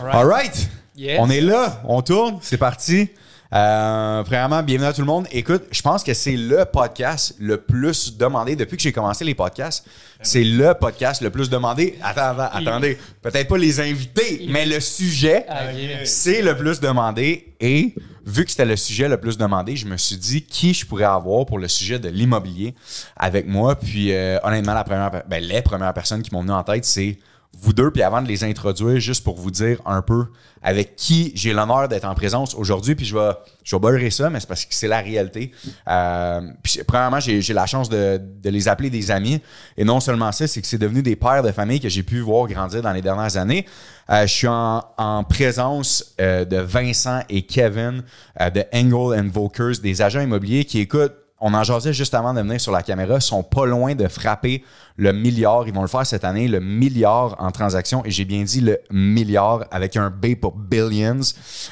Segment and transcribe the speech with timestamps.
[0.00, 0.68] All right.
[0.96, 1.18] Yes.
[1.20, 3.08] On est là, on tourne, c'est parti.
[3.52, 5.26] Euh, premièrement, bienvenue à tout le monde.
[5.32, 9.34] Écoute, je pense que c'est le podcast le plus demandé depuis que j'ai commencé les
[9.34, 9.86] podcasts.
[10.22, 11.98] C'est le podcast le plus demandé.
[12.02, 15.62] Attends, attends, attendez, peut-être pas les invités, mais le sujet, Ah,
[16.04, 17.54] c'est le plus demandé.
[17.60, 17.94] Et
[18.26, 21.04] vu que c'était le sujet le plus demandé, je me suis dit qui je pourrais
[21.04, 22.74] avoir pour le sujet de l'immobilier
[23.16, 23.76] avec moi.
[23.76, 27.16] Puis euh, honnêtement, la première, ben, les premières personnes qui m'ont venu en tête, c'est
[27.60, 27.90] vous deux.
[27.90, 30.26] Puis avant de les introduire, juste pour vous dire un peu
[30.62, 32.94] avec qui j'ai l'honneur d'être en présence aujourd'hui.
[32.94, 33.30] Puis je vais,
[33.64, 35.52] je vais beurrer ça, mais c'est parce que c'est la réalité.
[35.88, 39.40] Euh, puis premièrement, j'ai j'ai la chance de, de les appeler des amis.
[39.76, 42.20] Et non seulement ça, c'est que c'est devenu des pères de famille que j'ai pu
[42.20, 43.66] voir grandir dans les dernières années.
[44.10, 48.02] Euh, je suis en, en présence euh, de Vincent et Kevin
[48.40, 52.40] euh, de Angle Invokers, des agents immobiliers qui écoutent on en jasait juste avant de
[52.40, 54.64] venir sur la caméra, sont pas loin de frapper
[54.96, 55.66] le milliard.
[55.68, 58.04] Ils vont le faire cette année, le milliard en transactions.
[58.04, 61.20] Et j'ai bien dit le milliard avec un B pour billions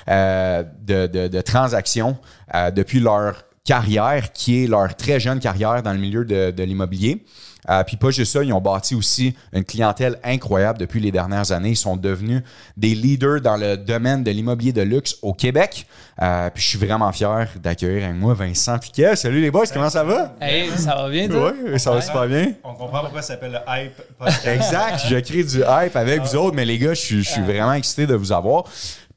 [0.09, 2.17] euh, de, de- transactions
[2.55, 6.63] euh, depuis leur carrière, qui est leur très jeune carrière dans le milieu de, de
[6.63, 7.25] l'immobilier.
[7.69, 11.53] Euh, puis pas juste ça, ils ont bâti aussi une clientèle incroyable depuis les dernières
[11.53, 11.71] années.
[11.71, 12.43] Ils sont devenus
[12.77, 15.87] des leaders dans le domaine de l'immobilier de luxe au Québec.
[16.23, 19.17] Euh, puis je suis vraiment fier d'accueillir avec moi Vincent Piquet.
[19.17, 20.35] Salut les boys, comment ça va?
[20.41, 21.53] Hey, ça va bien, toi?
[21.65, 22.53] Oui, ça va super bien.
[22.65, 24.47] On comprend pourquoi ça s'appelle le hype podcast.
[24.47, 27.43] Exact, je crée du hype avec vous autres, mais les gars, je suis, je suis
[27.43, 28.65] vraiment excité de vous avoir.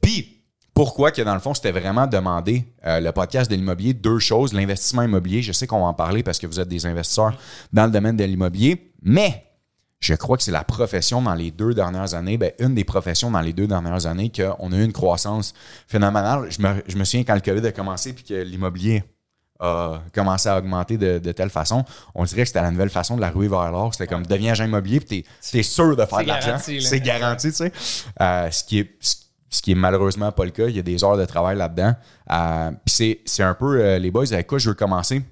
[0.02, 0.39] Puis,
[0.80, 4.54] pourquoi que dans le fond, c'était vraiment demandé euh, le podcast de l'immobilier, deux choses,
[4.54, 7.38] l'investissement immobilier, je sais qu'on va en parler parce que vous êtes des investisseurs
[7.74, 9.46] dans le domaine de l'immobilier, mais
[10.00, 13.30] je crois que c'est la profession dans les deux dernières années, ben, une des professions
[13.30, 15.54] dans les deux dernières années qu'on a eu une croissance
[15.86, 16.50] phénoménale.
[16.50, 19.04] Je me, je me souviens quand le COVID a commencé puis que l'immobilier
[19.60, 21.84] a commencé à augmenter de, de telle façon,
[22.16, 23.94] on dirait que c'était la nouvelle façon de la ruer vers l'or.
[23.94, 26.58] C'était comme deviens agent immobilier puis t'es, t'es sûr de faire de l'argent.
[26.58, 27.74] C'est garanti, tu sais.
[28.22, 29.16] Euh, ce qui est ce
[29.50, 30.68] qui est malheureusement pas le cas.
[30.68, 31.96] Il y a des heures de travail là-dedans.
[32.32, 35.24] Euh, c'est un peu euh, les boys avec quoi je veux commencer?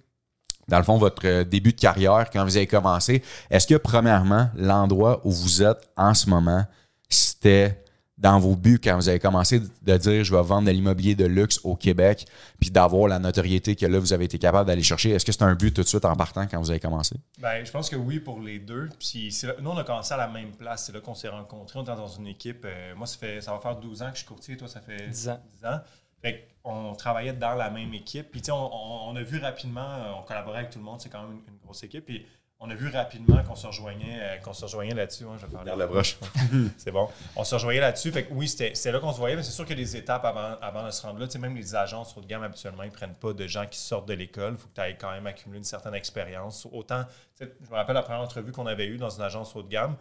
[0.67, 4.49] Dans le fond, votre euh, début de carrière, quand vous avez commencé, est-ce que premièrement,
[4.55, 6.65] l'endroit où vous êtes en ce moment,
[7.09, 7.83] c'était
[8.17, 11.25] dans vos buts quand vous avez commencé de dire je vais vendre de l'immobilier de
[11.25, 12.25] luxe au Québec,
[12.59, 15.11] puis d'avoir la notoriété que là, vous avez été capable d'aller chercher.
[15.11, 17.15] Est-ce que c'est un but tout de suite en partant quand vous avez commencé?
[17.39, 18.89] Ben, je pense que oui pour les deux.
[18.99, 20.85] Puis là- nous, on a commencé à la même place.
[20.87, 21.77] C'est là qu'on s'est rencontrés.
[21.77, 22.65] On était dans une équipe.
[22.65, 24.57] euh, moi, ça, fait, ça va faire 12 ans que je suis courtier.
[24.57, 25.39] Toi, ça fait 10 ans.
[25.59, 25.79] 10 ans.
[26.21, 28.31] Fait on travaillait dans la même équipe.
[28.31, 30.85] Puis, tu sais, on, on- on a vu rapidement, euh, on collaborait avec tout le
[30.85, 30.99] monde.
[30.99, 32.05] C'est quand même une, une grosse équipe.
[32.05, 32.25] Puis,
[32.59, 35.25] on a vu rapidement qu'on se rejoignait, euh, qu'on se rejoignait là-dessus.
[35.25, 35.71] Ouais, je vais parler.
[35.71, 36.17] Regarde la broche.
[36.77, 37.07] C'est bon.
[37.35, 38.11] On se rejoignait là-dessus.
[38.11, 39.83] Fait que oui, c'était c'était là qu'on se voyait, mais c'est sûr qu'il y a
[39.83, 41.27] des étapes avant, avant de se rendre là.
[41.27, 43.77] Tu sais, même les agences haut de gamme, habituellement, ils prennent pas de gens qui
[43.77, 44.53] sortent de l'école.
[44.53, 46.67] Il faut que tu ailles quand même accumuler une certaine expérience.
[46.71, 47.05] Autant,
[47.39, 49.95] je me rappelle la première entrevue qu'on avait eue dans une agence haut de gamme.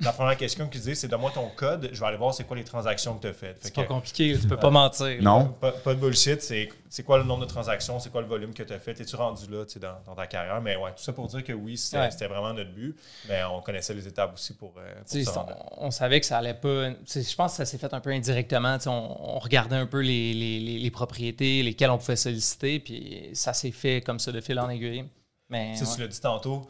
[0.00, 2.56] La première question qu'ils disaient, c'est donne-moi ton code, je vais aller voir c'est quoi
[2.56, 3.58] les transactions que tu as faites.
[3.58, 5.22] Fait C'est pas compliqué, tu peux pas mentir.
[5.22, 5.46] Non?
[5.60, 8.52] pas, pas de bullshit, c'est c'est quoi le nombre de transactions, c'est quoi le volume
[8.52, 10.60] que tu as fait, es-tu rendu là dans, dans ta carrière?
[10.60, 12.10] Mais ouais, tout ça pour dire que oui, c'était Ouais.
[12.10, 12.96] c'était vraiment notre but,
[13.28, 15.46] mais on connaissait les étapes aussi pour, euh, pour
[15.78, 16.90] on, on savait que ça allait pas.
[16.90, 18.76] Je pense que ça s'est fait un peu indirectement.
[18.86, 23.30] On, on regardait un peu les, les- les- les propriétés lesquelles on pouvait solliciter, puis
[23.34, 25.04] ça s'est fait comme ça de fil en aiguille.
[25.50, 25.94] Mais Tu sais, ouais.
[25.96, 26.66] Tu l'as dit tantôt,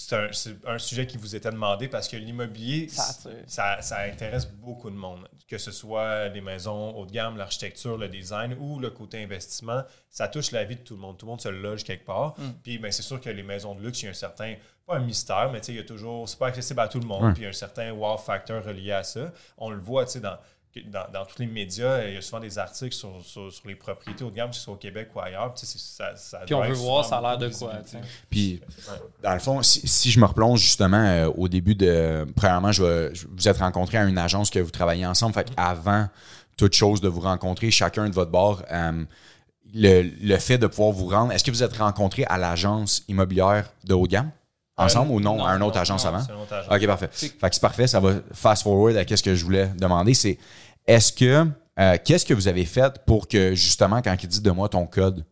[0.00, 2.88] c'est un, sujet qui vous était demandé parce que l'immobilier,
[3.48, 5.28] Ça intéresse beaucoup de monde.
[5.48, 9.82] Que ce soit les maisons haut de gamme, l'architecture, le design ou le côté investissement,
[10.08, 11.18] ça touche la vie de tout le monde.
[11.18, 12.38] Tout le monde se loge quelque part.
[12.38, 12.50] Mm.
[12.62, 14.54] Puis ben, c'est sûr que les maisons de luxe, il y a un certain,
[14.86, 17.32] pas un mystère, mais il y a toujours, c'est pas accessible à tout le monde.
[17.32, 19.32] Puis il y a un certain wow factor relié à ça.
[19.56, 20.38] On le voit, tu sais, dans.
[20.86, 23.74] Dans, dans tous les médias, il y a souvent des articles sur, sur, sur les
[23.74, 25.52] propriétés haut de gamme, que ce soit au Québec ou ailleurs.
[25.52, 27.72] Puis, ça, ça on veut voir ça a l'air de quoi.
[28.30, 28.94] Puis, Ouais.
[29.22, 32.26] dans le fond, si, si je me replonge justement euh, au début de.
[32.36, 35.34] Premièrement, je, vais- je- vous êtes rencontrés à une agence que vous travaillez ensemble.
[35.34, 36.08] Fait avant
[36.56, 39.04] toute chose de vous rencontrer, chacun de votre bord, euh,
[39.74, 41.32] le, le fait de pouvoir vous rendre.
[41.32, 44.30] Est-ce que vous êtes rencontrés à l'agence immobilière de haut de gamme?
[44.78, 46.20] Ensemble Euh, ou non, non, à une autre Non, agence non, avant?
[46.24, 46.74] c'est une autre agence.
[46.74, 47.08] Ok, parfait.
[47.12, 47.86] C'est- Fait que c'est parfait.
[47.86, 50.14] Ça va fast forward à ce que je voulais demander.
[50.14, 50.38] C'est
[50.86, 51.46] est-ce que
[51.80, 54.86] euh, qu'est-ce que vous avez fait pour que justement quand il dit de moi ton
[54.86, 55.24] code,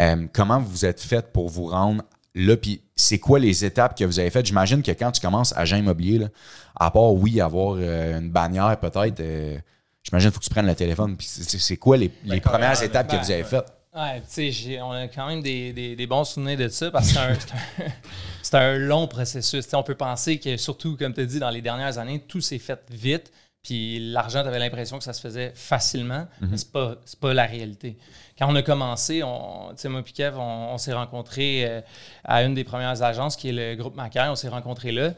[0.00, 2.02] euh, comment vous êtes fait pour vous rendre
[2.34, 2.56] là?
[2.56, 4.46] Puis c'est quoi les étapes que vous avez faites?
[4.46, 6.28] J'imagine que quand tu commences agent immobilier, là,
[6.74, 9.56] à part oui avoir euh, une bannière peut-être, euh,
[10.02, 11.16] j'imagine qu'il faut que tu prennes le téléphone.
[11.16, 13.66] Puis c'est quoi les, les premières étapes que vous avez faites?
[13.94, 16.90] Ouais, tu sais, j'ai- on a quand même des, des- des bons souvenirs de ça
[16.90, 17.52] parce que c'est un, c'est
[17.84, 17.88] un-
[18.42, 19.66] c'est un long processus.
[19.72, 22.58] On peut penser que, surtout, comme tu as dit, dans les dernières années, tout s'est
[22.58, 23.32] fait vite.
[23.62, 27.32] Puis l'argent, tu avais l'impression que ça se faisait facilement, mais c'est pas, c'est pas
[27.32, 27.96] la réalité.
[28.38, 31.80] Quand on a commencé, on, moi et Kev, on, on s'est rencontrés euh,
[32.24, 34.28] à une des premières agences qui est le groupe Macaire.
[34.30, 35.14] On s'est rencontrés là.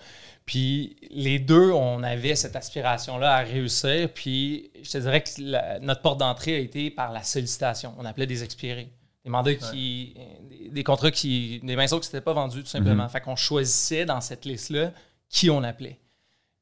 [0.46, 4.08] Puis les deux, on avait cette aspiration-là à réussir.
[4.14, 7.94] Puis je te dirais que la- notre porte d'entrée a été par la sollicitation.
[7.98, 8.88] On appelait des expirés.
[9.24, 10.14] Des mandats qui.
[10.48, 11.60] Des, des contrats qui.
[11.64, 13.08] Des maisons qui s'étaient pas vendues, tout simplement.
[13.08, 14.92] Fait qu'on choisissait dans cette liste-là
[15.28, 15.98] qui on appelait.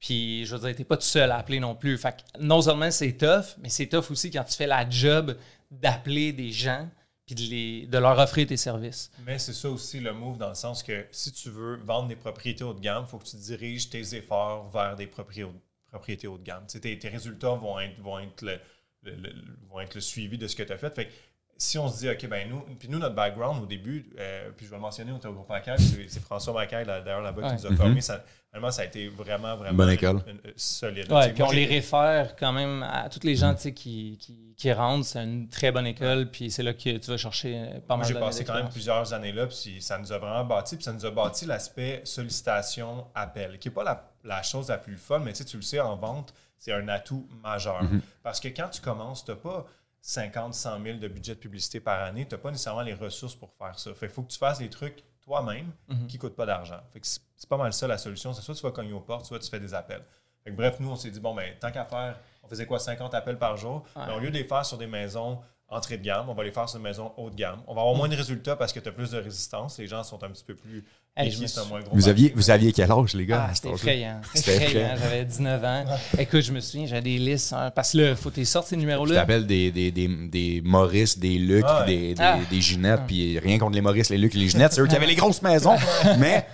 [0.01, 1.97] Puis, je veux dire, t'es pas tout seul à appeler non plus.
[1.99, 5.37] Fait que non seulement c'est tough, mais c'est tough aussi quand tu fais la job
[5.71, 6.89] d'appeler des gens
[7.27, 9.11] puis de, les, de leur offrir tes services.
[9.27, 12.17] Mais c'est ça aussi le move dans le sens que si tu veux vendre des
[12.17, 16.39] propriétés haut de gamme, il faut que tu diriges tes efforts vers des propriétés, haut
[16.39, 16.67] de gamme.
[16.67, 18.59] Tes, tes résultats vont être, vont, être le,
[19.05, 19.33] le- le-
[19.71, 20.95] vont être le suivi de ce que tu as fait.
[20.95, 21.13] Fait que
[21.57, 24.67] si on se dit, OK, ben nous, puis nous, notre background au début, euh, puis
[24.67, 27.57] je vais le mentionner, on était au groupe Macaire, c'est François Macaire, d'ailleurs, là-bas, Ouais.
[27.57, 28.01] qui nous a formés.
[28.01, 28.25] Ça,
[28.55, 30.23] vraiment, ça a été vraiment, vraiment Bonne école.
[30.29, 31.11] une- une- solide.
[31.13, 34.17] Ouais, puis moi, on les réfère quand même à tous les gens tu sais, qui,
[34.21, 35.05] qui, qui rentrent.
[35.05, 38.05] C'est une très bonne école, puis c'est là que tu vas chercher euh, pas Moi,
[38.05, 40.85] mal j'ai passé quand même plusieurs années là, puis ça nous a vraiment bâti, puis
[40.85, 45.19] ça nous a bâti l'aspect sollicitation-appel, qui n'est pas la, la chose la plus fun,
[45.21, 47.83] mais tu sais, tu le sais, en vente, c'est un atout majeur.
[48.23, 49.67] Parce que quand tu commences, tu n'as pas
[50.01, 53.35] 50, 100 000 de budget de publicité par année, tu n'as pas nécessairement les ressources
[53.35, 53.93] pour faire ça.
[53.95, 55.73] Fait faut que tu fasses des trucs toi-même
[56.09, 56.81] qui ne coûtent pas d'argent.
[57.03, 58.33] C'est pas mal ça la solution.
[58.33, 60.05] C'est soit tu vas cogner aux portes, soit tu fais des appels.
[60.43, 62.79] Fait que bref, nous, on s'est dit, bon, ben, tant qu'à faire, on faisait quoi,
[62.79, 63.85] 50 appels par jour?
[63.97, 66.51] Mais au lieu de les faire sur des maisons entrée de gamme, on va les
[66.53, 67.59] faire sur des maisons haut de gamme.
[67.67, 69.79] On va avoir moins de résultats parce que tu as plus de résistance.
[69.79, 70.85] Les gens sont un petit peu plus
[71.17, 73.47] Hey, je suis- moins gros Vous aviez, vous aviez quel âge, les gars?
[73.49, 74.21] Ah, c'était effrayant.
[74.35, 74.95] C'était effrayant.
[75.01, 75.85] J'avais 19 ans.
[76.19, 77.53] Écoute, je me souviens, j'avais des listes.
[77.53, 79.15] hein, parce que là, il faut tes sortes ces Tu numéros-là.
[79.21, 81.87] t'appelles des, des, des, des Maurice, des Luc, Ah ouais.
[81.87, 82.39] des, des, Ah.
[82.51, 84.97] des Ginettes, puis rien contre les Maurice, les Luc et les Ginettes, c'est eux qui
[84.97, 85.77] avaient les grosses maisons.
[86.19, 86.47] mais,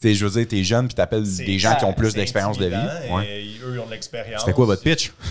[0.00, 2.66] t'es, je veux dire, t'es jeune, puis t'appelles des gens qui ont plus d'expérience de
[2.66, 2.74] vie.
[3.12, 3.42] Ouais.
[3.44, 4.40] et eux, ils ont de l'expérience.
[4.40, 5.12] C'était quoi votre pitch?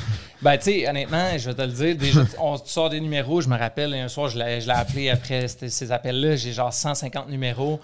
[0.42, 3.42] Ben, tu sais, honnêtement, je vais te le dire, déjà, on sort des numéros.
[3.42, 6.36] Je me rappelle, un soir, je l'ai appelé après ces appels-là.
[6.36, 7.80] J'ai genre 150 numéros.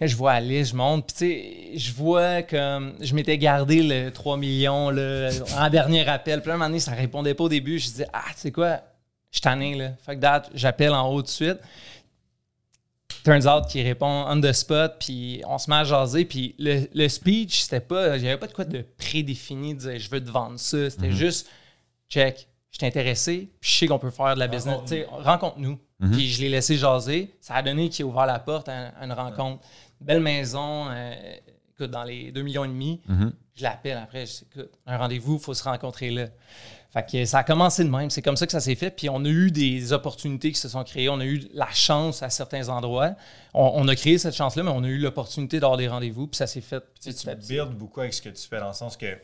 [0.00, 1.06] Là, je vois la liste, je monte.
[1.06, 2.94] Puis, tu sais, je vois comme.
[3.00, 6.40] Je m'étais gardé le 3 millions là, en dernier appel.
[6.40, 7.78] Puis, là, un moment donné, ça répondait pas au début.
[7.78, 8.80] Je disais, ah, tu sais quoi,
[9.30, 9.90] je suis tanné, là.
[10.04, 11.58] Fuck that, j'appelle en haut tout de suite.
[13.24, 16.26] Turns out qu'il répond on the spot, puis on se met à jaser.
[16.26, 18.18] Puis le, le speech, c'était pas.
[18.18, 20.90] J'avais pas de quoi de prédéfini, de dire je veux te vendre ça.
[20.90, 21.48] C'était juste
[22.08, 24.78] check, je suis intéressé, puis je sais qu'on peut faire de la business.
[24.82, 25.78] Tu sais, Rencontre-nous.
[26.12, 27.34] Puis je l'ai laissé jaser.
[27.40, 29.62] Ça a donné qu'il a ouvert la porte à, à une rencontre.
[30.00, 31.14] Belle maison, euh,
[31.72, 33.00] écoute, dans les 2 millions et demi.
[33.54, 36.26] Je l'appelle après, je dis, écoute, un rendez-vous, il faut se rencontrer là.
[36.92, 38.10] Fait que ça a commencé de même.
[38.10, 38.90] C'est comme ça que ça s'est fait.
[38.90, 41.08] Puis on a eu des opportunités qui se sont créées.
[41.08, 43.14] On a eu la chance à certains endroits.
[43.54, 46.26] On, on a créé cette chance-là, mais on a eu l'opportunité d'avoir des rendez-vous.
[46.26, 47.52] Puis ça s'est fait Tu sais, petit à tu petit.
[47.54, 49.16] builds beaucoup avec ce que tu fais, dans le sens que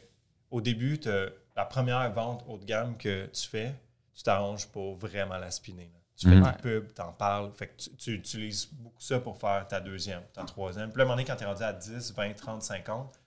[0.52, 1.26] au début, t'as-
[1.60, 3.74] la première vente haut de gamme que tu fais,
[4.14, 5.90] tu t'arranges pour vraiment la spinner.
[5.92, 6.00] là.
[6.16, 6.42] Tu fais Mhm.
[6.44, 7.50] des pubs, t'en parles.
[7.54, 10.90] Fait que tu, tu utilises beaucoup ça pour faire ta deuxième, ta troisième.
[10.90, 13.18] Puis là, à un moment donné, quand tu es rendu à 10, 20, 30, 50,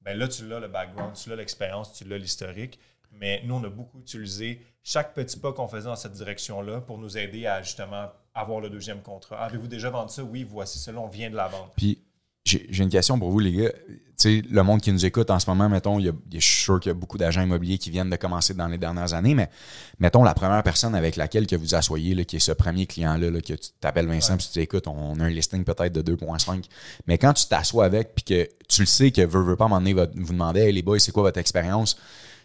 [0.00, 2.78] ben là, tu l'as le background, tu l'as l'expérience, tu l'as l'historique.
[3.12, 6.98] Mais nous, on a beaucoup utilisé chaque petit pas qu'on faisait dans cette direction-là pour
[6.98, 9.44] nous aider à justement avoir le deuxième contrat.
[9.44, 10.24] Avez-vous déjà vendu ça?
[10.24, 11.70] Oui, voici cela, on vient de la vendre.
[11.76, 12.01] Puis,
[12.70, 13.72] j'ai une question pour vous, les gars.
[14.18, 16.38] Tu sais, le monde qui nous écoute en ce moment, mettons, il y a, je
[16.38, 19.14] suis sûr qu'il y a beaucoup d'agents immobiliers qui viennent de commencer dans les dernières
[19.14, 19.48] années, mais
[19.98, 23.30] mettons la première personne avec laquelle que vous asseyez, là, qui est ce premier client-là,
[23.30, 26.14] là, que tu t'appelles Vincent, puis tu dis, écoute, on a un listing peut-être de
[26.14, 26.64] 2,5.
[27.06, 29.80] Mais quand tu t'assois avec, puis que tu le sais que veut, veut pas, va-
[30.14, 31.96] vous demander, hey, les boys, c'est quoi votre expérience?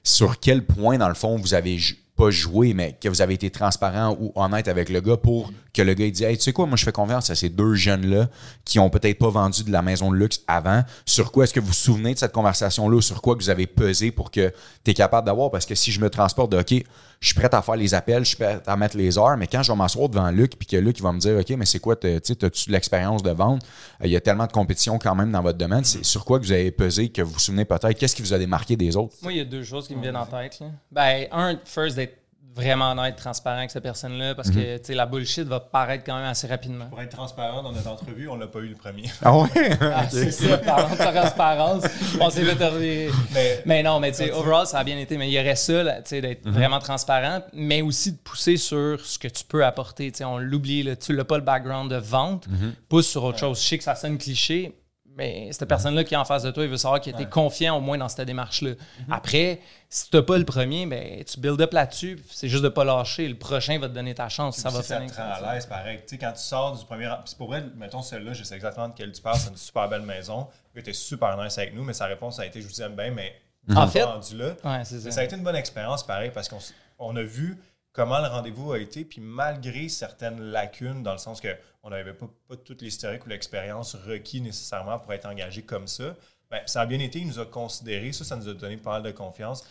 [0.03, 1.77] Sur quel point, dans le fond, vous avez
[2.15, 5.81] pas joué, mais que vous avez été transparent ou honnête avec le gars pour que
[5.83, 7.75] le gars il dise Hey, tu sais quoi, moi je fais confiance à ces deux
[7.75, 8.27] jeunes-là
[8.65, 10.83] qui ont peut-être pas vendu de la maison de luxe avant.
[11.05, 13.49] Sur quoi est-ce que vous vous souvenez de cette conversation-là ou sur quoi que vous
[13.49, 14.51] avez pesé pour que
[14.83, 15.51] tu es capable d'avoir?
[15.51, 16.83] Parce que si je me transporte de OK,
[17.19, 19.47] je suis prêt à faire les appels, je suis prêt à mettre les heures, mais
[19.47, 21.79] quand je vais m'asseoir devant Luc puis que Luc va me dire OK, mais c'est
[21.79, 23.63] quoi, tu sais, as-tu de l'expérience de vente?
[24.01, 25.83] Euh, Il y a tellement de compétition quand même dans votre domaine.
[25.83, 27.93] C'est sur quoi que vous avez pesé que vous vous souvenez peut-être?
[27.93, 29.15] Qu'est-ce qui vous a démarqué des autres?
[29.21, 30.59] Moi, il y a deux choses qui me viennent en tête.
[30.59, 30.67] là.
[30.91, 32.17] Ben, un, first, d'être
[32.57, 36.15] vraiment honnête, transparent avec cette personne-là, parce que tu sais, la bullshit va paraître quand
[36.17, 36.87] même assez rapidement.
[36.87, 39.09] Pour être transparent dans notre entrevue, on l'a pas eu le premier.
[39.23, 39.47] Ah ouais?
[39.81, 40.63] Ah, c'est ça, de
[41.11, 41.83] transparence,
[42.19, 43.09] on s'est fait.
[43.33, 45.17] Mais- Mais non, mais tu sais, overall, ça a bien été.
[45.17, 48.57] Mais il y aurait ça, là, tu sais, d'être vraiment transparent, mais aussi de pousser
[48.57, 50.11] sur ce que tu peux apporter.
[50.11, 52.47] Tu sais, on l'oublie, là, tu n'as pas le background de vente,
[52.89, 53.61] pousse sur autre chose.
[53.61, 54.75] Je sais que ça sonne cliché,
[55.17, 57.75] mais cette personne-là qui est en face de toi, il veut savoir qu'il était confiant
[57.75, 58.71] au moins dans cette démarche-là.
[59.09, 59.59] Après,
[59.89, 62.73] si tu n'as pas le premier, ben, tu build up là-dessus, c'est juste de ne
[62.73, 63.27] pas lâcher.
[63.27, 64.57] Le prochain va te donner ta chance.
[64.57, 65.99] Ça va si ça te rend à l'aise, pareil.
[66.19, 67.07] Quand tu sors du premier.
[67.07, 69.39] Puis c'est pour vrai, mettons celle-là, je sais exactement de quelle tu parles.
[69.39, 70.47] C'est une super belle maison.
[70.73, 73.09] Tu était super nice avec nous, mais sa réponse a été Je vous aime bien,
[73.11, 73.33] mais.
[73.75, 74.55] En est fait- pas rendu là.
[74.63, 75.11] Ouais, ça.
[75.11, 76.59] ça a été une bonne expérience, pareil, parce qu'on
[76.99, 77.57] on a vu
[77.97, 81.47] comment le rendez-vous a été, puis malgré certaines lacunes, dans le sens que
[81.87, 86.15] on n'avait pas, pas toute l'historique ou l'expérience requis nécessairement pour être engagé comme ça,
[86.51, 88.91] Ben, ça a bien été, il nous a considéré, ça, ça nous a donné pas
[88.91, 89.65] mal de confiance.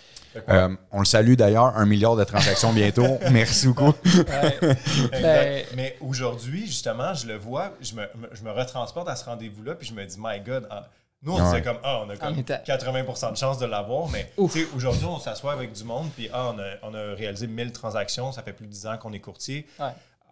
[0.49, 3.19] Euh, on le salue d'ailleurs, un milliard de transactions bientôt.
[3.31, 3.95] Merci beaucoup.
[4.05, 4.77] Ouais.
[5.11, 9.75] Ben- Mais aujourd'hui, justement, je le vois, je me, je me retransporte à ce rendez-vous-là,
[9.75, 10.89] puis je me dis, my God, ah,
[11.23, 11.45] nous, on Ouais.
[11.45, 14.53] disait comme, ah, on a comme On était- 80% de chance de l'avoir, mais Ouf.
[14.53, 17.47] tu sais, aujourd'hui, on s'assoit avec du monde, puis ah, on, a, on a réalisé
[17.47, 19.67] 1000 transactions, ça fait plus de 10 ans qu'on est courtier.
[19.81, 19.87] Ouais.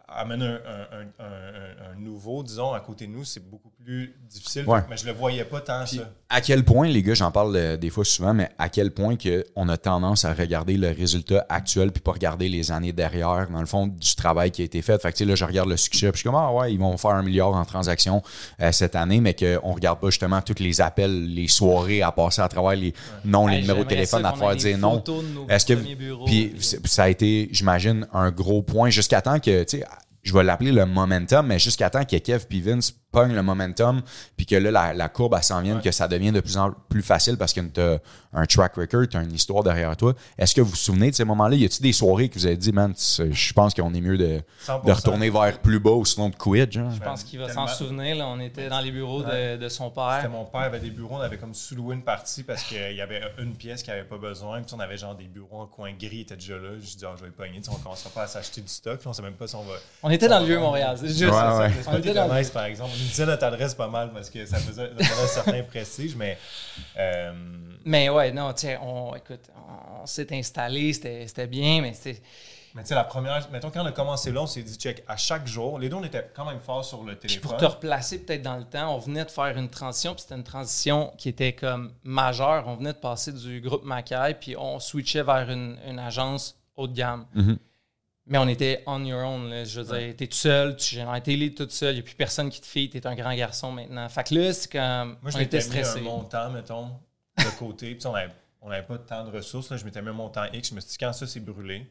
[0.07, 4.13] Amène un, un- un- un- un nouveau, disons, à côté de nous, c'est beaucoup plus
[4.29, 4.79] difficile, Ouais.
[4.89, 6.09] mais je le voyais pas tant, Puis, ça.
[6.29, 9.15] à quel point, les gars, j'en parle euh, des fois souvent, mais à quel point
[9.15, 13.47] que on a tendance à regarder le résultat actuel puis pas regarder les années derrière,
[13.51, 15.01] dans le fond, du travail qui a été fait.
[15.01, 16.71] Fait que, tu sais, là, je regarde le succès puis je suis comme, ah ouais,
[16.73, 18.21] ils vont faire un milliard en transactions
[18.61, 22.41] euh, cette année, mais qu'on regarde pas justement tous les appels, les soirées à passer
[22.41, 22.93] à travers les
[23.23, 25.03] noms, les Hey, numéros de téléphone, à te faire dire non.
[25.49, 29.39] Est-ce que premiers bureaux, puis puis- ça a été, j'imagine, un gros point jusqu'à temps
[29.39, 29.85] que, tu sais,
[30.25, 34.01] je vais l'appeler le momentum, mais jusqu'à temps que Kev puis Vince pognent le momentum,
[34.35, 36.71] puis que là, la, la courbe, elle s'en vienne, que ça devient de plus en
[36.89, 37.99] plus facile parce que tu as
[38.33, 40.13] un track record, tu as une histoire derrière toi.
[40.37, 41.55] Est-ce que vous vous souvenez de ces moments-là?
[41.55, 44.41] Y a-t-il des soirées que vous avez dit, man, je pense qu'on est mieux de,
[44.67, 44.85] 100%.
[44.85, 46.91] de retourner vers plus bas ou sinon de quit, genre?
[46.91, 48.17] Je pense qu'il va s'en souvenir.
[48.17, 49.57] Là, on était dans les bureaux de, Ouais.
[49.57, 50.29] de son C'était père.
[50.31, 53.21] mon père avait des bureaux, on avait comme sous-loué une partie parce qu'il y avait
[53.39, 54.61] une pièce qui avait pas besoin.
[54.61, 56.71] Puis on avait genre des bureaux en coin gris, ils étaient déjà là.
[56.81, 57.59] Je dis, ah, je vais pogner.
[57.59, 58.99] Tu sais, on commencera pas à s'acheter du stock.
[59.05, 59.75] On sait même pas si on va.
[60.03, 60.59] On était dans le vieux.
[60.59, 60.97] Montréal.
[60.99, 61.57] C'est juste Ouais, ça.
[61.59, 61.71] ouais.
[61.87, 62.91] On était dans le- par exemple.
[62.93, 65.63] On nous disait notre adresse pas mal parce que ça faisait, ça faisait un certain
[65.63, 66.37] prestige, mais.
[66.97, 67.31] euh,
[67.85, 69.49] Mais ouais, non, tiens, on, écoute,
[70.01, 72.21] on s'est installé, c'était c'était bien, mais c'est.
[72.73, 73.47] mais tu sais, la première.
[73.51, 75.95] Mettons, quand on a commencé là, on s'est dit, check, à chaque jour, les deux,
[75.95, 77.49] on était quand même forts sur le Puis téléphone.
[77.51, 80.35] pour te replacer peut-être dans le temps, on venait de faire une transition, puis c'était
[80.35, 82.65] une transition qui était comme majeure.
[82.67, 86.87] On venait de passer du groupe Mackay, puis on switchait vers une, une agence haut
[86.87, 87.25] de gamme.
[87.33, 87.57] Mhm.
[88.27, 89.49] Mais on était on your own.
[89.49, 89.63] là.
[89.65, 92.15] Je veux dire, t'es tout seul, tu tes leads tout seul, il n'y a plus
[92.15, 94.07] personne qui te fille, t'es un grand garçon maintenant.
[94.09, 95.17] Fait que là, c'est comme.
[95.21, 95.99] Moi, je on était stressés.
[95.99, 96.89] un montant, mettons,
[97.37, 97.93] de côté.
[97.93, 98.33] Puis on n'avait
[98.67, 99.69] on avait pas tant de ressources.
[99.69, 99.77] Là.
[99.77, 100.69] Je m'étais mis un montant X.
[100.69, 101.85] Je me suis dit, quand ça, c'est brûlé,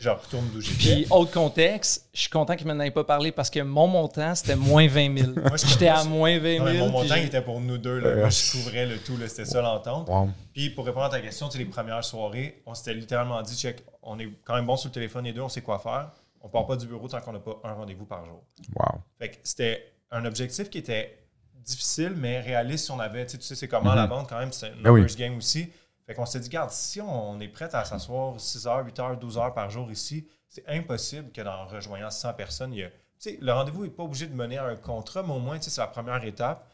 [0.00, 0.76] je retourne d'où j'étais.
[1.02, 3.88] Puis, autre contexte, je suis content qu'il ne m'en ait pas parlé parce que mon
[3.88, 5.32] montant, c'était moins 20 000.
[5.56, 6.66] je- J'étais à moins 20 Non, 000.
[6.66, 7.98] mais mon montant il était pour nous deux.
[7.98, 8.14] Là.
[8.14, 9.16] Moi, je couvrais le tout.
[9.26, 10.08] C'était ça l'entente.
[10.08, 10.30] Wow.
[10.54, 13.56] Puis pour répondre à ta question, tu sais, les premières soirées, on s'était littéralement dit,
[13.56, 16.10] check, on est quand même bon sur le téléphone les deux, on sait quoi faire.
[16.42, 18.42] On part pas du bureau tant qu'on n'a pas un rendez-vous par jour.
[18.76, 19.00] Wow.
[19.18, 21.16] Fait que c'était un objectif qui était
[21.54, 23.96] difficile, mais réaliste si on avait, tu sais, tu sais, c'est comment Mhm.
[23.96, 25.00] la vente quand même, c'est un Ben oui.
[25.00, 25.68] numbers game aussi.
[26.10, 29.16] Fait qu'on s'est dit, regarde, si on est prêt à s'asseoir 6 heures, 8 heures,
[29.16, 32.88] 12 heures par jour ici, c'est impossible que dans rejoignant 100 personnes, il y a,
[32.88, 35.58] tu sais, le rendez-vous n'est pas obligé de mener à un contrat, mais au moins,
[35.58, 36.68] tu sais, c'est la première étape.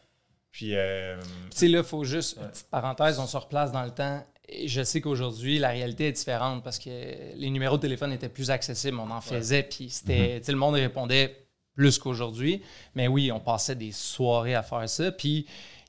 [0.51, 1.19] Puis, euh,
[1.51, 2.49] Tu sais, là, il faut juste, une Ouais.
[2.49, 4.25] petite parenthèse, on se replace dans le temps.
[4.49, 6.89] Et je sais qu'aujourd'hui, la réalité est différente parce que
[7.35, 10.77] les numéros de téléphone étaient plus accessibles, on en faisait, puis c'était, sais, le monde
[10.77, 12.63] répondait plus qu'aujourd'hui.
[12.95, 15.13] Mais oui, on passait des soirées à faire ça.
[15.13, 15.47] Puis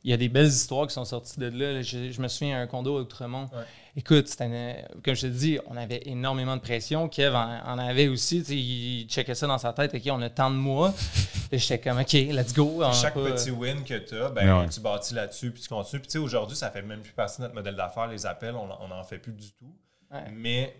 [0.07, 1.81] il y a des belles histoires qui sont sorties de là.
[1.81, 3.43] Je, je me souviens un condo à Outremont.
[3.53, 3.63] Ouais.
[3.97, 7.09] Écoute, comme je te dis, on avait énormément de pression.
[7.09, 8.39] Kev en, en avait aussi.
[8.39, 9.93] Il checkait ça dans sa tête.
[9.93, 10.93] OK, on a tant de mois.
[11.51, 12.81] Et j'étais comme, OK, let's go.
[12.93, 14.69] Chaque petit win que tu as, ben, Ouais.
[14.69, 15.99] tu bâtis là-dessus, puis tu continues.
[15.99, 18.55] Puis tu sais, aujourd'hui, ça fait même plus partie de notre modèle d'affaires, les appels,
[18.55, 19.75] on n'en fait plus du tout.
[20.09, 20.23] Ouais.
[20.31, 20.73] Mais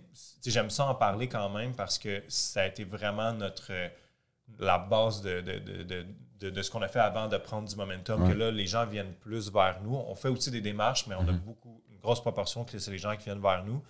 [0.46, 3.90] j'aime ça en parler quand même parce que ça a été vraiment notre euh,
[4.60, 6.06] la base de, de, de, de-
[6.40, 8.32] de- de ce qu'on a fait avant de prendre du momentum, Ouais.
[8.32, 9.96] que là, les gens viennent plus vers nous.
[9.96, 11.40] On fait aussi des démarches, mais on a Mhm.
[11.40, 13.82] beaucoup, une grosse proportion que c'est les gens qui viennent vers nous.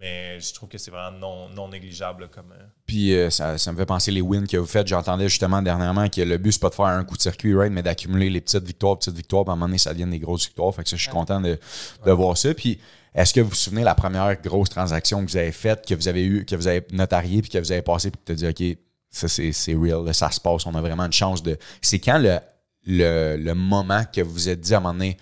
[0.00, 2.52] Mais je trouve que c'est vraiment non, non négligeable comme.
[2.52, 4.86] euh, Puis euh, ça, ça me fait penser les wins que vous faites.
[4.86, 7.72] J'entendais justement dernièrement que le but, c'est pas de faire un coup de circuit, right,
[7.72, 10.20] mais d'accumuler les petites victoires, petites victoires, puis à un moment donné, ça devient des
[10.20, 10.72] grosses victoires.
[10.72, 11.58] Fait que ça, je suis content de,
[12.06, 12.54] de voir ça.
[12.54, 12.78] Puis
[13.12, 16.06] est-ce que vous vous souvenez la première grosse transaction que vous avez faite, que vous
[16.06, 18.52] avez eu, que vous avez notarié, puis que vous avez passé, puis que tu as
[18.52, 18.78] dit, OK,
[19.10, 21.56] ça c'est real, là, ça se passe, on a vraiment une chance de.
[21.82, 22.38] C'est quand le,
[22.86, 25.16] le, le moment que vous êtes dit à un moment donné,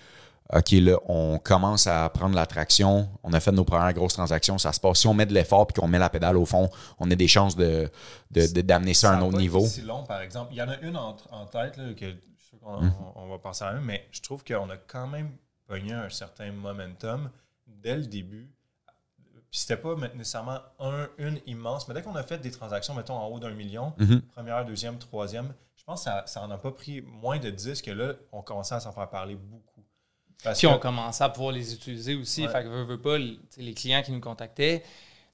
[0.53, 3.09] OK, là, on commence à prendre l'attraction.
[3.23, 4.57] On a fait nos premières grosses transactions.
[4.57, 4.99] Ça se passe.
[4.99, 7.27] Si on met de l'effort puis qu'on met la pédale au fond, on a des
[7.27, 7.89] chances de,
[8.31, 9.67] de- de- d'amener ça à un autre niveau.
[9.85, 10.53] long, par exemple.
[10.53, 12.93] Il y en a une en, en tête là, que je suis sûr qu'on Mhm.
[13.15, 15.31] on- va passer à la même, mais je trouve qu'on a quand même
[15.67, 17.29] pogné un certain momentum
[17.67, 18.49] dès le début.
[19.51, 23.15] Puis c'était pas nécessairement un, une immense, mais dès qu'on a fait des transactions, mettons,
[23.15, 24.21] en haut d'un million, Mhm.
[24.33, 27.81] première, deuxième, troisième, je pense que ça, ça en a pas pris moins de 10
[27.81, 29.83] que là, on commençait à s'en faire parler beaucoup.
[30.43, 32.45] Parce Puis que- on commençait à pouvoir les utiliser aussi.
[32.45, 32.51] Ouais.
[32.51, 34.83] Fait que veux, veux pas, les, clients qui nous contactaient,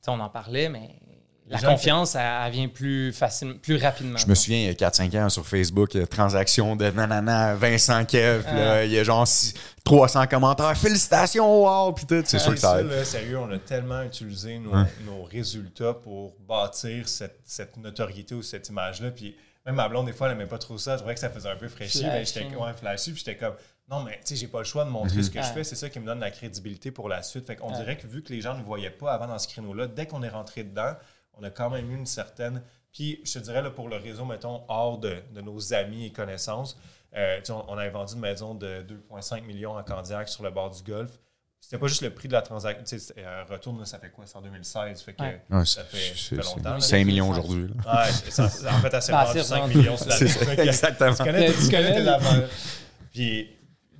[0.08, 1.00] on en parlait, mais
[1.48, 4.18] la confiance, elle, elle vient plus facilement, plus rapidement.
[4.18, 8.44] Je me souviens, il y a 4-5 ans sur Facebook, transaction de nanana, Vincent Kev,
[8.46, 8.84] là, Ah.
[8.86, 12.22] il y a genre six- 300 commentaires, félicitations, wow, puis tout.
[12.26, 14.72] C'est Ah, sûr que ça là, sérieux, on a tellement utilisé nos,
[15.06, 19.12] nos résultats pour bâtir cette, cette notoriété ou cette image-là.
[19.12, 19.36] Puis
[19.66, 20.94] même ma blonde, des fois, elle n'aimait pas trop ça.
[20.94, 22.04] Je trouvais que ça faisait un peu fraîchi.
[22.06, 23.12] Mais j'étais ouais, flashy.
[23.12, 23.56] Puis j'étais comme,
[23.92, 25.54] non, mais tu sais, j'ai pas le choix de montrer ce que je Ouais.
[25.54, 25.64] fais.
[25.66, 27.46] C'est ça qui me donne la crédibilité pour la suite.
[27.46, 27.78] Fait qu'on Ouais.
[27.78, 30.24] dirait que vu que les gens ne voyaient pas avant dans ce créneau-là, dès qu'on
[30.24, 30.94] est rentré dedans,
[31.40, 32.62] on a quand même eu une certaine.
[32.92, 36.12] Puis, je te dirais, là, pour le réseau, mettons, hors de, de nos amis et
[36.12, 36.78] connaissances,
[37.16, 40.70] euh, on, on avait vendu une maison de 2,5 millions en Candiac sur le bord
[40.70, 41.20] du Golfe.
[41.60, 42.84] C'était pas juste le prix de la transaction.
[42.84, 44.26] Tu sais, c'était un retour, là, ça fait quoi?
[44.28, 45.02] C'est en 2016.
[45.02, 45.66] Fait que Ouais.
[45.66, 46.74] Ça fait, ça fait longtemps.
[46.74, 46.80] là.
[46.82, 47.70] 5 millions aujourd'hui.
[47.86, 48.04] là.
[48.06, 49.78] Ouais, ça- en fait, Bah, vendue c'est 5 vendu.
[49.78, 51.14] millions sur la exactement.
[51.16, 52.48] Tu connais, Tu tu connais.
[53.12, 53.50] Puis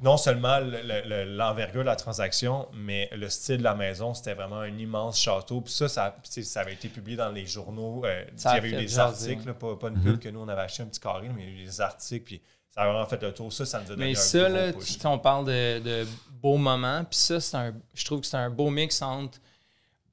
[0.04, 4.14] non seulement le- le- le- l'envergure de la transaction, mais le style de la maison,
[4.14, 5.62] c'était vraiment un immense château.
[5.62, 6.14] Puis ça, ça,
[6.56, 8.04] avait été publié dans les journaux.
[8.06, 10.48] euh, il y avait eu des articles, là, pas, pas une pub que nous, on
[10.50, 12.26] avait acheté un petit carré, mais il y a eu des articles.
[12.26, 13.52] Puis ça a vraiment fait le tour.
[13.54, 14.98] Ça, ça nous a donné Mais un ça, gros là, push.
[15.06, 16.08] on parle de, de
[16.42, 17.04] beaux moments.
[17.06, 19.40] Puis ça, c'est un, je trouve que c'est un beau mix entre.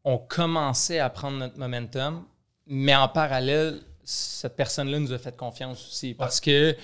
[0.05, 2.25] On commençait à prendre notre momentum,
[2.67, 6.15] mais en parallèle, cette personne-là nous a fait confiance aussi.
[6.15, 6.75] Parce que,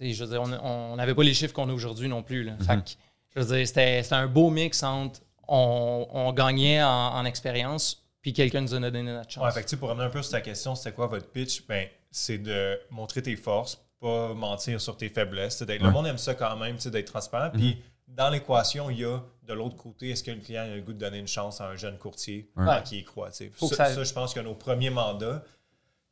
[0.00, 2.44] je veux dire, on n'avait pas les chiffres qu'on a aujourd'hui non plus.
[2.44, 2.52] Là.
[2.66, 2.90] Fait que,
[3.34, 5.20] je veux dire, c'était un beau mix entre.
[5.50, 9.42] On, on gagnait en, en expérience, puis quelqu'un nous a donné notre chance.
[9.44, 11.66] Ouais, fait que, pour revenir un peu sur ta question, c'était quoi votre pitch?
[11.66, 15.62] Ben, c'est de montrer tes forces, pas mentir sur tes faiblesses.
[15.62, 17.50] Le monde aime ça quand même, tu sais, d'être transparent.
[17.50, 20.82] Puis dans l'équation, il y a de l'autre côté, est-ce que le client a le
[20.82, 22.82] goût de donner une chance à un jeune courtier Ouais.
[22.84, 23.30] qui y croit?
[23.32, 25.42] Ça, ça- ça, je pense que nos premiers mandats,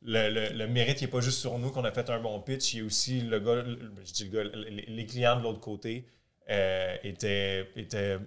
[0.07, 2.75] le, le- le mérite n'est pas juste sur nous qu'on a fait un bon pitch,
[2.75, 3.65] il y a aussi le gars,
[4.05, 6.07] je dis le gars, les, les clients de l'autre côté
[6.51, 8.19] euh, étaient, étaient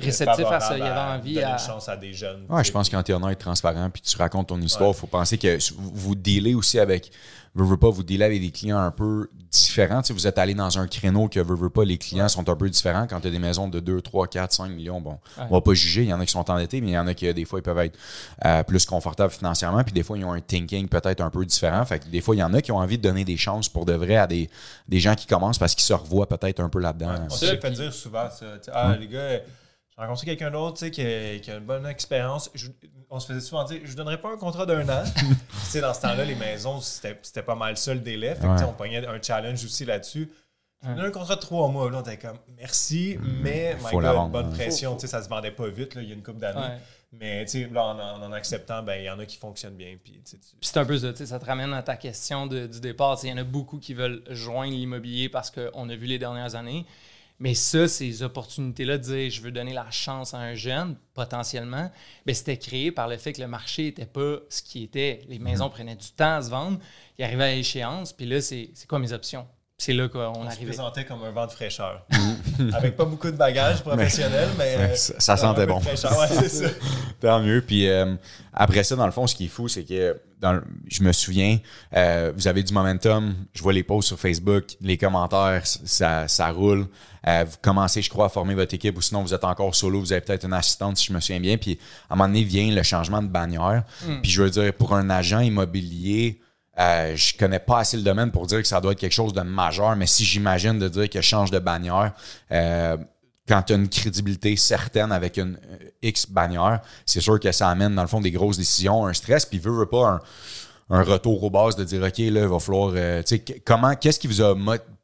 [0.00, 2.44] Réceptifs à ça, il avait envie donner à- une chance à des jeunes.
[2.48, 4.92] Ouais, je pense que quand tu es honnête, transparent, puis tu racontes ton histoire, il
[4.92, 4.98] Ouais.
[4.98, 7.10] faut penser que vous dealez aussi avec,
[7.54, 10.00] veux, veux pas, vous dealez avec des clients un peu différents.
[10.02, 12.48] Tu sais, vous êtes allé dans un créneau que, veux, veux pas, les clients sont
[12.48, 13.06] un peu différents.
[13.08, 15.44] Quand tu as des maisons de 2, 3, 4, 5 millions, bon, Ouais.
[15.50, 16.02] on va pas juger.
[16.02, 17.58] Il y en a qui sont endettés, mais il y en a qui, des fois,
[17.58, 17.98] ils peuvent être
[18.44, 21.84] euh, plus confortables financièrement, puis des fois, ils ont un thinking peut-être un peu différent.
[21.84, 23.68] Fait que des fois, il y en a qui ont envie de donner des chances
[23.68, 24.48] pour de vrai à des,
[24.88, 27.14] des gens qui commencent parce qu'ils se revoient peut-être un peu là-dedans.
[27.26, 28.46] On Ça, s'est fait dire souvent ça.
[28.58, 29.40] tu sais, Ah, les gars,
[30.00, 32.50] rencontré quelqu'un d'autre tu sais, qui, a, qui a une bonne expérience.
[33.10, 35.02] On se faisait souvent dire je ne donnerais pas un contrat d'un an.
[35.16, 38.34] Tu sais, dans ce temps-là, les maisons, c'était pas mal ça le délai.
[38.34, 38.62] Fait que, Ouais.
[38.64, 40.30] on pognait un challenge aussi là-dessus.
[40.82, 41.90] Je donne un contrat de trois mois.
[41.90, 43.90] Là, on était comme merci, mais my.
[43.90, 44.94] Faut la God, vendre, bonne pression.
[44.96, 46.58] Tu sais, ça se vendait pas vite là, il y a une couple d'années.
[46.60, 46.78] Ouais.
[47.12, 49.74] Mais tu sais, là, en, en, en acceptant, ben, il y en a qui fonctionnent
[49.76, 49.96] bien.
[50.02, 52.66] Puis, tu c'est un peu ça, tu sais, ça te ramène à ta question de-
[52.68, 53.16] du départ.
[53.16, 56.06] Tu sais, Il y en a beaucoup qui veulent joindre l'immobilier parce qu'on a vu
[56.06, 56.86] les dernières années.
[57.40, 61.90] Mais ça, ces opportunités-là de dire je veux donner la chance à un jeune, potentiellement,
[62.26, 65.24] ben, c'était créé par le fait que le marché n'était pas ce qui était.
[65.28, 65.70] Les maisons Mm-hmm.
[65.70, 66.78] prenaient du temps à se vendre,
[67.18, 69.46] ils arrivaient à échéance, puis là, c'est c'est quoi mes options?
[69.82, 72.04] C'est là qu'on on se présentait comme un vent de fraîcheur.
[72.74, 74.74] Avec pas beaucoup de bagages professionnels, mais.
[74.76, 75.78] Euh, ça- ça un sentait bon.
[75.80, 76.10] Ouais, ça.
[77.20, 77.62] Tant mieux.
[77.66, 78.14] Puis euh,
[78.52, 81.12] après ça, dans le fond, ce qui est fou, c'est que dans le- je me
[81.12, 81.58] souviens,
[81.96, 83.34] euh, vous avez du momentum.
[83.54, 86.86] Je vois les posts sur Facebook, les commentaires, ça, ça roule.
[87.26, 89.98] Euh, vous commencez, je crois, à former votre équipe ou sinon vous êtes encore solo,
[90.00, 91.56] vous avez peut-être une assistante, si je me souviens bien.
[91.56, 91.78] Puis
[92.10, 93.84] à un moment donné vient le changement de bannière.
[94.22, 96.38] Puis je veux dire, pour un agent immobilier,
[96.80, 99.34] euh, je connais pas assez le domaine pour dire que ça doit être quelque chose
[99.34, 102.12] de majeur, mais si j'imagine de dire que change de bannière,
[102.52, 102.96] euh,
[103.46, 107.68] quand tu as une crédibilité certaine avec une euh, X bannière, c'est sûr que ça
[107.68, 110.20] amène, dans le fond, des grosses décisions, un stress, puis veut, veut pas un,
[110.90, 112.92] un retour aux bases de dire, OK, là, il va falloir.
[112.94, 114.54] euh, tu sais, que- comment, qu'est-ce qui vous a.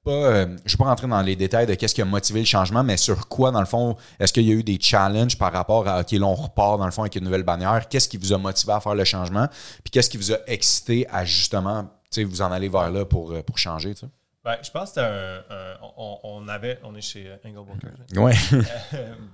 [0.05, 2.39] Pas, euh, je ne vais pas rentrer dans les détails de qu'est-ce qui a motivé
[2.39, 5.37] le changement, mais sur quoi, dans le fond, est-ce qu'il y a eu des challenges
[5.37, 7.89] par rapport à, OK, là, on repart, dans le fond, avec une nouvelle bannière?
[7.89, 9.49] Qu'est-ce qui vous a motivé à faire le changement?
[9.83, 11.89] Puis qu'est-ce qui vous a excité à justement, tu
[12.21, 14.07] sais, vous en aller vers là pour, euh, pour changer, tu sais?
[14.45, 17.65] Ben, je pense que c'était un, un- on, on avait, on est chez euh, Engel
[17.65, 18.35] Brokers, Ouais.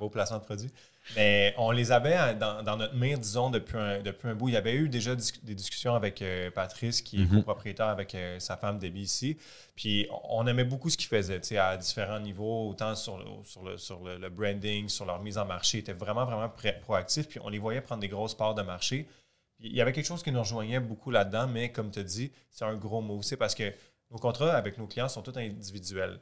[0.01, 0.71] beau placement de produit.
[1.17, 4.49] Mais on les avait euh, dans, dans notre mire, disons, depuis un, depuis un bout.
[4.49, 8.15] Il y avait eu déjà dis- des discussions avec euh, Patrice, qui est copropriétaire avec
[8.15, 9.37] euh, sa femme Debbie ici.
[9.75, 13.25] Puis on aimait beaucoup ce qu'ils faisaient, tu sais, à différents niveaux, autant sur, le,
[13.45, 15.79] sur, le, sur le, le branding, sur leur mise en marché.
[15.79, 16.51] Ils étaient vraiment, vraiment
[16.83, 17.29] proactifs.
[17.29, 19.09] Puis on les voyait prendre des grosses parts de marché.
[19.59, 22.05] Puis il y avait quelque chose qui nous rejoignait beaucoup là-dedans, mais comme tu as
[22.05, 23.23] dit, c'est un gros mot.
[23.23, 23.73] C'est parce que
[24.12, 26.21] nos contrats avec nos clients sont tous individuels.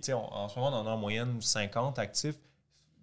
[0.00, 2.36] Sais, on- en ce moment, on en a en moyenne 50 actifs.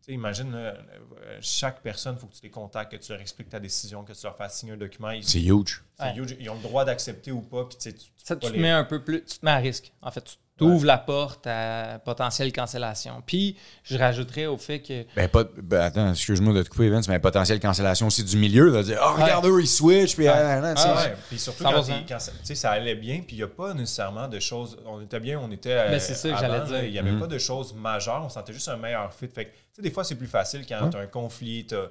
[0.04, 3.10] Tu sais, imagine, là, euh, chaque personne, il faut que tu les contactes, que tu
[3.14, 5.12] leur expliques ta décision, que tu leur fasses signer un document.
[5.22, 5.82] C'est huge.
[5.98, 6.16] c'est Ouais.
[6.18, 6.36] huge.
[6.42, 7.64] Ils ont le droit d'accepter ou pas.
[7.64, 9.94] Puis, tu Ça, te les- mets un peu plus, tu te mets à risque.
[10.02, 13.24] En fait, tu t'ouvres la porte à potentielle cancellation.
[13.26, 17.08] Puis, je rajouterais au fait que Ben, pas, ben, attends, excuse-moi de te couper, Vince,
[17.08, 20.36] mais potentielle cancellation aussi du milieu, de dire, oh, regarde eux, ils switchent, puis, ah,
[20.38, 21.72] ah, ah, tu Ah, Ouais, puis surtout 100%.
[21.74, 24.28] quand, il- quand ça, tu sais, ça allait bien, puis il n'y a pas nécessairement
[24.28, 24.78] de choses.
[24.86, 25.76] On était bien, on était.
[25.90, 26.84] Ben, c'est ça j'allais là, dire.
[26.84, 29.28] Il n'y avait pas de choses majeures, on sentait juste un meilleur fit.
[29.28, 31.74] Fait que, tu sais, des fois, c'est plus facile quand tu as un conflit, tu
[31.76, 31.90] as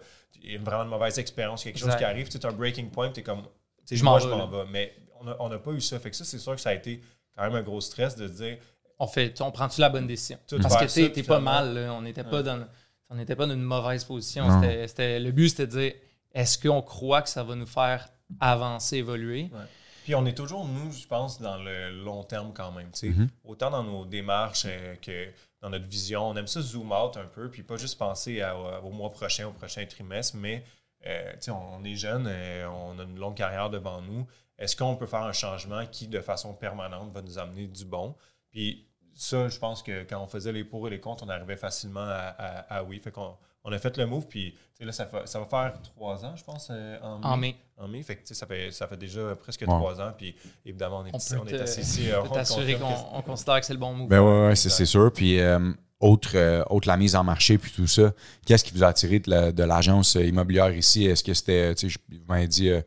[0.64, 1.98] vraiment une mauvaise expérience, quelque chose Exact.
[1.98, 3.42] qui arrive, tu as un breaking point, tu es comme.
[3.86, 4.48] tu Je m'en vais, là.
[4.70, 5.98] Mais on n'a on n'a pas eu ça.
[5.98, 7.00] Fait que ça, c'est sûr que ça a été
[7.36, 8.58] quand même un gros stress de se dire
[8.98, 10.38] on fait, on prend-tu la bonne décision?
[10.62, 11.92] Parce que tu t'es pas mal, là.
[11.94, 12.64] on n'était pas dans,
[13.10, 14.46] on n'était pas dans une mauvaise position.
[14.86, 15.92] C'était- le but, c'était de dire,
[16.32, 18.08] est-ce qu'on croit que ça va nous faire
[18.40, 19.50] avancer, évoluer?
[19.52, 19.60] Ouais.
[20.04, 22.90] Puis on est toujours, nous, je pense, dans le long terme quand même.
[22.92, 23.08] tu sais.
[23.10, 23.28] Mhm.
[23.44, 25.28] Autant dans nos démarches euh, que
[25.60, 26.28] dans notre vision.
[26.28, 29.46] On aime ça zoom out un peu, puis pas juste penser à- au mois prochain,
[29.46, 30.64] au prochain trimestre, mais
[31.06, 34.26] euh, tu sais, on, on est jeune, euh, on a une longue carrière devant nous.
[34.58, 38.14] Est-ce qu'on peut faire un changement qui, de façon permanente, va nous amener du bon?
[38.50, 41.56] Puis ça, je pense que quand on faisait les pour et les contre, on arrivait
[41.56, 42.98] facilement à, à- à oui.
[43.00, 43.34] Fait qu'on
[43.64, 46.42] on a fait le move, puis là, ça, fait- ça va faire trois ans, je
[46.44, 47.26] pense, euh, en mai.
[47.26, 47.56] En mai.
[47.78, 49.66] En mai, fait que, ça fait, ça fait déjà presque Ouais.
[49.66, 50.34] trois ans, puis
[50.64, 52.10] évidemment, on est, On ici, peut on est assis ici.
[52.10, 54.08] euh, on t'assurer confirme qu'on considère que c'est le bon move.
[54.08, 55.12] Ben ouais, ouais, c'est sûr.
[55.12, 58.12] Puis, euh, autre, euh, autre la mise en marché, puis tout ça,
[58.44, 61.06] qu'est-ce qui vous a attiré de la- de l'agence euh, immobilière ici?
[61.06, 62.82] Est-ce que c'était, tu sais, je- vous m'avez dit, euh,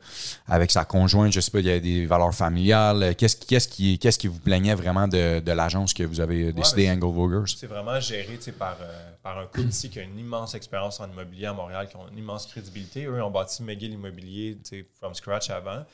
[0.48, 3.16] avec sa conjointe, je sais pas, il y a des valeurs familiales.
[3.16, 7.14] Qu'est-ce qui, qui, vous plaignait vraiment de, de l'agence que vous avez décidé, mais Angle
[7.16, 7.56] Vogers?
[7.58, 11.10] C'est vraiment géré par, euh, par un couple ici qui a une immense expérience en
[11.10, 13.06] immobilier à Montréal, qui ont une immense crédibilité.
[13.06, 15.86] Eux ont bâti McGill Immobilier tu sais, from scratch avant.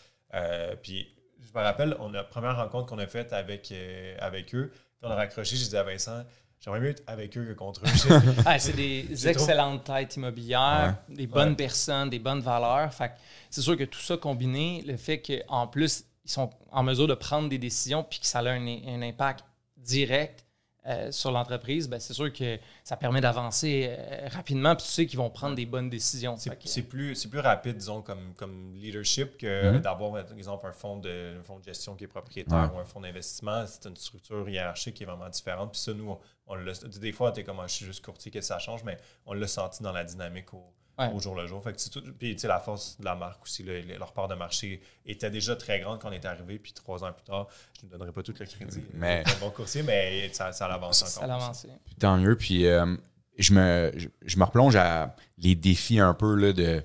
[0.82, 1.08] Puis
[1.40, 3.72] je me rappelle, on a, la première rencontre qu'on a faite avec,
[4.20, 4.72] avec eux,
[5.04, 6.24] on a raccroché, je disais à Vincent,
[6.64, 8.22] j'aimerais mieux être avec eux que contre eux.
[8.46, 12.94] Ah, c'est des trop- excellentes têtes immobilières, des bonnes personnes, des bonnes valeurs.
[12.94, 13.14] Fait que
[13.50, 17.16] c'est sûr que tout ça combiné, le fait qu'en plus, ils sont en mesure de
[17.16, 19.44] prendre des décisions puis que ça a un, un impact
[19.78, 20.46] direct
[20.88, 25.06] euh, sur l'entreprise, ben, c'est sûr que ça permet d'avancer euh, rapidement puis tu sais
[25.06, 26.36] qu'ils vont prendre des bonnes décisions.
[26.38, 29.80] C'est que- plus, c'est plus rapide, disons, comme, comme leadership que Mhm.
[29.82, 32.78] d'avoir, par exemple, un fonds, de, un fonds de gestion qui est propriétaire Ouais.
[32.78, 33.66] ou un fonds d'investissement.
[33.68, 35.72] C'est une structure hiérarchique qui est vraiment différente.
[35.74, 38.04] Puis ça, nous, on, on l'a- des fois, tu es comme, Ah, je suis juste
[38.04, 40.64] courtier, que ça change, mais on l'a senti dans la dynamique au,
[41.02, 41.14] Ouais.
[41.14, 41.62] au jour le jour.
[41.64, 44.28] Fait que tout- puis, tu sais, la force de la marque aussi, là, leur part
[44.28, 46.60] de marché était déjà très grande quand on est arrivé.
[46.60, 47.48] Puis trois ans plus tard,
[47.80, 48.84] je ne donnerai pas tout le crédit.
[48.94, 51.28] Mais- C'est un bon courtier, mais ça, ça l'avance ça encore.
[51.30, 51.68] l'a avancé.
[51.86, 52.36] Puis tant mieux.
[52.36, 52.96] Puis euh,
[53.38, 56.84] je, me, je, je me replonge à les défis un peu là, de.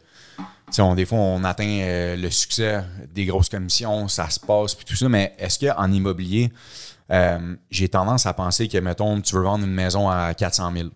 [0.78, 4.84] on, des fois, on atteint euh, le succès, des grosses commissions, ça se passe, puis
[4.84, 5.08] tout ça.
[5.08, 6.50] Mais est-ce qu'en immobilier,
[7.10, 10.88] euh, j'ai tendance à penser que, mettons, tu veux vendre une maison à 400 000,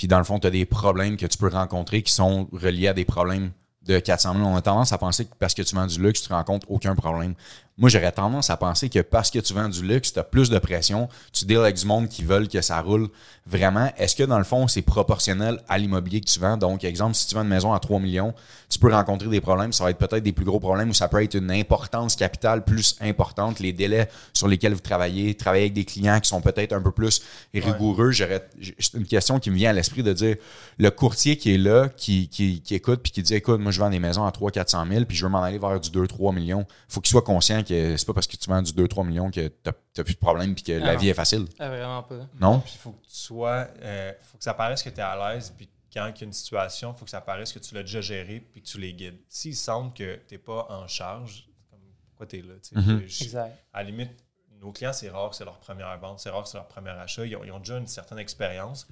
[0.00, 2.88] puis dans le fond, tu as des problèmes que tu peux rencontrer qui sont reliés
[2.88, 3.50] à des problèmes
[3.82, 4.46] de 400 000.
[4.46, 6.94] On a tendance à penser que parce que tu vends du luxe, tu rencontres aucun
[6.94, 7.34] problème.
[7.80, 10.50] Moi, j'aurais tendance à penser que parce que tu vends du luxe, tu as plus
[10.50, 13.08] de pression, tu deals avec du monde qui veulent que ça roule
[13.46, 13.90] vraiment.
[13.96, 16.58] Est-ce que dans le fond, c'est proportionnel à l'immobilier que tu vends?
[16.58, 18.34] Donc, exemple, si tu vends une maison à 3 millions,
[18.68, 19.72] tu peux rencontrer des problèmes.
[19.72, 22.64] Ça va être peut-être des plus gros problèmes ou ça peut être une importance capitale
[22.64, 23.60] plus importante.
[23.60, 26.92] Les délais sur lesquels vous travaillez, travailler avec des clients qui sont peut-être un peu
[26.92, 27.22] plus
[27.54, 28.10] rigoureux.
[28.10, 28.46] J'aurais,
[28.78, 30.36] c'est une question qui me vient à l'esprit de dire
[30.76, 33.80] le courtier qui est là, qui, qui, qui écoute puis qui dit écoute, moi je
[33.80, 36.66] vends des maisons à 300-400 000 puis je veux m'en aller vers du 2-3 millions.
[36.88, 39.48] faut qu'il soit conscient que c'est pas parce que tu vends du 2-3 millions que
[39.48, 40.98] t'as, t'as plus de problème puis que la non.
[40.98, 41.46] vie est facile.
[41.58, 42.26] Ah, vraiment pas.
[42.40, 42.60] Non?
[42.60, 43.68] Puis il faut que tu sois.
[43.80, 45.52] euh, faut que ça paraisse que tu es à l'aise.
[45.56, 47.82] Puis quand il y a une situation, il faut que ça paraisse que tu l'as
[47.82, 49.18] déjà géré puis que tu les guides.
[49.28, 52.54] S'ils sentent que tu n'es pas en charge, c'est comme, pourquoi tu es là?
[52.74, 53.02] Mhm.
[53.06, 53.58] Je- Exact.
[53.72, 54.12] à la limite,
[54.60, 56.90] nos clients, c'est rare que c'est leur première vente, c'est rare que c'est leur premier
[56.90, 57.24] achat.
[57.24, 58.86] Ils ont, ils ont déjà une certaine expérience,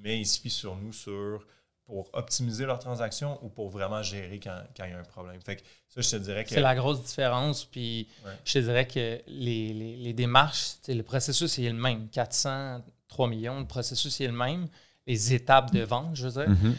[0.00, 1.46] mais il suffit sur nous sur
[1.92, 5.38] pour optimiser leur transaction ou pour vraiment gérer quand, quand il y a un problème.
[5.44, 6.48] Fait que ça, je te dirais que.
[6.48, 7.66] C'est la grosse différence.
[7.66, 8.30] Puis Ouais.
[8.46, 12.08] je te dirais que les, les, les démarches, le processus est le même.
[12.08, 14.68] 400, 3 millions, le processus est le même.
[15.06, 16.48] Les étapes de vente, je veux dire.
[16.48, 16.76] Mhm.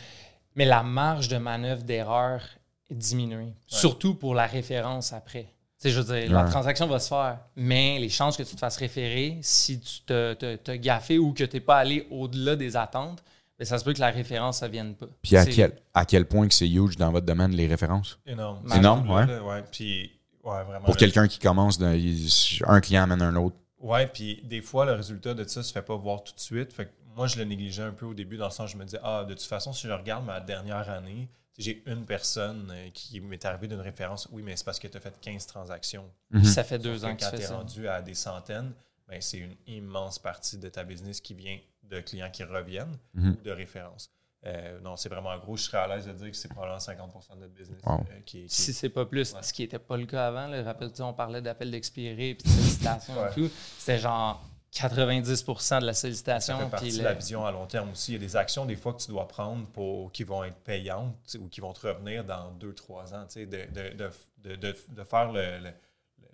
[0.55, 2.41] Mais la marge de manœuvre d'erreur
[2.89, 3.53] est diminuée.
[3.67, 5.43] Surtout pour la référence après.
[5.79, 8.55] Tu sais, je veux dire, la transaction va se faire, mais les chances que tu
[8.55, 12.07] te fasses référer, si tu te, te, te gaffé ou que tu n'es pas allé
[12.09, 13.23] au-delà des attentes,
[13.59, 15.07] ben, ça se peut que la référence ne vienne pas.
[15.21, 18.19] Puis à quel, à quel point que c'est huge dans votre domaine, les références?
[18.25, 18.63] Énorme.
[18.67, 19.25] C'est énorme, ouais.
[19.27, 19.63] là, ouais.
[19.71, 20.11] Puis,
[20.43, 20.85] ouais, vraiment.
[20.85, 23.55] Pour quelqu'un qui commence, de- un client amène un autre.
[23.79, 26.71] Ouais, puis des fois, le résultat de ça se fait pas voir tout de suite.
[26.73, 28.77] Fait que moi, je le négligeais un peu au début, dans le sens où je
[28.77, 31.27] me disais, ah, de toute façon, si je regarde ma dernière année,
[31.59, 34.27] j'ai une personne euh, qui m'est arrivée d'une référence.
[34.31, 36.05] Oui, mais c'est parce que tu as fait 15 transactions.
[36.31, 37.55] Puis ça fait deux que ans que tu quand fais tu es ça.
[37.57, 38.71] rendu à des centaines,
[39.19, 43.37] c'est une immense partie de ta business qui vient de clients qui reviennent Mhm.
[43.39, 44.09] ou de références.
[44.45, 45.55] Euh, non, c'est vraiment gros.
[45.55, 48.01] Je serais à l'aise de dire que c'est probablement 50% de notre business Wow.
[48.01, 49.41] euh, qui, est- qui Si est- c'est pas plus, Ouais.
[49.41, 52.53] ce qui n'était pas le cas avant, là, rappelle-tu, on parlait d'appel d'expiré puis de
[53.07, 53.29] sollicitation Ouais.
[53.31, 53.49] et tout.
[53.77, 56.57] C'était genre 90% de la sollicitation.
[56.57, 58.11] Ça fait partie puis de la vision à long terme aussi.
[58.11, 60.57] Il y a des actions, des fois, que tu dois prendre pour qui vont être
[60.57, 63.25] payantes ou qui vont te revenir dans deux, trois ans.
[63.27, 65.73] tu sais, De, de, de, de, de- de faire le- le-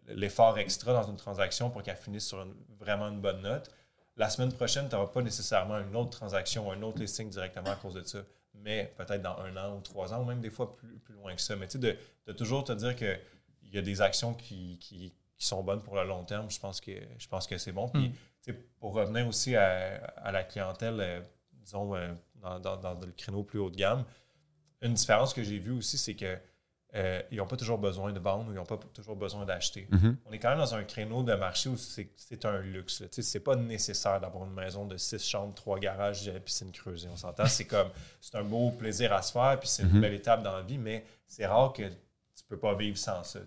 [0.09, 3.69] l'effort extra dans une transaction pour qu'elle finisse sur une- vraiment une bonne note.
[4.17, 7.69] La semaine prochaine, tu n'auras pas nécessairement une autre transaction ou un autre listing directement
[7.71, 8.19] à cause de ça.
[8.55, 11.33] Mais peut-être dans un an ou trois ans, ou même des fois plus, plus loin
[11.35, 11.55] que ça.
[11.55, 11.95] Mais tu sais, de,
[12.27, 13.19] de toujours te dire qu'il
[13.71, 16.81] y a des actions qui, qui, qui sont bonnes pour le long terme, je pense
[16.81, 17.87] que, je pense que c'est bon.
[17.87, 18.11] Puis, Mm.
[18.11, 21.21] tu sais, pour revenir aussi à, à la clientèle, euh,
[21.53, 24.03] disons, euh, dans, dans- dans le créneau plus haut de gamme,
[24.81, 26.37] une différence que j'ai vue aussi, c'est que
[26.95, 29.87] euh, ils n'ont pas toujours besoin de vendre ou ils n'ont pas toujours besoin d'acheter.
[29.91, 30.17] Mhm.
[30.25, 33.03] On est quand même dans un créneau de marché où c'est un luxe.
[33.11, 37.07] C'est pas nécessaire d'avoir une maison de six chambres, trois garages, piscine creusée.
[37.11, 37.45] On s'entend.
[37.45, 40.01] C'est comme c'est un beau plaisir à se faire, puis c'est une Mhm.
[40.01, 43.39] belle étape dans la vie, mais c'est rare que tu peux pas vivre sans ça.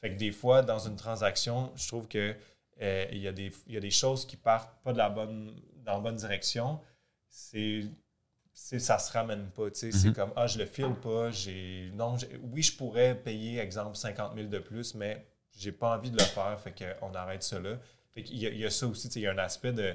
[0.00, 2.34] Fait que des fois, dans une transaction, je trouve que
[2.80, 5.10] euh, il y, a des- il y a des choses qui partent pas de la
[5.10, 5.52] bonne,
[5.84, 6.80] dans la bonne direction.
[7.28, 7.84] C'est-
[8.80, 9.70] ça se ramène pas.
[9.70, 9.92] tu sais.
[9.92, 10.14] C'est Mhm.
[10.14, 11.30] comme, ah, je le file pas.
[11.30, 12.16] j'ai non
[12.52, 16.24] Oui, je pourrais payer, exemple, 50 000 de plus, mais j'ai pas envie de le
[16.24, 16.58] faire.
[16.60, 17.78] Fait qu'on arrête là.
[18.14, 19.08] Fait qu'il y, y a ça aussi.
[19.08, 19.94] tu sais, Il y a un aspect de.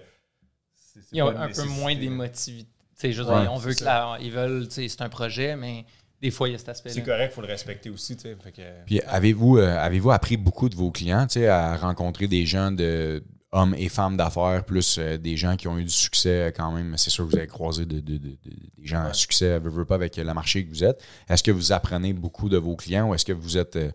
[1.12, 2.70] Il y a un peu moins d'émotivité.
[3.04, 5.84] Ouais, on veut c'est que la- ils veulent, tu sais, c'est un projet, mais
[6.22, 6.94] des fois, il y a cet aspect-là.
[6.96, 8.16] C'est correct, il faut le respecter aussi.
[8.16, 8.38] tu sais.
[8.42, 12.28] Fait que, Puis avez-vous euh, avez-vous appris beaucoup de vos clients, tu sais, à rencontrer
[12.28, 13.24] des gens de
[13.54, 16.96] hommes et femmes d'affaires, plus euh, des gens qui ont eu du succès quand même.
[16.98, 18.36] C'est sûr que vous avez croisé de- de- de- de-
[18.78, 21.02] des gens à succès, veux, veux pas avec le marché que vous êtes.
[21.30, 23.92] Est-ce que vous apprenez beaucoup de vos clients ou est-ce que vous êtes euh,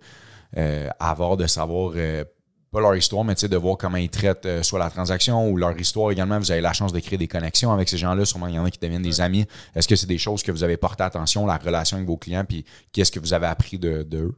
[0.56, 2.24] euh, avare de savoir euh,
[2.70, 5.50] pas leur histoire, mais tu sais, de voir comment ils traitent euh, soit la transaction
[5.50, 6.38] ou leur histoire également?
[6.38, 8.24] Vous avez la chance de créer des connexions avec ces gens-là.
[8.26, 9.46] Sûrement, il y en a qui deviennent des amis.
[9.74, 12.44] Est-ce que c'est des choses que vous avez porté attention, la relation avec vos clients,
[12.46, 14.34] puis qu'est-ce que vous avez appris de, de eux?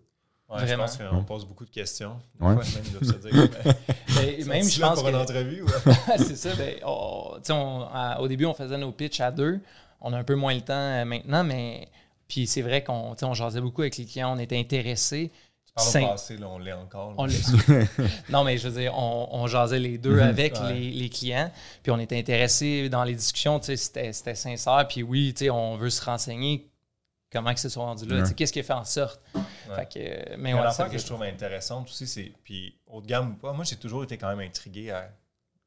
[0.51, 0.85] Ouais, je Vraiment.
[0.85, 2.17] pense qu'on pose beaucoup de questions.
[2.41, 2.55] Des Ouais.
[2.55, 3.73] fois, même, ils doivent se dire, mais,
[4.39, 5.21] Ben, même, je pense pour une que...
[5.21, 5.65] entrevue.
[6.19, 6.55] c'est ça.
[6.57, 9.61] Ben, on- tu sais, on- à- au début, on faisait nos pitchs à deux.
[10.01, 11.89] On a un peu moins le temps euh, maintenant, mais
[12.29, 15.31] puis c'est vrai qu'on on jasait beaucoup avec les clients, on était intéressés.
[15.67, 17.15] Tu parles Cinq- au passé, là, on l'est encore.
[17.17, 17.27] On
[18.31, 20.73] non, mais je veux dire, on, on jasait les deux avec Ouais.
[20.73, 21.51] les, les clients,
[21.83, 25.45] puis on était intéressés dans les discussions, tu sais, c'était c'était sincère, puis oui, tu
[25.45, 26.70] sais, on veut se renseigner
[27.33, 28.23] comment que c'est sont rendus là, Ouais.
[28.23, 29.21] tu sais, qu'est-ce qui a fait en sorte?
[29.35, 29.41] Ouais.
[29.77, 33.01] Fait que, euh, mais Mais ouais, l'affaire que je trouve intéressante aussi, c'est, puis haut
[33.01, 35.11] de gamme ou pas, moi j'ai toujours été quand même intrigué à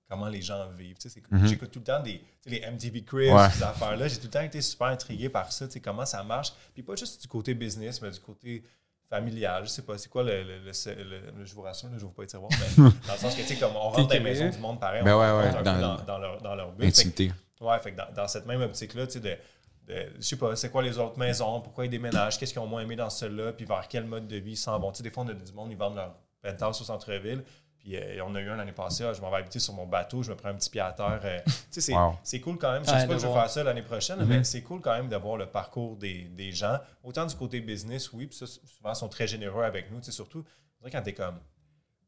[0.09, 0.97] comment les gens vivent.
[0.97, 1.47] Tu sais, c'est- Mhm.
[1.47, 3.49] J'écoute tout le temps des, les MTV Cribs, Ouais.
[3.49, 4.07] ces affaires-là.
[4.07, 6.53] J'ai tout le temps été super intrigué par ça, tu sais, comment ça marche.
[6.73, 8.63] Puis pas juste du côté business, mais du côté
[9.09, 9.63] familial.
[9.65, 11.03] Je sais pas, c'est quoi le, le, le- le-
[11.37, 12.57] le- je vous rassure, je ne pas être savoir, mais
[13.07, 15.03] dans le sens que, tu sais, comme on rentre dans les maisons du monde pareil,
[15.03, 16.85] Ben on ouais, rentre ouais, un dans- peu dans, dans leur, dans leur but.
[16.85, 17.31] Fait que- Intimité.
[17.61, 19.39] Ouais, fait que dans, dans cette même optique-là, tu sais,
[19.87, 22.67] de- je sais pas, c'est quoi les autres maisons, pourquoi ils déménagent, qu'est-ce qu'ils ont
[22.67, 24.91] moins aimé dans celle-là, puis vers quel mode de vie ils s'en vont?
[24.91, 27.43] Tu sais, des fois, on a du monde, ils vendent leur penthouse au centre-ville,
[27.79, 29.85] puis euh, on a eu un l'année passée, ah, je m'en vais habiter sur mon
[29.85, 31.19] bateau, je me prends un petit pied à terre.
[31.25, 32.15] euh, tu sais, c'est, Wow.
[32.23, 32.85] c'est cool quand même.
[32.85, 34.27] Je Ouais, sais pas que je vais faire ça l'année prochaine, Mhm.
[34.27, 36.77] mais c'est cool quand même d'avoir le parcours des, des gens.
[37.03, 40.05] Autant du côté business, oui, puis ça, souvent, ils sont très généreux avec nous, tu
[40.05, 40.45] sais, surtout,
[40.89, 41.39] quand t'es comme,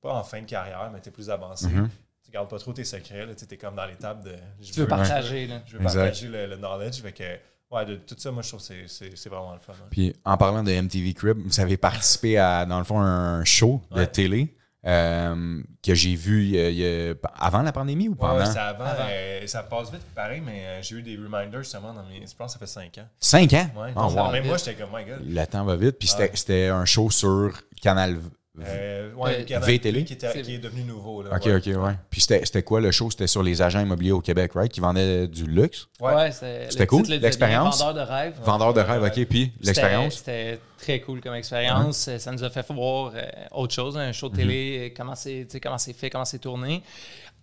[0.02, 1.68] pas en fin de carrière, mais t'es plus avancé.
[1.68, 1.90] Mhm.
[2.24, 4.36] Tu gardes pas trop tes secrets, là, tu t'es comme dans l'étape de...
[4.62, 5.62] je tu veux partager, là.
[5.66, 6.00] je veux Exact.
[6.00, 7.02] partager le, le knowledge.
[7.02, 7.38] Fait que,
[7.76, 9.74] ouais, de tout ça, moi, je trouve que c'est- c'est c'est vraiment le fun.
[9.74, 9.88] hein.
[9.92, 13.82] Puis en parlant de MTV Crib, vous avez participé à, dans le fond, un show
[13.92, 14.08] de Ouais.
[14.08, 14.56] télé
[14.88, 18.38] euh, que j'ai vu il y a- il y a- avant la pandémie ou pendant?
[18.38, 18.84] ouais, c'est avant?
[18.86, 19.08] Avant.
[19.10, 22.26] euh, ça passe vite, pareil, mais euh, j'ai eu des reminders justement dans mes.
[22.26, 23.08] Je pense que ça fait 5 ans.
[23.20, 23.68] Cinq ans?
[23.76, 24.32] Ouais, Oh, donc, wow.
[24.32, 25.24] Même moi, j'étais comme, my god.
[25.28, 25.98] Le temps va vite.
[25.98, 28.30] Puis c'était- un show sur Canal V.
[28.62, 30.06] Euh, Euh, ouais, VTL?
[30.06, 31.22] qui, était- C'est- qui est devenu nouveau.
[31.24, 31.56] Là, Ok, ouais.
[31.56, 31.94] ok, ouais.
[32.10, 33.10] Puis c'était quoi le show?
[33.12, 34.72] C'était sur les agents immobiliers au Québec, right?
[34.72, 35.88] Qui vendaient du luxe?
[36.00, 36.32] Ouais.
[36.32, 37.80] c'est- C'était cool, l'expérience?
[37.80, 38.34] Vendeur de rêve.
[38.44, 39.26] Vendeur de rêve, ok.
[39.26, 40.16] Puis l'expérience?
[40.16, 42.10] C'était très cool comme expérience.
[42.18, 45.46] Ça nous a fait voir euh, autre chose, un show de télé, euh, comment c'est
[45.46, 46.82] tu sais, comment c'est fait, comment c'est tourné,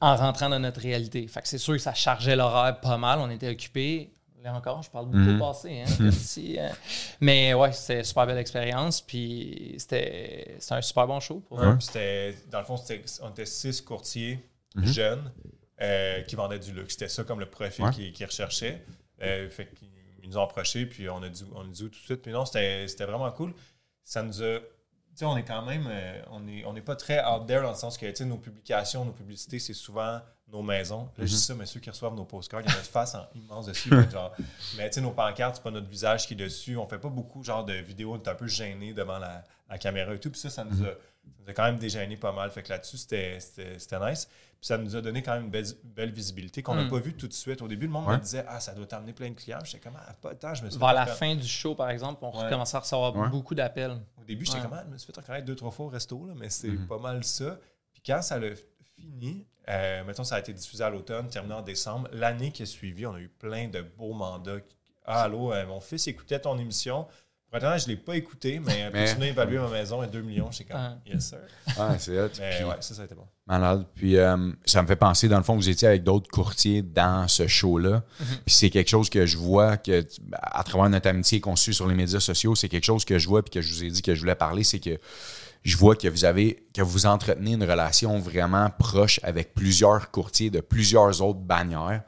[0.00, 1.26] en rentrant dans notre réalité.
[1.28, 3.18] Fait que c'est sûr que ça chargeait l'horaire pas mal.
[3.20, 4.10] On était occupés.
[4.42, 5.36] Là encore, je parle beaucoup Mhm.
[5.40, 5.80] au passé.
[5.86, 6.68] Hein, ici, euh.
[7.20, 9.00] mais ouais, c'était une super belle expérience.
[9.00, 11.40] Puis c'était un super bon show.
[11.48, 14.38] Pour Ouais, c'était- dans le fond, c'était- on était six courtiers
[14.74, 14.86] Mhm.
[14.86, 15.32] jeunes
[15.80, 16.94] euh, qui vendaient du luxe.
[16.94, 17.90] C'était ça comme le profil Ouais.
[18.12, 18.84] qu'ils recherchaient.
[19.22, 19.88] Euh, fait qu'ils
[20.24, 22.22] ils nous ont approchés, puis on a dit, on a dit tout de suite.
[22.22, 23.52] Puis non, c'était c'était vraiment cool.
[24.04, 24.58] Ça nous a.
[24.60, 24.64] Tu
[25.16, 25.86] sais, on est quand même.
[25.90, 28.24] euh, on n'est on est pas très out there dans le sens que, tu sais,
[28.24, 30.20] nos publications, nos publicités, c'est souvent
[30.52, 31.08] nos maisons.
[31.16, 33.14] Là, je dis ça, mais ceux qui reçoivent nos postcards, il y a notre face
[33.14, 33.88] en immense dessus.
[34.10, 34.32] genre.
[34.76, 36.76] Mais tu sais, nos pancartes, c'est pas notre visage qui est dessus.
[36.76, 39.78] On fait pas beaucoup, genre, de vidéos, on est un peu gêné devant la, la
[39.78, 40.30] caméra et tout.
[40.30, 40.94] Puis ça, ça nous a, ça
[41.40, 42.50] nous a quand même dégêné pas mal.
[42.50, 44.26] Fait que là-dessus, c'était- c'était c'était nice.
[44.60, 46.90] Puis ça nous a donné quand même une belle, belle visibilité qu'on n'a Mm.
[46.90, 47.62] pas vu tout de suite.
[47.62, 48.16] Au début, le monde Ouais.
[48.18, 49.58] me disait Ah, ça doit t'amener plein de clients.
[49.64, 50.54] J'étais comme Ah, pas tant.
[50.54, 52.44] Je me suis Vers la fin du show, par exemple, on Ouais.
[52.44, 53.28] recommençait à recevoir Ouais.
[53.28, 53.96] beaucoup d'appels.
[54.20, 54.62] Au début, j'étais Ouais.
[54.64, 56.68] comme Ah, je me suis fait reconnaître deux, trois fois au resto, là, mais c'est
[56.68, 56.86] Mhm.
[56.86, 57.58] pas mal ça.
[57.92, 58.48] Puis quand ça l'a
[58.96, 62.08] fini, euh, mettons, ça a été diffusé à l'automne, terminé en décembre.
[62.12, 64.58] L'année qui a suivi, on a eu plein de beaux mandats.
[65.04, 67.06] Ah, allô, euh, mon fils écoutait ton émission.
[67.54, 70.50] Honnête, je ne l'ai pas écouté, mais, Mais- pour évaluer ma maison à 2 millions,
[70.50, 70.96] j'étais comme Ah.
[71.04, 71.38] Yes, sir.
[71.78, 72.30] Ah, c'est hot.
[72.38, 73.26] Mais Puis- ouais, ça, ça a été bon.
[73.46, 73.84] Malade.
[73.94, 77.28] Puis euh, ça me fait penser, dans le fond, vous étiez avec d'autres courtiers dans
[77.28, 78.04] ce show-là.
[78.46, 80.02] Puis c'est quelque chose que je vois que,
[80.32, 83.28] à travers notre amitié qu'on suit sur les médias sociaux, c'est quelque chose que je
[83.28, 84.98] vois puis que je vous ai dit que je voulais parler, c'est que
[85.64, 90.50] je vois que vous avez que vous entretenez une relation vraiment proche avec plusieurs courtiers
[90.50, 92.02] de plusieurs autres bannières.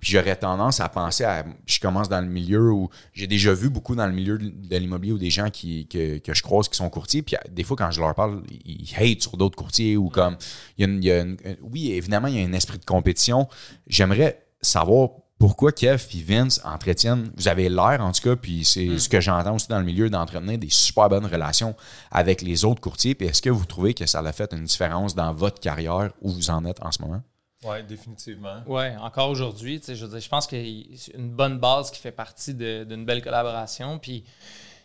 [0.00, 3.70] Puis j'aurais tendance à penser à je commence dans le milieu où j'ai déjà vu
[3.70, 6.76] beaucoup dans le milieu de l'immobilier ou des gens qui, que, que je croise qui
[6.76, 10.08] sont courtiers puis des fois quand je leur parle ils hate sur d'autres courtiers ou
[10.08, 10.36] comme
[10.78, 12.78] il y a, une, il y a une- oui évidemment il y a un esprit
[12.78, 13.48] de compétition.
[13.86, 15.08] J'aimerais savoir
[15.42, 19.20] pourquoi Kev et Vince entretiennent, vous avez l'air en tout cas, puis c'est ce que
[19.20, 21.74] j'entends aussi dans le milieu d'entretenir des super bonnes relations
[22.12, 23.16] avec les autres courtiers.
[23.16, 26.30] Puis est-ce que vous trouvez que ça a fait une différence dans votre carrière où
[26.30, 27.22] vous en êtes en ce moment?
[27.64, 28.62] Oui, définitivement.
[28.68, 31.58] Oui, encore aujourd'hui, tu sais, je veux dire, je pense qu'il y a une bonne
[31.58, 33.98] base qui fait partie de- d'une belle collaboration.
[33.98, 34.22] Puis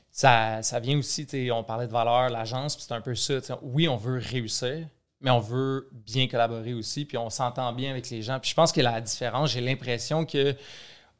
[0.10, 3.14] ça, ça vient aussi, tu sais, on parlait de valeur, l'agence, puis c'est un peu
[3.14, 3.40] ça.
[3.42, 4.88] tu sais, Oui, on veut réussir,
[5.22, 8.40] mais on veut bien collaborer aussi, puis on s'entend bien avec les gens.
[8.40, 10.56] Puis je pense que la différence, j'ai l'impression que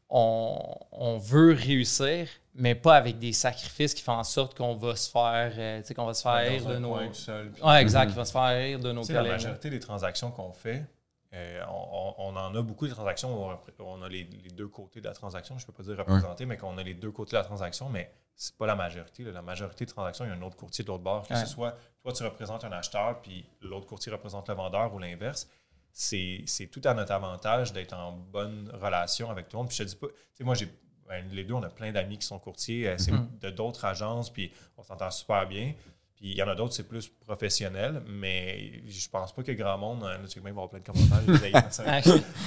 [0.10, 0.58] on,
[0.92, 5.10] on veut réussir, mais pas avec des sacrifices qui font en sorte qu'on va se
[5.10, 7.14] faire, euh, tu sais, qu'on va se faire Dans de nos.
[7.14, 7.52] seul.
[7.52, 9.34] Puis, Ouais, exact, qui va se faire rire de nos sais, la collègues.
[9.34, 10.86] majorité des transactions qu'on fait,
[11.34, 13.52] euh, on, on- en a beaucoup de transactions où
[13.84, 15.58] on, a les, les deux côtés de la transaction.
[15.58, 17.90] Je ne peux pas dire représenter, mais qu'on a les deux côtés de la transaction,
[17.90, 19.24] mais c'est pas la majorité.
[19.24, 19.32] là.
[19.32, 21.28] La majorité des transactions, il y a un autre courtier de l'autre bord.
[21.28, 21.40] Que Ouais.
[21.42, 21.76] ce soit
[22.08, 25.50] toi, tu représentes un acheteur, puis l'autre courtier représente le vendeur ou l'inverse.
[25.92, 29.68] C'est c'est tout à notre avantage d'être en bonne relation avec tout le monde.
[29.68, 30.70] Puis je te dis pas, tu sais, moi, j'ai
[31.08, 32.88] ben, les deux, on a plein d'amis qui sont courtiers.
[32.90, 33.30] euh, C'est Mhm.
[33.42, 35.74] de d'autres agences, puis on s'entend super bien.
[36.18, 39.56] Puis il y en a d'autres, c'est plus professionnel, mais je pense pas qu'il y
[39.56, 40.04] ait grand monde.
[40.04, 41.62] hein, Là, tu sais, même avoir plein de commentaires.
[41.86, 42.02] Ah,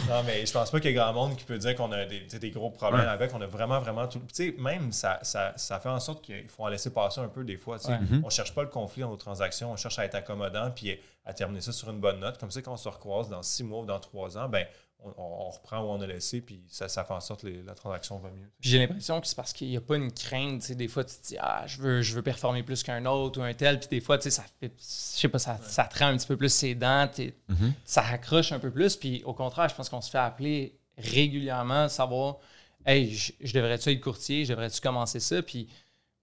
[0.09, 2.04] non, mais je pense pas qu'il y ait grand monde qui peut dire qu'on a
[2.04, 3.06] des, gros problèmes Ouais.
[3.06, 3.33] avec.
[3.33, 4.18] On a vraiment, vraiment tout.
[4.20, 7.28] Tu sais, même ça, ça, ça fait en sorte qu'il faut en laisser passer un
[7.28, 7.78] peu des fois.
[7.78, 7.92] tu sais.
[7.92, 7.98] Ouais.
[8.00, 8.22] Mhm.
[8.24, 11.35] On cherche pas le conflit dans nos transactions, on cherche à être accommodant puis à
[11.35, 12.38] terminer ça sur une bonne note.
[12.38, 14.66] Comme ça, quand on se recroise dans six mois ou dans trois ans, ben
[15.02, 17.62] on, on reprend où on a laissé, puis ça, ça fait en sorte que les-
[17.62, 18.50] la transaction va mieux.
[18.61, 20.70] J'ai l'impression que c'est parce qu'il n'y a pas une crainte.
[20.72, 23.42] Des fois, tu te dis, ah, je veux, je veux performer plus qu'un autre ou
[23.42, 23.78] un tel.
[23.80, 26.16] Puis des fois, tu sais, ça fait, je sais pas, ça, ça te rend un
[26.18, 27.09] petit peu plus ses dents.
[27.48, 27.72] Mhm.
[27.85, 28.96] Ça accroche un peu plus.
[28.96, 32.37] Puis au contraire, je pense qu'on se fait appeler régulièrement, savoir,
[32.85, 34.44] hey, je, je devrais-tu être courtier?
[34.44, 35.42] Je devrais-tu commencer ça?
[35.42, 35.68] Puis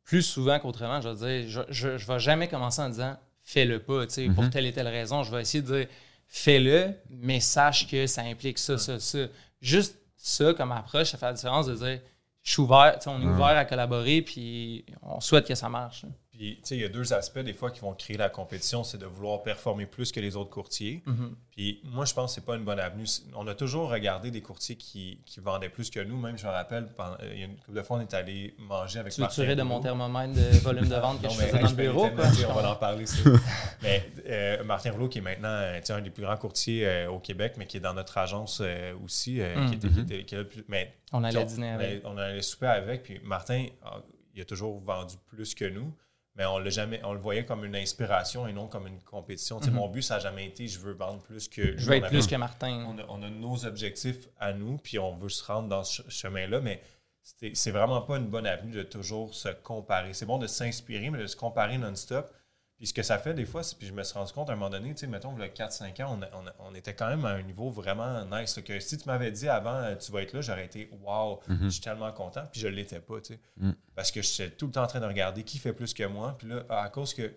[0.03, 3.79] plus souvent qu'autrement, je vais dire, je, je, je vais jamais commencer en disant, fais-le
[3.79, 5.23] pas, tu sais, pour telle et telle raison.
[5.23, 5.87] Je vais essayer de dire,
[6.27, 9.19] fais-le, mais sache que ça implique ça, ça, ça.
[9.61, 11.99] Juste ça comme approche, ça fait la différence de dire
[12.43, 15.69] je suis ouvert, tu sais, on est ouvert à collaborer, puis on souhaite que ça
[15.69, 16.03] marche.
[16.03, 16.09] là.
[16.37, 18.83] Puis, tu sais, il y a deux aspects des fois qui vont créer la compétition,
[18.83, 21.01] c'est de vouloir performer plus que les autres courtiers.
[21.07, 21.35] Mhm.
[21.51, 23.05] Puis, moi, je pense que c'est pas une bonne avenue.
[23.35, 26.15] On a toujours regardé des courtiers qui, qui vendaient plus que nous.
[26.19, 28.53] Même, je me rappelle, pendant- il y a une couple de fois, on est allé
[28.59, 31.59] manger avec Tu veux de mon thermomètre de volume de vente que Non, je faisais
[31.59, 32.09] dans le bureau?
[32.11, 32.25] quoi?
[32.49, 33.07] on va en parler.
[33.07, 33.17] ça.
[33.81, 37.19] mais euh, Martin Rouleau, qui est maintenant euh, un des plus grands courtiers euh, au
[37.19, 39.69] Québec, mais qui est dans notre agence euh, aussi, euh, Mm.
[39.69, 42.01] qui, était, qui était- qui plus- mais On allait dîner avec.
[42.05, 43.01] on allait souper avec.
[43.03, 44.01] Puis Martin, ah,
[44.35, 45.91] il a toujours vendu plus que nous.
[46.37, 49.59] Mais on, l'a jamais, on le voyait comme une inspiration et non comme une compétition.
[49.59, 49.71] Mhm.
[49.71, 51.75] Mon but, ça n'a jamais été je veux vendre plus que.
[51.77, 52.85] Je veux on être avait- plus que Martin.
[52.87, 56.03] on a, on a nos objectifs à nous, puis on veut se rendre dans ce
[56.03, 56.79] ch- chemin-là, mais
[57.23, 60.13] c'est c'est vraiment pas une bonne avenue de toujours se comparer.
[60.13, 62.31] C'est bon de s'inspirer, mais de se comparer non-stop.
[62.77, 64.53] Puis ce que ça fait des fois, c'est, puis je me suis rendu compte à
[64.53, 66.93] un moment donné, tu sais, mettons, le 4-5 ans, on, a- on a- on était
[66.93, 68.55] quand même à un niveau vraiment nice.
[68.55, 71.39] là, que si tu m'avais dit avant, euh, tu vas être là, j'aurais été wow,
[71.63, 73.39] je suis tellement content, puis je l'étais pas, tu sais.
[73.57, 73.75] Mhm.
[73.95, 76.35] Parce que j'étais tout le temps en train de regarder qui fait plus que moi,
[76.37, 77.33] puis là, à cause que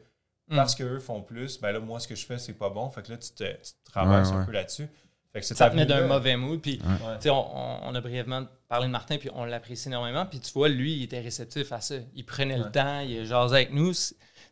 [0.49, 0.57] Mm.
[0.57, 2.91] parce qu'eux font plus, ben là, moi, ce que je fais, c'est pas bon.
[2.91, 4.89] Fait que là, tu te, tu te traverses Ouais, un peu là-dessus.
[5.33, 6.61] Fait que Ça tenait d'un mauvais mood.
[6.61, 7.17] Puis, Ouais.
[7.19, 10.27] tu sais, on, on- on a brièvement parlé de Martin, puis on l'apprécie énormément.
[10.27, 11.95] Puis, tu vois, lui, il était réceptif à ça.
[12.17, 13.93] Il prenait le temps, il jasait avec nous,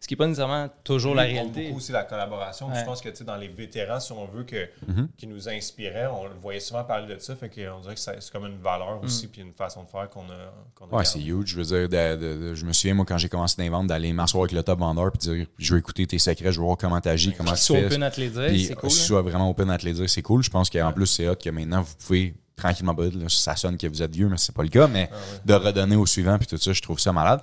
[0.00, 1.64] ce qui n'est pas nécessairement toujours la Lui, réalité.
[1.66, 2.68] beaucoup aussi la collaboration.
[2.68, 2.78] Ouais.
[2.78, 5.08] Je pense que tu sais, dans les vétérans, si on veut, que, Mhm.
[5.16, 7.34] qui nous inspiraient, on le voyait souvent parler de ça.
[7.34, 9.30] Fait qu'on dirait que c'est comme une valeur aussi, Mm.
[9.30, 10.52] puis une façon de faire qu'on a.
[10.74, 11.06] qu'on a Ouais, gardé.
[11.06, 11.46] c'est huge.
[11.46, 14.12] Je veux dire, de- de- de- je me souviens, moi, quand j'ai commencé dans d'aller
[14.12, 16.76] m'asseoir avec le top vendeur puis dire je veux écouter tes secrets, je veux voir
[16.76, 17.86] comment tu agis, comment tu fais.
[17.86, 18.90] open à te les dire, c'est cool.
[18.90, 19.00] si hein.
[19.02, 20.42] tu sois vraiment open à te les dire, c'est cool.
[20.44, 20.92] Je pense qu'en Ouais.
[20.92, 24.28] plus, c'est hot que maintenant, vous pouvez tranquillement, là, ça sonne que vous êtes vieux,
[24.28, 25.20] mais c'est pas le cas, mais Ah ouais.
[25.44, 27.40] de redonner au suivant, puis tout ça, je trouve ça malade.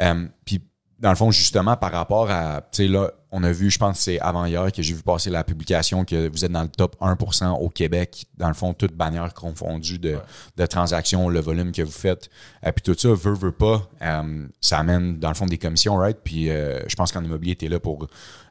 [0.00, 0.60] Euh, puis,
[1.00, 3.96] dans le fond, justement, par rapport à, tu sais, là, on a vu, je pense
[3.96, 6.96] que c'est avant-hier que j'ai vu passer la publication que vous êtes dans le top
[7.00, 10.20] 1% au Québec, dans le fond, toutes bannières confondues de, Ouais.
[10.56, 12.28] de transactions, le volume que vous faites.
[12.66, 15.96] Et puis tout ça, veut, veut pas, euh, ça amène, dans le fond, des commissions,
[15.96, 16.18] right?
[16.22, 18.06] Puis euh, je pense qu'en immobilier, tu es là pour,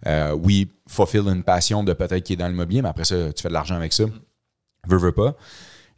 [0.07, 3.43] euh, oui, fulfill une passion de peut-être qui est dans l'immobilier, mais après ça, tu
[3.43, 4.05] fais de l'argent avec ça.
[4.87, 5.35] Veux, veux pas.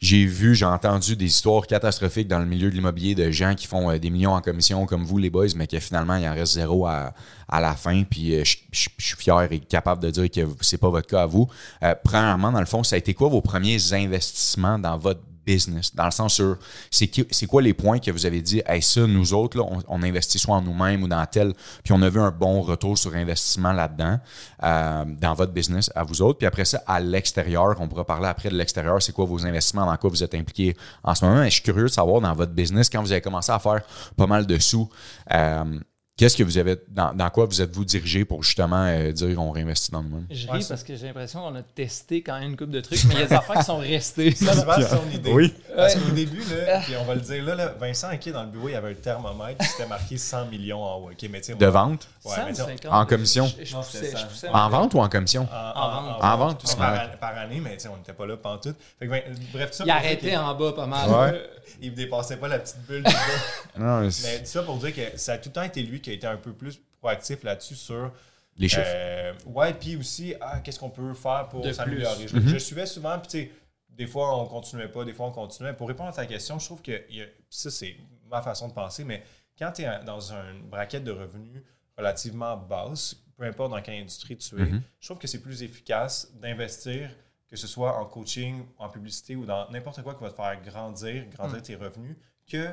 [0.01, 3.67] J'ai vu, j'ai entendu des histoires catastrophiques dans le milieu de l'immobilier de gens qui
[3.67, 6.33] font euh, des millions en commission comme vous, les boys, mais que finalement, il en
[6.33, 7.13] reste zéro à,
[7.47, 8.03] à la fin.
[8.03, 8.57] Puis euh, je
[8.97, 11.47] suis fier et capable de dire que c'est pas votre cas à vous.
[11.83, 15.95] Euh, premièrement, dans le fond, ça a été quoi vos premiers investissements dans votre business?
[15.95, 16.57] Dans le sens sur,
[16.89, 20.03] c'est quoi les points que vous avez dit, hey, ça, nous autres, là, on, on
[20.03, 23.13] investit soit en nous-mêmes ou dans tel, puis on a vu un bon retour sur
[23.15, 24.19] investissement là-dedans,
[24.63, 26.39] euh, dans votre business, à vous autres.
[26.39, 29.85] Puis après ça, à l'extérieur, on pourra parler après de l'extérieur, c'est quoi vos investissements,
[29.85, 31.41] dans quoi vous êtes impliqués en ce moment.
[31.41, 33.81] Mais je suis curieux de savoir dans votre business, quand vous avez commencé à faire
[34.15, 34.89] pas mal de sous,
[35.31, 35.79] euh,
[36.17, 39.49] Qu'est-ce que vous avez, dans, dans quoi vous êtes-vous dirigé pour justement euh, dire on
[39.49, 40.27] réinvestit dans nous-mêmes?
[40.29, 42.81] Je Ouais, ris parce que j'ai l'impression qu'on a testé quand même une couple de
[42.81, 44.29] trucs, mais il y a des affaires qui sont restées.
[44.35, 45.31] C'est son idée.
[45.31, 45.53] Oui.
[45.75, 48.49] Parce qu'au début, là, puis on va le dire, là, là, Vincent, OK, dans le
[48.49, 51.09] bureau, il y avait un thermomètre, puis c'était marqué 100 millions en haut.
[51.11, 52.07] OK, mais De moi- vente?
[52.25, 52.93] Ouais, mais tu sais, 150.
[52.93, 53.51] En commission?
[53.59, 55.47] Je, je Non, poussais, je poussais En vente ou en commission?
[55.51, 56.23] En, En vente.
[56.23, 56.99] En vente, Par, ouais.
[57.19, 58.75] par année, mais on n'était pas là pantoute.
[58.99, 61.09] Fait que, ben, bref, ça Il arrêtait en bas pas mal.
[61.09, 61.41] Ouais.
[61.81, 63.17] Il ne dépassait pas la petite bulle du bas.
[63.79, 66.10] Non, Mais c'est- ça pour dire que ça a tout le temps été lui qui
[66.11, 68.11] a été un peu plus proactif là-dessus sur.
[68.57, 68.83] les chiffres.
[68.85, 72.27] Euh, ouais, puis aussi, ah, qu'est-ce qu'on peut faire pour s'améliorer?
[72.27, 72.47] Je, Mhm.
[72.49, 73.51] je suivais souvent, puis tu sais,
[73.89, 75.73] des fois on continuait pas, des fois on continuait.
[75.73, 77.95] Pour répondre à ta question, je trouve que a- ça, c'est
[78.29, 79.23] ma façon de penser, mais
[79.57, 81.63] quand tu es dans une braquette de revenus
[81.97, 84.81] relativement basse, peu importe dans quelle industrie tu es, Mhm.
[84.99, 87.09] je trouve que c'est plus efficace d'investir,
[87.49, 90.61] que ce soit en coaching, en publicité ou dans n'importe quoi qui va te faire
[90.61, 91.61] grandir, grandir Mm.
[91.61, 92.15] tes revenus,
[92.49, 92.69] que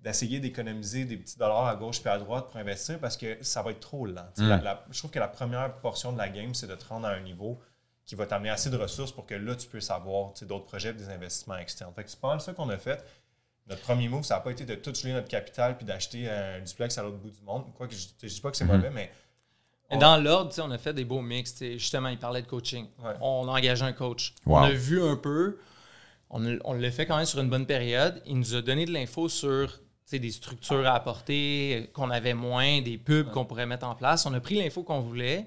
[0.00, 3.62] d'essayer d'économiser des petits dollars à gauche puis à droite pour investir parce que ça
[3.62, 4.28] va être trop lent.
[4.36, 4.48] Mm.
[4.48, 7.06] la- la- je trouve que la première portion de la game, c'est de te rendre
[7.06, 7.60] à un niveau
[8.06, 10.64] qui va t'amener assez de ressources pour que là, tu puisses avoir tu sais, d'autres
[10.66, 11.92] projets, des investissements externes.
[11.94, 13.04] Fait que c'est pas mal ça qu'on a fait.
[13.66, 16.60] Notre premier move, ça n'a pas été de tout geler notre capital puis d'acheter un
[16.60, 17.64] duplex à l'autre bout du monde.
[17.74, 18.76] Quoi que je ne dis pas que c'est Mhm.
[18.76, 19.10] mauvais, mais
[19.98, 21.58] dans l'ordre, on a fait des beaux mix.
[21.60, 22.86] Justement, il parlait de coaching.
[23.02, 23.12] Ouais.
[23.20, 24.34] On a engagé un coach.
[24.46, 24.58] Wow.
[24.58, 25.58] On a vu un peu.
[26.30, 26.40] On,
[26.74, 28.22] l'a fait quand même sur une bonne période.
[28.26, 29.80] Il nous a donné de l'info sur
[30.12, 34.24] des structures à apporter, euh, qu'on avait moins, des pubs qu'on pourrait mettre en place.
[34.24, 35.46] On a pris l'info qu'on voulait,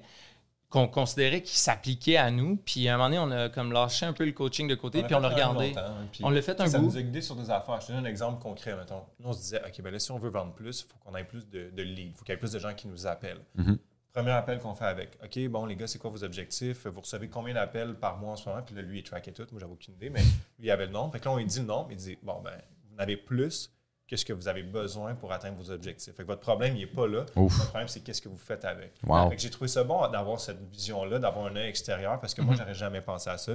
[0.70, 2.56] qu'on considérait qui s'appliquait à nous.
[2.56, 5.02] Puis à un moment donné, on a comme lâché un peu le coaching de côté,
[5.02, 5.74] puis on a fait quand même regardé.
[6.22, 6.86] On l'a fait un ça bout.
[6.86, 7.80] nous a guidé sur des affaires.
[7.80, 9.02] Je te donne un exemple concret, mettons.
[9.18, 11.16] Nous, on se disait, OK, ben là, si on veut vendre plus, il faut qu'on
[11.16, 12.12] ait plus de, de leads.
[12.12, 13.42] Il faut qu'il y ait plus de gens qui nous appellent.
[13.56, 13.78] Mhm.
[14.12, 15.18] Premier appel qu'on fait avec.
[15.24, 16.86] OK, bon, les gars, c'est quoi vos objectifs?
[16.86, 18.60] Vous recevez combien d'appels par mois en ce moment?
[18.60, 19.46] Puis là, lui, il traquait tout.
[19.52, 21.12] Moi, j'avais aucune idée, mais lui, il avait le nombre.
[21.12, 21.88] Fait que là, on lui dit le nombre.
[21.90, 22.52] Il dit, bon, ben,
[22.90, 23.70] vous en avez plus
[24.16, 26.14] que ce que vous avez besoin pour atteindre vos objectifs.
[26.14, 27.24] Fait que votre problème, il n'est pas là.
[27.36, 27.52] Ouf.
[27.52, 28.92] Votre problème, c'est qu'est-ce que vous faites avec.
[29.06, 29.30] Wow.
[29.30, 32.42] Fait que j'ai trouvé ça bon d'avoir cette vision-là, d'avoir un œil extérieur, parce que
[32.42, 33.52] moi, j'aurais jamais pensé à ça.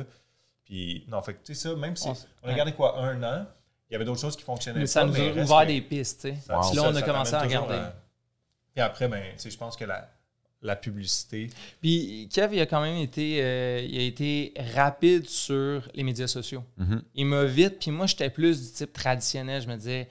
[0.66, 2.10] Puis, non, fait que, tu sais, ça, même si
[2.44, 3.46] On a gardé quoi, un an,
[3.90, 5.82] il y avait d'autres choses qui fonctionnaient Mais ça pas, nous a mais ouvert des
[5.82, 6.22] pistes.
[6.22, 6.38] tu sais.
[6.46, 6.68] ça- Wow.
[6.68, 7.80] Puis là, ça- on a ça commencé à regarder.
[8.74, 10.10] Puis après, ben, tu sais, je pense que la,
[10.62, 11.50] la publicité,
[11.82, 16.28] Puis Kev, il a quand même été, euh, il a été rapide sur les médias
[16.28, 16.64] sociaux.
[16.78, 17.02] Mhm.
[17.16, 19.62] Il m'a vite, puis moi, j'étais plus du type traditionnel.
[19.62, 20.08] Je me disais,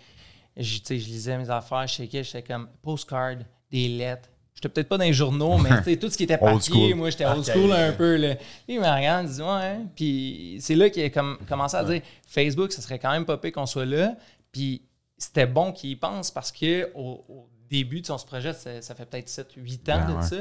[0.56, 3.36] je, je lisais mes affaires, je checkais, j'étais comme postcard,
[3.70, 4.28] des lettres.
[4.54, 7.40] J'étais peut-être pas dans les journaux, mais tout ce qui était papier, moi, j'étais old
[7.40, 7.58] Archaïque.
[7.62, 8.16] school un peu.
[8.16, 8.36] Là.
[8.36, 9.78] Puis il me regarde, il dit, ouais.
[9.94, 13.36] Puis c'est là qu'il a comme, commencé à dire, Facebook, ça serait quand même pas
[13.50, 14.14] qu'on soit là.
[14.50, 14.80] Puis
[15.18, 18.94] c'était bon qu'il y pense parce que au, au début de son projet, ça, ça
[18.94, 20.22] fait peut-être 7-8 ans Ben de ouais.
[20.22, 20.36] ça.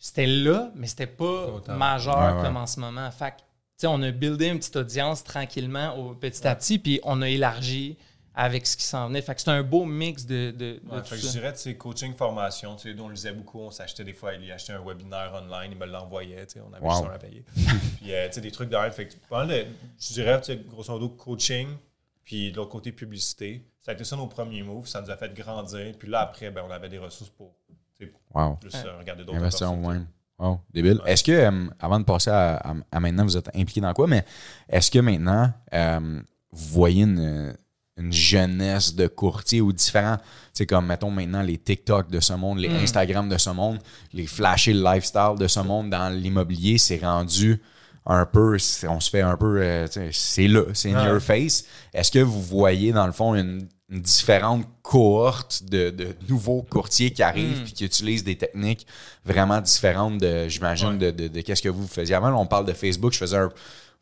[0.00, 2.42] C'était là, mais c'était pas majeur Ouais, ouais.
[2.42, 3.10] comme en ce moment.
[3.10, 3.42] Fait que, tu
[3.78, 7.28] sais, on a buildé une petite audience tranquillement au, petit à petit, puis on a
[7.28, 7.96] élargi
[8.36, 9.22] avec ce qui s'en venait.
[9.22, 11.52] Fait que c'est un beau mix de, de, de ouais, tout fait que je dirais,
[11.54, 14.72] tu coaching, formation, tu sais, dont on lisait beaucoup, on s'achetait des fois, il achetait
[14.72, 16.92] un webinaire online, il me l'envoyait, tu sais, on avait Wow.
[17.02, 17.44] juste à payer.
[18.00, 19.14] puis, euh, tu sais, des trucs de Fait que,
[19.98, 21.68] je dirais, tu sais, grosso modo, coaching,
[22.24, 23.64] puis de l'autre côté, publicité.
[23.80, 25.94] Ça a été ça nos premiers moves, ça nous a fait grandir.
[25.98, 27.54] Puis là, après, ben, on avait des ressources pour
[27.96, 28.54] tu sais, Wow.
[28.56, 28.80] plus Ouais.
[28.86, 30.06] euh, regarder d'autres Investir en.
[30.36, 31.00] Wow, débile.
[31.06, 34.08] Est-ce que, euh, avant de passer à, à- à maintenant, vous êtes impliqué dans quoi,
[34.08, 34.24] mais
[34.68, 36.20] est-ce que maintenant, euh,
[36.50, 37.56] vous voyez une,
[37.96, 40.24] une jeunesse de courtiers ou différents, tu
[40.54, 42.76] sais, comme, mettons maintenant, les TikTok de ce monde, les Mm.
[42.82, 43.78] Instagram de ce monde,
[44.12, 47.62] les flashy lifestyle de ce monde dans l'immobilier, c'est rendu
[48.06, 51.64] un peu, c'est- on se fait un peu, euh, c'est là, c'est in your face.
[51.92, 57.12] Est-ce que vous voyez, dans le fond, une, une différente cohorte de, de nouveaux courtiers
[57.12, 57.64] qui arrivent Mm.
[57.64, 58.86] puis qui utilisent des techniques
[59.24, 60.98] vraiment différentes de, j'imagine, Ouais.
[60.98, 62.14] de, de, de qu'est-ce que vous faisiez?
[62.16, 62.30] Avant?
[62.30, 63.50] Là, on parle de Facebook, je faisais un,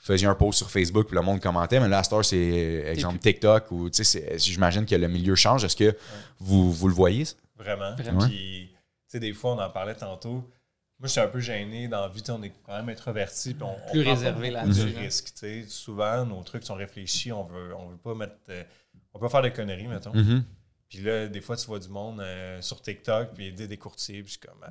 [0.04, 2.36] faisiez un post sur Facebook puis le monde commentait, mais là, à cette heure, c'est
[2.36, 5.64] euh, exemple TikTok ou, tu sais, c'est- j'imagine que le milieu change.
[5.64, 5.96] Est-ce que
[6.38, 7.24] vous, vous le voyez?
[7.24, 7.34] ça?
[7.56, 7.94] Vraiment.
[7.96, 8.26] Vraiment.
[8.26, 8.76] Puis, tu
[9.06, 10.44] sais, des fois, on en parlait tantôt.
[10.98, 12.22] Moi, je suis un peu gêné dans la vie.
[12.28, 13.54] On est quand même introverti.
[13.54, 14.92] Puis on, on Plus pas réservé là-dessus,
[15.34, 15.64] sais.
[15.68, 17.32] Souvent, nos trucs sont réfléchis.
[17.32, 18.34] On veut, on veut pas mettre.
[18.50, 18.62] euh,
[19.14, 20.14] on peut faire des conneries, mettons.
[20.14, 20.44] Mhm.
[20.88, 24.22] Puis là, des fois, tu vois du monde euh, sur TikTok, puis disent des courtiers,
[24.22, 24.62] puis je suis comme,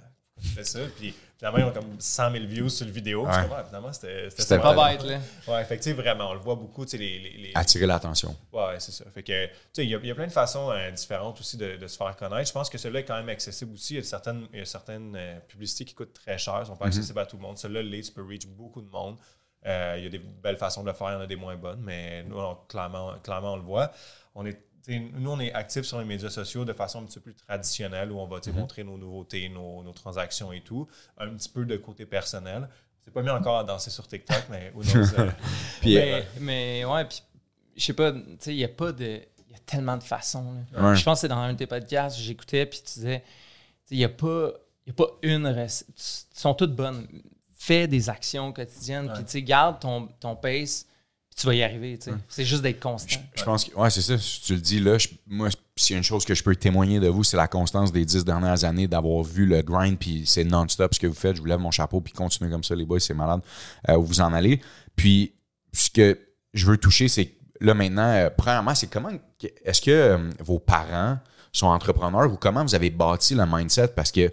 [0.49, 0.79] fais ça?
[0.97, 3.23] Puis finalement, ils ont comme 100 000 views sur le vidéo.
[3.23, 4.27] Puis Ah, finalement, c'était.
[4.59, 4.97] Pas Ouais.
[4.97, 5.19] bête, là.
[5.47, 8.35] Ouais, effectivement, vraiment, on le voit beaucoup, tu sais, les, les, les- Attirer l'attention.
[8.51, 9.05] Ouais, c'est ça.
[9.13, 11.77] Fait que, tu sais, il y, y a plein de façons euh, différentes aussi de,
[11.77, 12.47] de se faire connaître.
[12.47, 13.93] Je pense que celui-là est quand même accessible aussi.
[13.93, 16.85] Il y a certaines, y a certaines euh, publicités qui coûtent très cher, sont pas
[16.85, 16.91] Mhm.
[16.91, 17.57] accessibles à tout le monde.
[17.57, 19.17] Celui-là, le lead, tu peux reach beaucoup de monde.
[19.65, 21.35] Euh, il y a des belles façons de le faire, il y en a des
[21.35, 23.91] moins bonnes, mais nous, on- clairement, clairement, on le voit.
[24.33, 27.31] On est, nous, on est actifs sur les médias sociaux de façon un petit peu
[27.31, 30.87] plus traditionnelle où on va sais, montrer nos nouveautés, nos, nos transactions et tout.
[31.17, 32.67] Un petit peu de côté personnel.
[33.03, 35.29] C'est pas mis encore à danser sur TikTok, mais who knows, euh,
[35.81, 37.23] Puis, mais, mais ouais, puis
[37.75, 39.21] je sais pas, tu sais, il n'y a pas de.
[39.47, 40.55] Il y a tellement de façons.
[40.77, 40.95] Ouais.
[40.95, 43.23] Je pense que c'est dans un de tes podcasts, j'écoutais, puis tu disais,
[43.89, 44.51] il n'y a pas.
[44.85, 45.87] Il y a pas une recette.
[45.89, 47.07] Ils sont toutes bonnes.
[47.55, 50.87] Fais des actions quotidiennes, puis tu sais, garde ton, ton pace,
[51.35, 51.97] tu vas y arriver.
[51.97, 52.17] tu sais.
[52.29, 53.19] C'est juste d'être constant.
[53.35, 54.17] Je pense que, ouais, c'est ça.
[54.17, 56.55] Si tu le dis là, je- moi, s'il y a une chose que je peux
[56.55, 60.23] témoigner de vous, c'est la constance des dix dernières années d'avoir vu le grind, puis
[60.27, 61.35] c'est non-stop ce que vous faites.
[61.37, 63.41] Je vous lève mon chapeau, puis continuez comme ça, les boys, c'est malade
[63.89, 64.61] euh, où vous en allez.
[64.95, 65.33] Puis,
[65.73, 66.19] ce que
[66.53, 69.09] je veux toucher, c'est là maintenant, euh, premièrement, c'est comment,
[69.65, 71.17] est-ce que euh, vos parents
[71.51, 72.31] sont entrepreneurs?
[72.31, 73.89] Ou comment vous avez bâti le mindset?
[73.95, 74.31] Parce que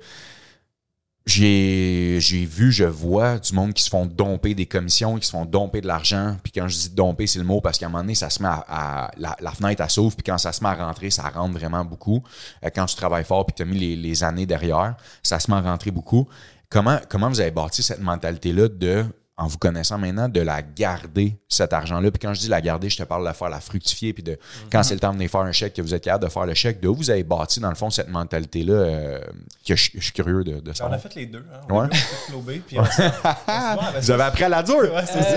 [1.28, 5.44] j'ai vu, je vois du monde qui se font domper des commissions, qui se font
[5.44, 6.36] domper de l'argent.
[6.42, 8.42] Puis quand je dis domper, c'est le mot parce qu'à un moment donné, ça se
[8.42, 11.28] met à, à- la, fenêtre elle s'ouvre, puis quand ça se met à rentrer, ça
[11.28, 12.22] rentre vraiment beaucoup.
[12.64, 15.50] Euh, quand tu travailles fort puis tu as mis les, les années derrière, ça se
[15.50, 16.26] met à rentrer beaucoup.
[16.70, 19.04] Comment, comment vous avez bâti cette mentalité-là de,
[19.40, 22.10] en vous connaissant maintenant, de la garder, cet argent-là?
[22.10, 24.22] Puis quand je dis la garder, je te parle de la faire la fructifier, puis
[24.24, 24.36] de
[24.70, 26.44] quand c'est le temps de venir faire un chèque, que vous êtes capable de faire
[26.44, 29.20] le chèque, de où vous avez bâti, dans le fond, cette mentalité-là, euh,
[29.66, 30.94] que je, je suis curieux de, de on savoir.
[30.94, 31.44] a fait les deux.
[31.54, 31.60] Hein?
[31.72, 31.76] Ouais.
[31.78, 34.76] On a fait flobé, puis on on Vous avez appris à la dure?
[34.92, 35.36] Ouais, c'est ça.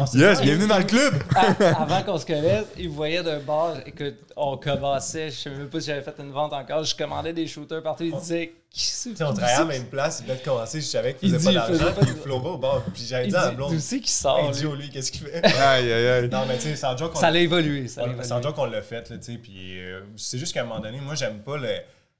[0.00, 1.14] On s'est- Yes, bienvenue dans le club!
[1.36, 5.68] À- avant qu'on se connaisse, ils voyaient d'un bar, écoute, on commençait, je sais même
[5.68, 8.80] pas si j'avais fait une vente encore, je commandais des shooters partout, ils disaient, Tu
[8.80, 11.34] sais, on travaillait à la même place, il venait de commencer, je savais qu'il Il
[11.34, 12.84] faisait dit, pas il d'argent, puis il flowait au bord.
[12.92, 14.54] Puis j'avais Il dit à la dit, blonde, d'où c'est qui sort, hey, lui?
[14.58, 15.44] Gio, lui, qu'est-ce qu'il fait?
[15.44, 16.28] Aïe, aïe, aïe.
[16.28, 18.22] non, mais tu sais, sans joke, on- Ça allait évoluer, ça évoluer.
[18.24, 20.80] sans dire qu'on l'a fait, là, tu sais, puis euh, c'est juste qu'à un moment
[20.80, 21.68] donné, moi, j'aime pas le...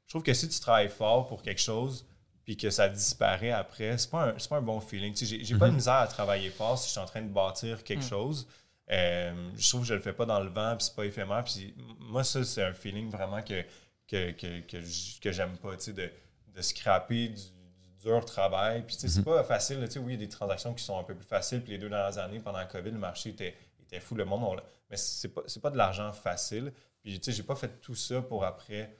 [0.06, 2.06] Je trouve que si tu travailles fort pour quelque chose,
[2.44, 5.12] puis que ça disparaît après, c'est pas un, c'est pas un bon feeling.
[5.12, 7.20] Tu sais, j'ai, j'ai pas de misère à travailler fort si je suis en train
[7.20, 8.48] de bâtir quelque chose.
[8.90, 11.44] Euh, je trouve que je le fais pas dans le vent, puis c'est pas éphémère.
[11.44, 13.62] Puis moi, ça, c'est un feeling vraiment que,
[14.10, 14.78] que, que, que,
[15.20, 16.10] que j'aime pas, tu sais, de,
[16.58, 18.82] de scraper du, du dur travail.
[18.86, 19.78] Puis, tu sais, c'est pas facile.
[19.86, 21.62] Tu sais, oui, il y a des transactions qui sont un peu plus faciles.
[21.62, 24.14] Puis les deux dernières années, pendant la COVID, le marché était, était fou.
[24.16, 24.56] Le monde, on
[24.90, 26.72] mais c'est pas, c'est pas de l'argent facile.
[27.02, 28.96] Puis, tu sais, j'ai pas fait tout ça pour après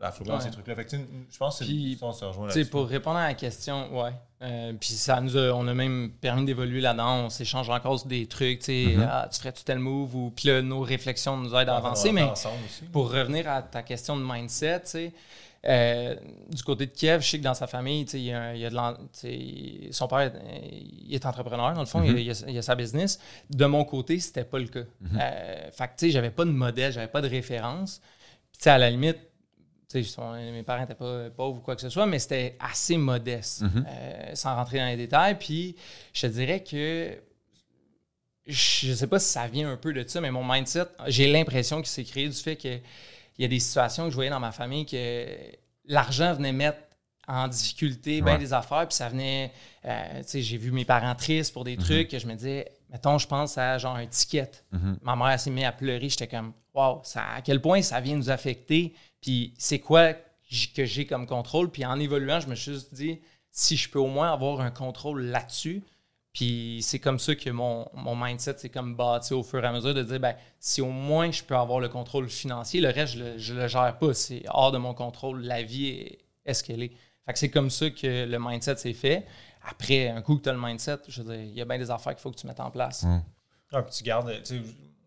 [0.00, 0.40] afflouer dans Ouais.
[0.40, 0.74] ces trucs-là.
[0.74, 2.68] Fait que, tu sais, je pense que c'est Puis, ça, on se rejoint là-dessus.
[2.70, 4.12] pour répondre à la question, ouais.
[4.40, 7.26] Euh, puis ça nous a, on a même permis d'évoluer là-dedans.
[7.26, 10.62] On s'échange encore des trucs, tu sais, ah, tu ferais-tu tel move ou puis là,
[10.62, 12.08] nos réflexions nous aident à avancer.
[12.10, 12.32] va Mais
[12.90, 15.12] pour revenir à ta question de mindset, tu sais,
[15.64, 16.16] euh,
[16.50, 18.66] du côté de Kiev, je sais que dans sa famille, il y a, il y
[18.66, 20.32] a de son père
[21.04, 23.20] il est entrepreneur, dans le fond, il, a, il a- il a sa business.
[23.50, 24.80] De mon côté, c'était pas le cas.
[25.20, 28.00] Euh, fait que, tu sais, j'avais pas de modèle, j'avais pas de référence.
[28.60, 29.18] Puis, à la limite,
[30.04, 33.62] son- mes parents n'étaient pas pauvres ou quoi que ce soit, mais c'était assez modeste,
[33.86, 35.38] euh, sans rentrer dans les détails.
[35.38, 35.76] Puis,
[36.12, 37.18] je te dirais que
[38.46, 41.76] je sais pas si ça vient un peu de ça, mais mon mindset, j'ai l'impression
[41.76, 42.78] qu'il s'est créé du fait que
[43.38, 45.26] il y a des situations que je voyais dans ma famille que
[45.86, 46.78] l'argent venait mettre
[47.28, 48.38] en difficulté bien Ouais.
[48.38, 49.52] des affaires, puis ça venait,
[49.84, 51.82] euh, tu sais, j'ai vu mes parents tristes pour des Mhm.
[51.82, 54.50] trucs, que je me disais, mettons, je pense à genre un ticket.
[54.72, 54.98] Mhm.
[55.02, 58.16] Ma mère s'est mise à pleurer, j'étais comme, wow, ça, à quel point ça vient
[58.16, 60.14] nous affecter, puis c'est quoi
[60.74, 63.20] que j'ai comme contrôle, puis en évoluant, je me suis juste dit,
[63.50, 65.82] si je peux au moins avoir un contrôle là-dessus,
[66.32, 69.72] puis c'est comme ça que mon, mon mindset s'est comme bâti au fur et à
[69.72, 73.14] mesure de dire, ben, si au moins je peux avoir le contrôle financier, le reste,
[73.14, 74.14] je le, je le gère pas.
[74.14, 75.42] C'est hors de mon contrôle.
[75.42, 76.92] La vie est, est ce qu'elle est.
[77.26, 79.26] Fait que c'est comme ça que le mindset s'est fait.
[79.64, 81.78] Après, un coup que tu as le mindset, je veux dire, il y a bien
[81.78, 83.04] des affaires qu'il faut que tu mettes en place.
[83.72, 84.32] Ah, puis tu gardes,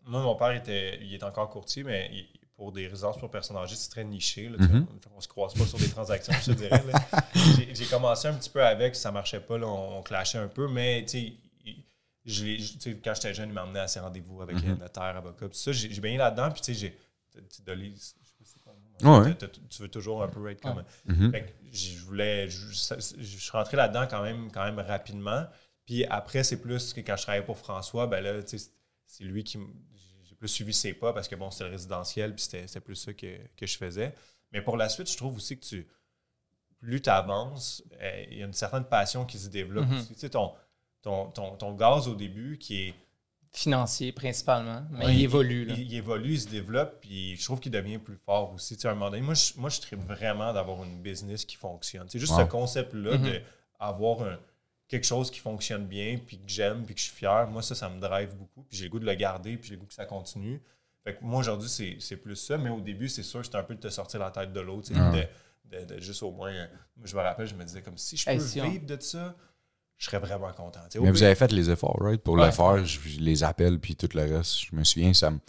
[0.06, 3.58] moi, mon père était, il est encore courtier, mais il- pour des résidences pour personnes
[3.58, 4.48] âgées, c'est très niché.
[4.50, 6.84] Là, sais, on, on se croise pas sur des transactions, je te dirais.
[6.92, 7.24] là.
[7.74, 10.68] J'ai- commencé un petit peu avec, ça marchait pas, là, on, on clashait un peu,
[10.70, 11.34] mais tu sais,
[11.66, 11.84] il-
[12.26, 14.72] je quand j'étais jeune, il m'emmenait à ses rendez-vous avec Mhm.
[14.72, 15.72] un notaire, avocat, tout ça.
[15.74, 16.98] J'ai baigné là-dedans, puis tu sais, j'ai.
[17.54, 17.62] tu
[19.04, 19.36] Ouais.
[19.80, 20.84] veux toujours un peu être comme.
[21.06, 21.32] Mhm.
[21.32, 22.50] Fait que je voulais.
[22.50, 25.46] Je, ça- je suis rentré là-dedans quand même, quand même rapidement.
[25.86, 28.40] Puis après, c'est plus que quand je travaillais pour François, ben là,
[29.06, 29.60] c'est lui qui.
[30.36, 33.14] J'ai plus suivi ses pas parce que bon, c'était le résidentiel, puis c'était plus ça
[33.14, 34.14] que, que je faisais.
[34.52, 35.88] Mais pour la suite, je trouve aussi que tu.
[36.80, 39.88] Plus tu avances, euh, il y a une certaine passion qui se développe.
[39.88, 39.98] Mhm.
[39.98, 40.14] aussi.
[40.14, 40.54] Tu sais, ton,
[41.02, 42.94] ton, ton, ton gaz au début qui est.
[43.52, 45.64] Financier principalement, mais Ouais, il évolue.
[45.64, 45.74] Là.
[45.78, 48.76] Il, il évolue, il se développe, puis je trouve qu'il devient plus fort aussi.
[48.76, 51.56] Tu sais, à un moment donné, moi, je, moi, je vraiment d'avoir une business qui
[51.56, 52.08] fonctionne.
[52.10, 52.40] C'est juste Wow.
[52.42, 53.40] ce concept-là Mhm.
[53.80, 54.38] d'avoir un,
[54.88, 57.48] quelque chose qui fonctionne bien, puis que j'aime, puis que je suis fier.
[57.48, 59.76] Moi, ça, ça me drive beaucoup, puis j'ai le goût de le garder, puis j'ai
[59.76, 60.62] le goût que ça continue.
[61.04, 63.64] Fait que moi, aujourd'hui, c'est, c'est plus ça, mais au début, c'est sûr, c'était un
[63.64, 65.12] peu de te sortir la tête de sais, Ah.
[65.12, 66.52] de, de- de juste au moins...
[66.98, 68.86] Moi, je me rappelle, je me disais comme si je peux Hey, si on- vivre
[68.86, 69.36] de ça,
[69.98, 70.82] je serais vraiment content.
[71.02, 72.22] Mais vous avez fait les efforts, right?
[72.22, 74.60] Pour le faire, je, je les appelle, puis tout le reste.
[74.70, 75.40] Je me souviens, ça me...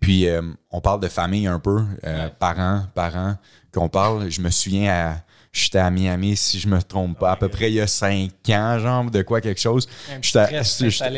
[0.00, 2.32] Puis, euh, on parle de famille un peu, euh, Ouais.
[2.38, 3.36] parents, parents,
[3.72, 4.30] qu'on parle.
[4.30, 7.70] Je me souviens, à, j'étais à Miami, si je me trompe pas, à peu près
[7.70, 9.86] il y a cinq ans, genre, de quoi, quelque chose.
[10.20, 10.32] Petit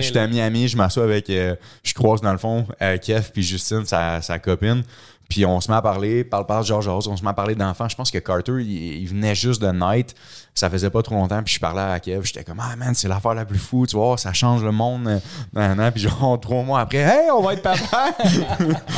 [0.02, 0.26] J'étais à.
[0.26, 4.22] Miami, je m'assois avec, euh, je croise dans le fond, euh, Kev puis Justine, sa,
[4.22, 4.82] sa copine.
[5.28, 7.54] Puis on se met à parler, parle, parle, George Rose, on se met à parler
[7.54, 7.88] d'enfants.
[7.88, 10.14] Je pense que Carter, il, il venait juste de naître.
[10.54, 11.42] Ça faisait pas trop longtemps.
[11.42, 12.20] Puis je parlais à Kev.
[12.24, 13.86] J'étais comme, ah man, c'est l'affaire la plus fou.
[13.86, 15.08] Tu vois, ça change le monde.
[15.08, 15.18] euh,
[15.54, 15.90] nan, nan.
[15.90, 18.14] Puis genre, trois mois après, hey, on va être papa.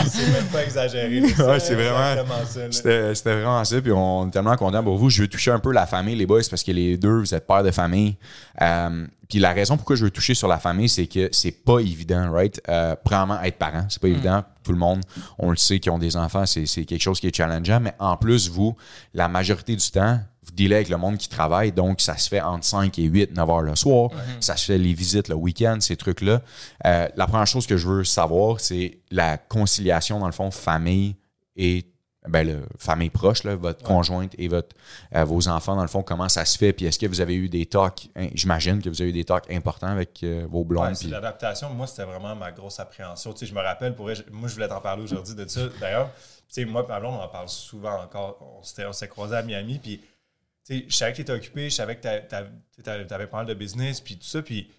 [0.07, 1.21] C'est même pas exagéré.
[1.23, 2.67] Ouais, c'est vraiment- exactement ça, là.
[2.73, 3.81] C'était c'était vraiment ça.
[3.81, 5.11] Puis on est tellement content pour vous.
[5.11, 7.47] Je veux toucher un peu la famille, les boys, parce que les deux, vous êtes
[7.47, 8.17] pères de famille.
[8.61, 11.79] Euh, puis la raison pourquoi je veux toucher sur la famille, c'est que c'est pas
[11.79, 12.61] évident, right?
[12.69, 14.45] Euh, premièrement, être parent, c'est pas évident.
[14.63, 15.01] Tout le monde,
[15.39, 17.81] on le sait, qui ont des enfants, c'est c'est quelque chose qui est challengeant.
[17.81, 18.77] Mais en plus, vous,
[19.15, 22.41] la majorité du temps, vous dealez avec le monde qui travaille, donc ça se fait
[22.41, 24.11] entre 5 et 8, 9 heures le soir.
[24.41, 26.43] Ça se fait les visites le week-end, ces trucs-là.
[26.87, 31.17] Euh, la première chose que je veux savoir, c'est la conciliation, dans le fond, famille
[31.57, 31.87] et
[32.27, 34.75] ben, le, famille proche, là, votre conjointe et votre,
[35.15, 36.73] euh, vos enfants, dans le fond, comment ça se fait?
[36.73, 39.25] Puis est-ce que vous avez eu des talks, hein, j'imagine que vous avez eu des
[39.25, 40.97] talks importants avec euh, vos blondes.
[41.03, 41.69] Ouais, l'adaptation.
[41.71, 43.33] Moi, c'était vraiment ma grosse appréhension.
[43.35, 45.61] Tu sais, je me rappelle, pour moi, je voulais t'en parler aujourd'hui de ça.
[45.79, 48.39] D'ailleurs, tu sais, moi, Pablo, on en parle souvent encore.
[48.41, 50.01] On s'est croisés à Miami, puis
[50.69, 54.01] je savais que tu étais occupé, je savais que tu avais pas mal de business,
[54.01, 54.71] puis tout ça, puis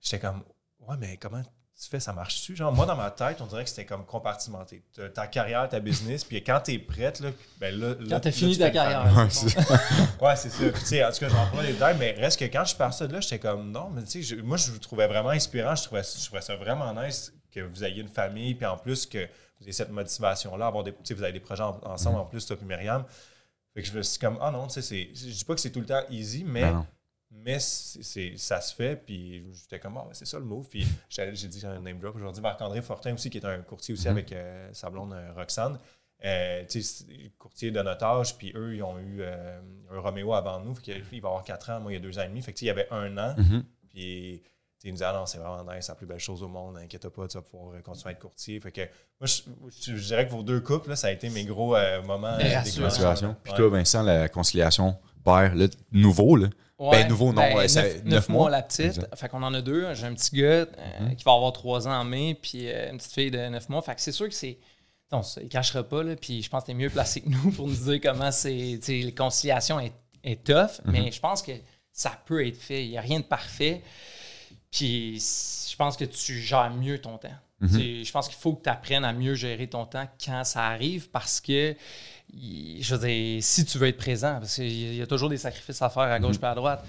[0.00, 0.42] j'étais comme,
[0.80, 2.54] ouais, mais comment tu fais, ça marche-tu?
[2.54, 4.84] Genre, moi, dans ma tête, on dirait que c'était comme compartimenté.
[5.12, 7.88] Ta carrière, ta business, puis quand t'es prête, là, ben là...
[7.88, 9.12] là- Quand là, t'as tu fini ta carrière.
[9.16, 9.56] Ouais, c'est.
[10.22, 10.48] Ouais, ça.
[10.48, 12.44] Puis, tu sais, en tout cas, je rentre pas dans les détails, mais reste que
[12.44, 14.78] quand je suis parti de là, j'étais comme non, mais tu sais, moi, je vous
[14.78, 15.74] trouvais vraiment inspirant.
[15.74, 19.04] Je trouvais, je trouvais ça vraiment nice que vous ayez une famille, puis en plus
[19.04, 19.18] que
[19.58, 22.24] vous ayez cette motivation-là, avoir des, tu sais, vous avez des projets en- ensemble en
[22.24, 23.04] plus, toi et Myriam.
[23.74, 25.70] Fait que je me suis comme, ah non, tu sais, je dis pas que c'est
[25.70, 26.86] tout le temps easy, mais, Ben
[27.32, 30.68] mais c'est, ça se fait, puis j'étais comme, ah, c'est ça le move.
[30.68, 33.92] Puis j'ai, j'ai dit un name drop aujourd'hui, Marc-André Fortin aussi, qui est un courtier
[33.94, 34.10] aussi Mhm.
[34.12, 35.78] avec euh, sa blonde euh, Roxane.
[36.24, 36.64] Euh,
[37.36, 39.60] courtier de notage, puis eux, ils ont eu euh,
[39.90, 40.74] un Roméo avant nous.
[40.76, 42.40] Fait il va avoir 4 ans, moi, il y a 2 ans et demi.
[42.40, 43.34] Fait que, il y avait un an.
[43.36, 43.64] Mhm.
[43.90, 44.42] Puis,
[44.84, 46.76] il nous disait, ah non, c'est vraiment nice, c'est la plus belle chose au monde,
[46.76, 48.60] inquiète pas, tu vas pouvoir euh, continuer à être courtier.
[48.60, 48.82] Fait que,
[49.20, 49.42] moi, je,
[49.80, 52.36] je- je dirais que vos deux couples, là, ça a été mes gros euh, moments.
[52.38, 52.60] Mais euh.
[52.62, 53.56] Puis Ouais.
[53.56, 56.48] toi, Vincent, la conciliation père, là, nouveau, là.
[56.78, 58.42] Ben, nouveau, non, ouais, ça- neuf, mois.
[58.42, 58.86] mois la petite.
[58.86, 59.16] Exact.
[59.16, 59.94] Fait qu'on en a deux.
[59.94, 60.66] J'ai un petit gars euh,
[61.00, 61.16] Mhm.
[61.16, 63.80] qui va avoir trois ans en mai, puis euh, une petite fille de neuf mois.
[63.80, 64.58] Fait que c'est sûr que c'est.
[65.12, 67.68] On le cachera pas, là, puis je pense que t'es mieux placé que nous pour
[67.68, 68.78] nous dire comment c'est.
[68.82, 69.92] tu sais, La conciliation est,
[70.24, 70.92] est tough, Mhm.
[70.92, 71.52] mais je pense que
[71.92, 72.84] ça peut être fait.
[72.84, 73.80] Il n'y a rien de parfait.
[74.74, 75.20] Puis
[75.70, 77.28] je pense que tu gères mieux ton temps.
[77.60, 78.04] Mhm.
[78.04, 81.08] Je pense qu'il faut que tu apprennes à mieux gérer ton temps quand ça arrive
[81.10, 81.76] parce que,
[82.32, 85.80] je veux dire, si tu veux être présent, parce qu'il y a toujours des sacrifices
[85.80, 86.84] à faire à gauche et à droite.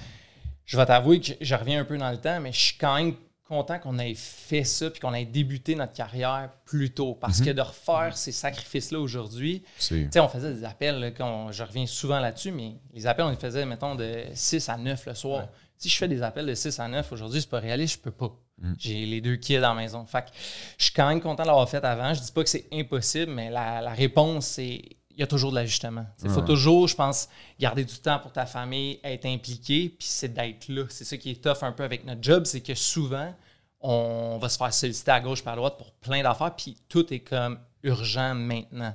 [0.66, 2.96] Je vais t'avouer que je, reviens un peu dans le temps, mais je suis quand
[2.96, 3.14] même
[3.48, 7.14] content qu'on ait fait ça puis qu'on ait débuté notre carrière plus tôt.
[7.14, 11.64] Parce que de refaire ces sacrifices-là aujourd'hui, tu sais, on faisait des appels, là, je
[11.64, 15.14] reviens souvent là-dessus, mais les appels, on les faisait, mettons, de 6 à 9 le
[15.14, 15.42] soir.
[15.42, 15.50] Ouais.
[15.78, 18.12] Si je fais des appels de 6 à 9 aujourd'hui, c'est pas réaliste, je peux
[18.12, 18.36] pas.
[18.60, 18.74] Mm.
[18.78, 20.06] J'ai les deux kids à la maison.
[20.06, 20.32] Fait que
[20.78, 22.14] je suis quand même content de l'avoir fait avant.
[22.14, 24.82] Je dis pas que c'est impossible, mais la, la réponse, c'est
[25.16, 26.06] il y a toujours de l'ajustement.
[26.24, 30.34] Il faut toujours, je pense, garder du temps pour ta famille, être impliqué, puis c'est
[30.34, 30.84] d'être là.
[30.90, 33.34] C'est ça qui est tough un peu avec notre job, c'est que souvent,
[33.80, 37.22] on va se faire solliciter à gauche, par droite pour plein d'affaires, puis tout est
[37.22, 38.94] comme urgent maintenant.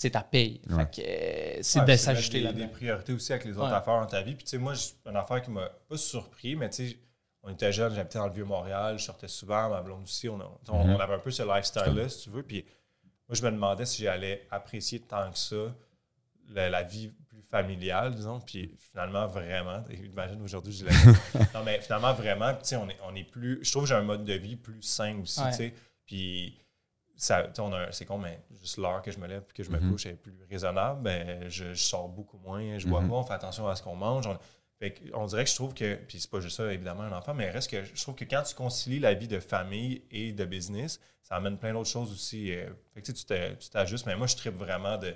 [0.00, 0.60] C'est ta paye.
[0.70, 0.76] Ouais.
[0.86, 2.66] Fait que euh, c'est Ouais, de s'ajuster là-dedans.
[2.66, 3.72] des priorités aussi avec les autres Ouais.
[3.74, 4.34] affaires dans ta vie.
[4.36, 6.96] Puis, tu sais, moi, j'ai- une affaire qui m'a pas surpris, mais tu sais,
[7.42, 10.58] on était jeunes, j'habitais dans le Vieux-Montréal, je sortais souvent, ma blonde aussi, on, a-
[10.68, 10.94] on- Mhm.
[10.94, 12.44] on avait un peu ce lifestyle-là, si tu veux.
[12.44, 12.64] Puis,
[13.28, 15.56] moi, je me demandais si j'allais apprécier tant que ça
[16.50, 18.40] la, la vie plus familiale, disons.
[18.40, 20.84] Puis, finalement, vraiment, imagine aujourd'hui, je
[21.54, 23.58] Non, mais finalement, vraiment, tu sais, on est, on est plus.
[23.64, 25.50] Je trouve que j'ai un mode de vie plus sain aussi, Ouais.
[25.50, 25.74] tu sais.
[26.06, 26.56] Puis,
[27.18, 29.90] c'est con, mais juste l'heure que je me lève et que je me Mhm.
[29.90, 31.02] couche est plus raisonnable.
[31.02, 33.08] Ben, je, je sors beaucoup moins, je bois Mhm.
[33.10, 34.26] pas, on fait attention à ce qu'on mange.
[34.26, 34.38] On,
[34.78, 37.12] fait que on dirait que je trouve que, puis c'est pas juste ça, évidemment, un
[37.12, 40.32] enfant, mais reste que je trouve que quand tu concilies la vie de famille et
[40.32, 42.52] de business, ça amène plein d'autres choses aussi.
[42.52, 45.12] euh, fait que tu sais, tu t'es- tu t'ajustes, mais moi, je tripe vraiment de,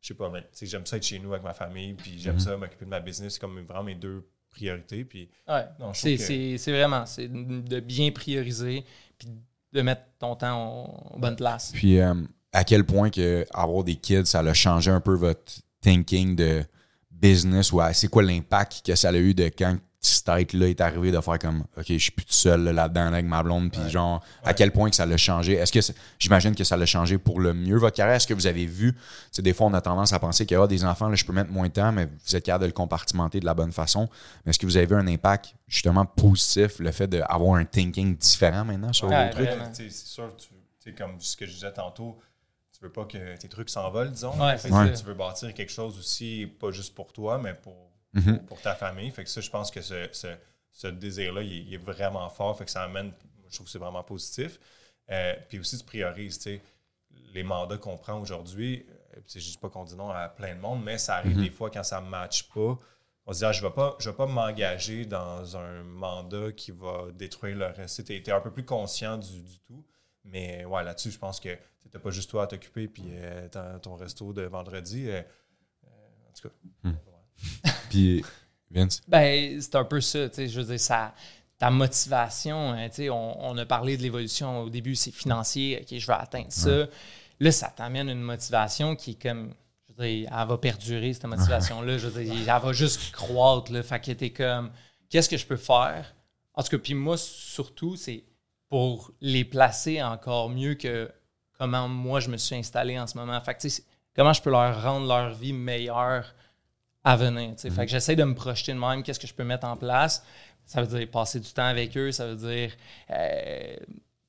[0.00, 2.18] je sais pas, mais, tu sais, j'aime ça être chez nous avec ma famille, puis
[2.18, 2.40] j'aime Mhm.
[2.40, 5.04] ça m'occuper de ma business, c'est comme vraiment mes deux priorités.
[5.04, 5.64] Puis, Ouais.
[5.78, 8.84] non, je C'est, trouve que- c'est- c'est vraiment, c'est de bien prioriser
[9.18, 9.28] puis
[9.72, 11.70] de mettre ton temps en bonne place.
[11.72, 12.14] Puis euh,
[12.52, 15.40] à quel point que avoir des kids, ça a changé un peu votre
[15.80, 16.64] thinking de
[17.10, 20.80] business ou à- c'est quoi l'impact que ça a eu de quand petite tête-là est
[20.80, 23.42] arrivé de faire comme OK, je suis plus tout seul là, là-dedans là, avec ma
[23.42, 25.54] blonde, puis genre, à quel point que ça l'a changé?
[25.54, 28.16] Est-ce que c'est- j'imagine que ça l'a changé pour le mieux votre carrière?
[28.16, 28.94] Est-ce que vous avez vu,
[29.30, 31.24] sais, des fois on a tendance à penser qu'il y a des enfants, là, je
[31.24, 33.72] peux mettre moins de temps, mais vous êtes capable de le compartimenter de la bonne
[33.72, 34.08] façon.
[34.44, 38.16] Mais est-ce que vous avez vu un impact justement positif, le fait d'avoir un thinking
[38.16, 39.48] différent maintenant sur Ouais, vos trucs?
[39.72, 40.32] C'est sûr,
[40.82, 42.18] tu comme ce que je disais tantôt,
[42.72, 44.32] tu veux pas que tes trucs s'envolent, disons.
[44.58, 44.68] C'est.
[44.68, 48.38] Tu veux bâtir quelque chose aussi, pas juste pour toi, mais pour, Mhm.
[48.38, 49.10] pour, pour ta famille.
[49.10, 50.28] Fait que ça, je pense que ce, ce,
[50.70, 52.56] ce désir-là, il, est- il est vraiment fort.
[52.58, 53.12] Fait que ça amène,
[53.48, 54.58] je trouve que c'est vraiment positif.
[55.10, 56.62] Euh, puis aussi, tu priorises, tu sais,
[57.34, 58.86] les mandats qu'on prend aujourd'hui.
[59.26, 61.70] Je dis pas qu'on dit non à plein de monde, mais ça arrive des fois
[61.70, 62.78] quand ça ne matche pas.
[63.26, 66.50] On se dit, ah, je ne vais pas, je vais pas m'engager dans un mandat
[66.52, 68.04] qui va détruire le reste.
[68.04, 69.84] Tu es, un peu plus conscient du, du tout.
[70.24, 73.48] Mais ouais, là-dessus, je pense que tu n'as pas juste toi à t'occuper puis euh,
[73.80, 75.08] ton- resto de vendredi.
[75.10, 75.20] euh,
[76.28, 76.54] en tout cas.
[76.88, 76.94] ouais.
[77.90, 78.24] Puis,
[78.70, 79.00] Vince?
[79.08, 81.14] Ben, c'est un peu ça, tu sais, je veux dire, ça,
[81.58, 85.78] ta motivation, hein, tu sais, on, on a parlé de l'évolution au début, c'est financier,
[85.82, 86.86] OK, je veux atteindre ça.
[87.40, 89.54] Là, ça t'amène une motivation qui est comme,
[89.88, 93.72] je veux dire, elle va perdurer, cette motivation-là, je veux dire, elle va juste croître,
[93.72, 94.70] là, fait que t'es comme,
[95.10, 96.14] qu'est-ce que je peux faire?
[96.54, 98.24] En tout cas, puis moi, surtout, c'est
[98.68, 101.10] pour les placer encore mieux que
[101.58, 103.38] comment moi, je me suis installé en ce moment.
[103.40, 103.84] Fait que, tu sais, c'est-
[104.16, 106.34] comment je peux leur rendre leur vie meilleure
[107.04, 107.52] à venir.
[107.56, 107.70] sais.
[107.70, 110.22] Fait que j'essaie de me projeter de même, qu'est-ce que je peux mettre en place.
[110.64, 112.70] Ça veut dire passer du temps avec eux, ça veut dire
[113.10, 113.76] euh,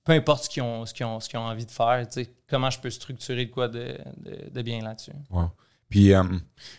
[0.04, 2.06] peu importe ce qu'ils ont, ce qu'ils ont, ce qu'ils ont envie de faire,
[2.50, 5.12] comment je peux structurer de quoi de, de- de bien là-dessus.
[5.30, 5.52] Wow.
[5.90, 6.24] Puis euh,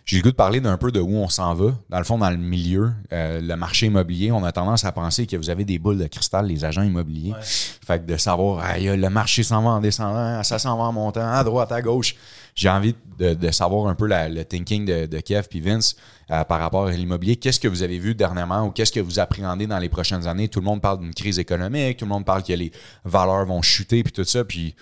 [0.04, 1.72] j'ai le goût de parler d'un peu de où on s'en va.
[1.88, 5.28] Dans le fond, dans le milieu, euh, le marché immobilier, on a tendance à penser
[5.28, 7.30] que vous avez des boules de cristal, les agents immobiliers.
[7.30, 7.38] Ouais.
[7.42, 11.30] Fait que de savoir, le marché s'en va en descendant, ça s'en va en montant,
[11.32, 12.16] à droite, à gauche.
[12.54, 15.96] J'ai envie de, de savoir un peu la- le thinking de, de Kev puis Vince
[16.30, 17.36] euh, par rapport à l'immobilier.
[17.36, 20.48] Qu'est-ce que vous avez vu dernièrement ou qu'est-ce que vous appréhendez dans les prochaines années?
[20.48, 22.70] Tout le monde parle d'une crise économique, tout le monde parle que les
[23.04, 24.44] valeurs vont chuter puis tout ça.
[24.44, 24.74] Puis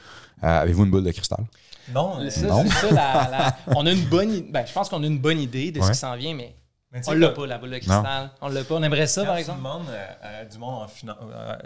[0.45, 1.45] euh, avez-vous une boule de cristal?
[1.95, 2.63] Non, euh, Ça, Non?
[2.65, 5.19] c'est ça, la- la- on a une bonne, i- ben, je pense qu'on a une
[5.19, 6.55] bonne idée de ce qui s'en vient, mais
[6.93, 8.31] mais on l'a pas, la boule de cristal.
[8.43, 8.75] On l'a pas.
[8.75, 9.59] On aimerait ça, Quand par exemple.
[9.61, 9.87] demandes
[10.23, 11.17] à du monde en finance,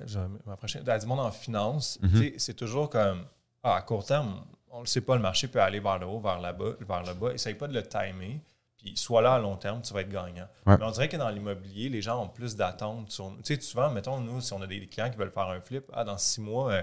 [0.07, 1.99] je vais m'approcher, à du monde en finance,
[2.39, 3.25] c'est toujours comme
[3.65, 4.37] ah, à court terme,
[4.77, 7.15] on le sait pas, le marché peut aller vers le haut, vers là-bas, vers le
[7.15, 7.33] bas.
[7.33, 8.41] Essaye pas de le timer.
[8.77, 10.47] Puis sois là à long terme, tu vas être gagnant.
[10.67, 10.77] Ouais.
[10.79, 13.11] Mais on dirait que dans l'immobilier, les gens ont plus d'attentes.
[13.11, 15.61] sur- Tu sais, souvent, mettons, nous, si on a des clients qui veulent faire un
[15.61, 16.83] flip, ah, dans six mois, euh,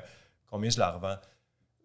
[0.50, 1.18] combien je la revends?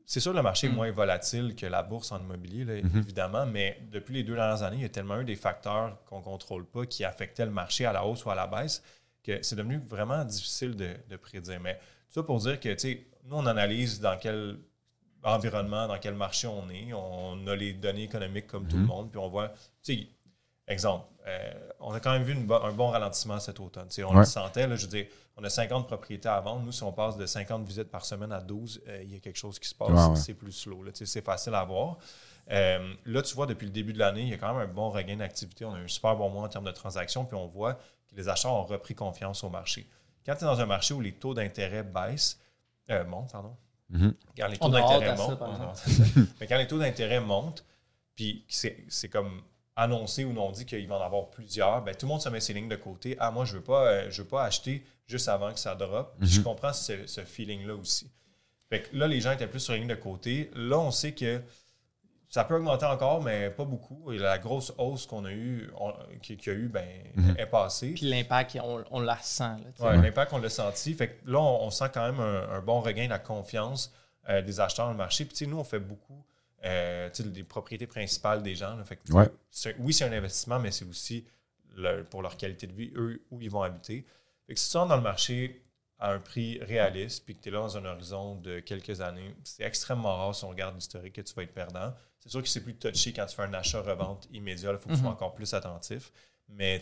[0.06, 0.74] C'est sûr, le marché est Mm.
[0.74, 2.98] moins volatile que la bourse en immobilier, là, Mhm.
[3.00, 6.20] évidemment, mais depuis les deux dernières années, il y a tellement eu des facteurs qu'on
[6.20, 8.82] ne contrôle pas qui affectaient le marché à la hausse ou à la baisse
[9.22, 11.60] que c'est devenu vraiment difficile de, de prédire.
[11.60, 14.58] Mais tout ça pour dire que, tu sais, nous, on analyse dans quel
[15.24, 16.92] environnement, dans quel marché on est.
[16.92, 18.88] On a les données économiques comme tout le Mhm.
[18.88, 19.48] monde, puis on voit,
[19.82, 20.08] tu sais,
[20.66, 23.88] exemple, euh, on a quand même vu une un bon ralentissement cet automne.
[23.88, 24.18] Tu sais, on Ouais.
[24.18, 25.06] le sentait, là, je veux dire,
[25.36, 26.62] on a 50 propriétés à vendre.
[26.62, 29.20] Nous, si on passe de 50 visites par semaine à 12, euh, il y a
[29.20, 29.90] quelque chose qui se passe.
[29.90, 30.16] Ouais, ouais.
[30.16, 30.82] C'est plus slow.
[30.82, 30.92] là.
[30.92, 31.98] Tu sais, C'est facile à voir.
[32.50, 34.72] Euh, là, tu vois, depuis le début de l'année, il y a quand même un
[34.72, 35.64] bon regain d'activité.
[35.64, 38.16] On a eu un super bon mois en termes de transactions, puis on voit que
[38.16, 39.86] les achats ont repris confiance au marché.
[40.24, 42.40] Quand tu es dans un marché où les taux d'intérêt baissent,
[42.90, 43.54] euh, montent, pardon,
[43.90, 44.14] Mhm.
[44.36, 45.70] quand les taux d'intérêt montent, par on a exemple.
[45.70, 46.20] hâte à ça.
[46.40, 47.64] mais quand les taux d'intérêt montent,
[48.14, 49.42] puis c'est c'est comme
[49.76, 52.40] annoncé ou non dit qu'il va en avoir plusieurs, ben, tout le monde se met
[52.40, 53.16] ses lignes de côté.
[53.20, 55.74] Ah, moi, je ne veux, pas, euh, je veux pas acheter juste avant que ça
[55.76, 56.14] drop.
[56.20, 56.44] Je Mhm.
[56.44, 58.10] comprends ce, ce feeling-là aussi.
[58.68, 60.50] Fait que là, les gens étaient plus sur les lignes de côté.
[60.56, 61.40] Là, on sait que
[62.28, 64.12] ça peut augmenter encore, mais pas beaucoup.
[64.12, 65.70] Et la grosse hausse qu'on a eue,
[66.22, 67.36] qu'il y a eu, ben, Mhm.
[67.38, 67.92] est passée.
[67.92, 69.56] Puis l'impact, on, on la sent.
[69.76, 69.82] Sais.
[69.84, 70.92] Ouais, L'impact, on l'a senti.
[70.94, 73.92] Fait que là, on, on sent quand même un, un bon regain de la confiance
[74.28, 75.24] euh, des acheteurs dans le marché.
[75.24, 76.22] Puis, tu sais, nous, on fait beaucoup
[76.64, 78.74] euh, tu sais, des propriétés principales des gens.
[78.74, 78.82] là.
[78.84, 79.28] Fait que, Ouais.
[79.48, 81.24] c'est- oui, c'est un investissement, mais c'est aussi
[81.76, 84.04] le- pour leur qualité de vie, eux, où ils vont habiter.
[84.46, 85.62] Fait que si tu rentres dans le marché
[85.98, 89.34] à un prix réaliste, puis que tu es là dans un horizon de quelques années,
[89.42, 91.92] c'est extrêmement rare si on regarde l'historique que tu vas être perdant.
[92.20, 94.72] C'est sûr que c'est plus touché quand tu fais un achat-revente immédiat.
[94.72, 95.14] Il faut que tu sois Mhm.
[95.14, 96.12] encore plus attentif.
[96.48, 96.80] Mais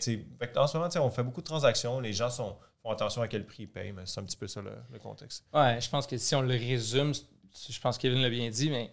[0.55, 1.99] en ce moment, on fait beaucoup de transactions.
[1.99, 4.47] Les gens sont, font attention à quel prix ils payent, mais c'est un petit peu
[4.47, 5.45] ça le, le contexte.
[5.53, 8.69] Ouais, je pense que si on le résume, je pense que Kevin l'a bien dit,
[8.69, 8.91] mais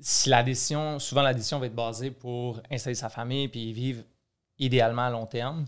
[0.00, 4.02] si la décision, souvent la décision va être basée pour installer sa famille puis vivre
[4.58, 5.66] idéalement à long terme,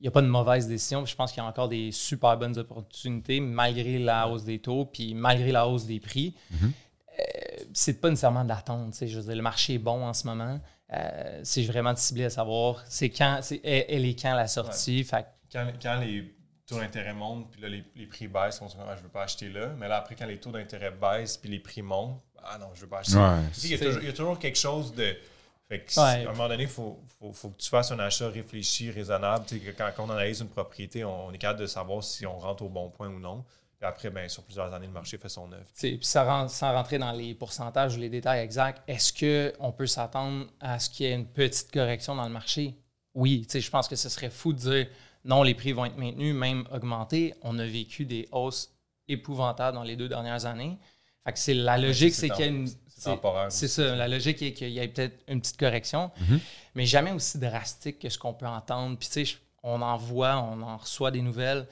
[0.00, 1.04] il n'y a pas de mauvaise décision.
[1.04, 4.86] Je pense qu'il y a encore des super bonnes opportunités malgré la hausse des taux
[4.86, 6.34] puis malgré la hausse des prix.
[6.50, 6.72] Mhm.
[7.18, 7.22] Euh,
[7.74, 8.90] c'est pas nécessairement d'attendre.
[8.92, 10.58] tu sais, Je veux dire, le marché est bon en ce moment.
[10.92, 15.04] Euh, c'est vraiment de cibler à savoir c'est quand, c'est, elle, est quand la sortie.
[15.04, 16.34] Fait Quand, quand les
[16.66, 19.04] taux d'intérêt montent, puis là, les, les prix baissent, on se dit, ah, je ne
[19.04, 19.68] veux pas acheter là.
[19.78, 22.78] Mais là, après, quand les taux d'intérêt baissaient, puis les prix montent, ah non, je
[22.80, 23.16] ne veux pas acheter.
[23.18, 23.36] Ouais.
[23.52, 25.14] Tu sais, Il y, a C'est- toujours, il y a toujours quelque chose de
[25.70, 26.26] Fait que, Ouais.
[26.26, 29.46] à un moment donné, il faut, faut, faut que tu fasses un achat réfléchi, raisonnable.
[29.78, 32.64] Quand, quand on analyse une propriété, on, on est capable de savoir si on rentre
[32.64, 33.44] au bon point ou non.
[33.78, 35.64] Puis après, ben, sur plusieurs années, le marché fait son œuvre.
[35.78, 36.24] Puis sans
[36.74, 39.12] rentrer dans les pourcentages ou les détails exacts, est-ce
[39.58, 42.74] qu'on peut s'attendre à ce qu'il y ait une petite correction dans le marché?
[43.14, 44.86] Oui, je pense que ce serait fou de dire
[45.24, 47.32] non, les prix vont être maintenus, même augmentés.
[47.42, 48.72] On a vécu des hausses
[49.08, 50.76] épouvantables dans les deux dernières années.
[51.24, 52.68] Fait que c'est la logique, c'est c'est qu'il y a une.
[53.00, 56.10] C'est temporaire C'est aussi, ça, la logique est qu'il y ait peut-être une petite correction,
[56.74, 58.96] mais jamais aussi drastique que ce qu'on peut entendre.
[58.98, 61.66] Puis tu sais, on en voit, on en reçoit des nouvelles.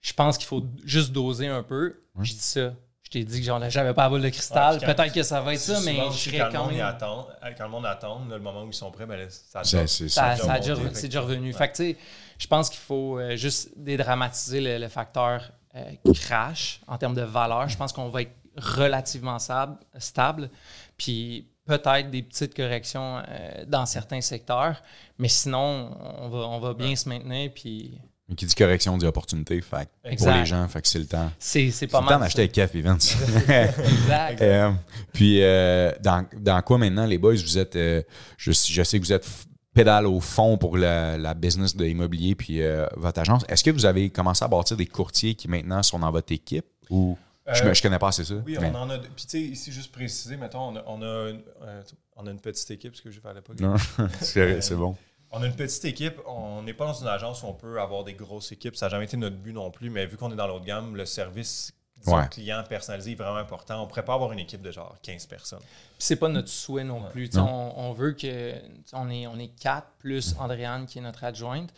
[0.00, 2.00] Je pense qu'il faut juste doser un peu.
[2.20, 2.72] Je dis ça.
[3.02, 4.78] Je t'ai dit que j'en j'avais pas la boule de cristal.
[4.78, 6.84] Ouais, Peut-être que ça va être ça, mais je serais quand, le même.
[6.84, 9.64] attend, euh, quand le monde attend, là, le moment où ils sont prêts, ben, ça
[9.64, 9.88] C'est- drop.
[9.88, 10.44] c'est Ça, ça.
[10.44, 11.46] ça a déjà monté, c'est déjà revenu.
[11.46, 11.52] ouais.
[11.56, 11.96] Fait que, tu sais,
[12.38, 17.22] je pense qu'il faut euh, juste dédramatiser le, le facteur euh, crash en termes de
[17.22, 17.66] valeur.
[17.70, 19.38] Je pense qu'on va être relativement
[19.98, 20.50] stable.
[20.96, 24.82] Puis peut-être des petites corrections euh, dans certains secteurs.
[25.18, 27.50] Mais sinon, on va, on va bien se maintenir.
[27.54, 27.98] Puis
[28.28, 29.60] Mais qui dit correction dit opportunité.
[29.60, 31.30] Fait pour les gens, fait que c'est le temps.
[31.38, 32.20] c'est c'est C'est pas le temps mal.
[32.20, 33.08] d'acheter avec Kev et Vince.
[33.46, 33.64] ça.
[33.66, 34.40] Exact.
[34.42, 34.72] Euh,
[35.12, 37.76] puis, euh, dans, dans quoi maintenant, les boys, vous êtes.
[37.76, 38.02] euh,
[38.36, 39.44] je, je sais que vous êtes f-
[39.74, 43.44] pédale au fond pour la, la business de l'immobilier puis euh, votre agence.
[43.48, 46.66] Est-ce que vous avez commencé à bâtir des courtiers qui maintenant sont dans votre équipe
[46.90, 47.16] ou?
[47.54, 48.34] Je, Euh, je connais pas assez ça.
[48.46, 48.98] Oui, mais- on en a.
[48.98, 51.82] Puis, tu sais, ici, juste préciser, mettons, on a, on a, une, euh,
[52.16, 53.58] on a une petite équipe, ce que j'ai fait à l'époque.
[53.60, 53.76] Non,
[54.20, 54.96] c'est c'est bon.
[55.30, 56.18] On a une petite équipe.
[56.26, 58.76] On n'est pas dans une agence où on peut avoir des grosses équipes.
[58.76, 59.90] Ça n'a jamais été notre but non plus.
[59.90, 62.28] Mais vu qu'on est dans l'autre gamme, le service disons, Ouais.
[62.30, 63.80] client personnalisé est vraiment important.
[63.80, 65.58] On ne pourrait pas avoir une équipe de genre 15 personnes.
[65.58, 65.68] Puis
[65.98, 67.10] c'est pas notre souhait non Ouais.
[67.10, 67.28] plus.
[67.36, 68.54] On, on veut que.
[68.94, 71.74] On est, on est quatre plus Andréane qui est notre adjointe.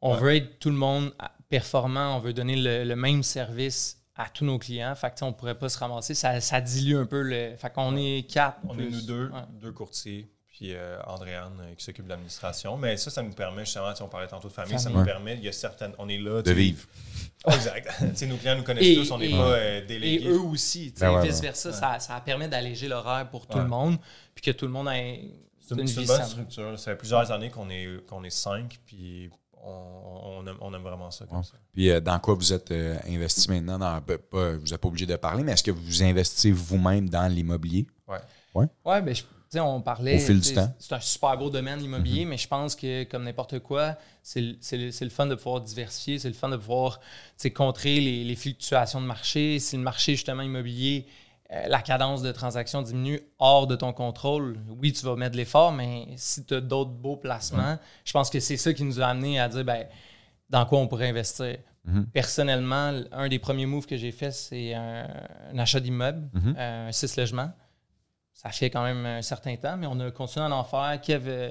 [0.00, 0.20] On Ouais.
[0.20, 1.12] veut être tout le monde
[1.50, 2.16] performant.
[2.16, 4.94] On veut donner le, le même service à tous nos clients.
[4.94, 6.14] Fait que, on pourrait pas se ramasser.
[6.14, 7.54] Ça, ça dilue un peu le.
[7.56, 8.58] Fait qu'on est quatre.
[8.68, 9.40] On plus- est nous deux, Ouais.
[9.60, 12.76] deux courtiers, puis euh, Andréane euh, qui s'occupe de l'administration.
[12.78, 15.04] Mais ça, ça nous permet justement, si on parlait tantôt de famille, ça nous Ouais.
[15.04, 15.92] permet, il y a certaines.
[15.98, 16.40] On est là.
[16.42, 16.86] De vivre.
[17.44, 17.88] Oh, exact.
[18.26, 20.28] Nos clients nous connaissent Et- tous, on n'est et- pas euh, Et délégués.
[20.28, 20.92] eux aussi.
[20.98, 23.62] Ben ouais, vice-versa, ça, ça permet d'alléger l'horaire pour tout Ouais.
[23.64, 23.98] le monde.
[24.34, 25.20] Puis que tout le monde ait
[25.60, 26.78] C'est une, bonne structure.
[26.78, 29.28] Ça fait plusieurs années qu'on est, qu'on est cinq, puis
[29.66, 31.44] on, on aime, on aime vraiment ça comme Ouais.
[31.44, 31.54] ça.
[31.72, 33.78] Puis euh, dans quoi vous êtes euh, investi maintenant?
[33.78, 37.08] Dans, ben, pas- vous n'êtes pas obligé de parler, mais est-ce que vous investissez vous-même
[37.08, 37.86] dans l'immobilier?
[38.08, 38.66] Ouais.
[38.84, 39.22] Ouais, ben, je-
[39.58, 40.16] on parlait.
[40.16, 40.74] Au fil du temps.
[40.78, 44.56] C'est un super beau domaine, l'immobilier, mais je pense que, comme n'importe quoi, c'est le,
[44.60, 47.00] c'est le- c'est le fun de pouvoir diversifier, c'est le fun de pouvoir
[47.54, 49.58] contrer les, les fluctuations de marché.
[49.58, 51.06] Si le marché, justement, immobilier,
[51.50, 55.70] la cadence de transaction diminue hors de ton contrôle, oui, tu vas mettre de l'effort,
[55.72, 59.06] mais si tu as d'autres beaux placements, je pense que c'est ça qui nous a
[59.06, 59.86] amené à dire, ben,
[60.50, 61.56] dans quoi on pourrait investir.
[61.84, 62.06] Mhm.
[62.12, 65.06] Personnellement, un des premiers moves que j'ai fait, c'est un,
[65.52, 66.54] un achat d'immeuble, Mhm.
[66.58, 67.52] euh, un six logements.
[68.32, 71.00] Ça fait quand même un certain temps, mais on a continué à en faire.
[71.00, 71.50] Kev euh,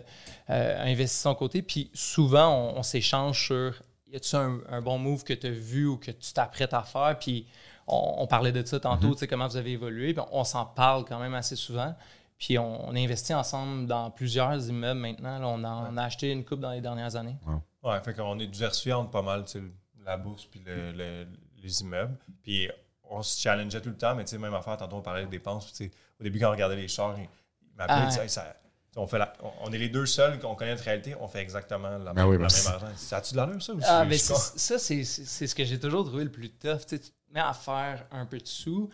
[0.49, 1.61] euh, a investi de son côté.
[1.61, 5.51] Puis souvent, on, on s'échange sur y a-tu un, un bon move que tu as
[5.51, 7.17] vu ou que tu t'apprêtes à faire?
[7.19, 7.47] Puis
[7.87, 10.13] on, on parlait de ça tantôt, tu sais, comment vous avez évolué.
[10.13, 11.95] Puis on s'en parle quand même assez souvent.
[12.37, 15.39] Puis on, on a investi ensemble dans plusieurs immeubles maintenant.
[15.39, 17.37] Là, on, a, on a acheté une coupe dans les dernières années.
[17.83, 19.63] Ouais, fait qu'on est diversifié entre pas mal, tu sais,
[20.03, 21.27] la bourse puis le- le-
[21.63, 22.17] les immeubles.
[22.43, 22.69] Puis
[23.03, 25.29] on se challengeait tout le temps, mais tu sais, même affaire, tantôt on parlait des
[25.31, 25.71] dépenses.
[26.19, 28.03] au début, quand on regardait les chars, il il m'appelait, Ah.
[28.03, 28.55] il disait, Hey, ça-
[28.95, 29.33] on, fait la-
[29.63, 32.37] on- est les deux seuls qu'on connaît notre réalité, on fait exactement la même, oui,
[32.37, 32.87] la ben même argent.
[32.95, 33.73] Ça a-tu de l'allure, ça?
[33.73, 36.85] Ou Ah, ben ça, c'est ce que j'ai toujours trouvé le plus tough.
[36.87, 36.99] Tu
[37.31, 38.89] mets à faire un peu de sous,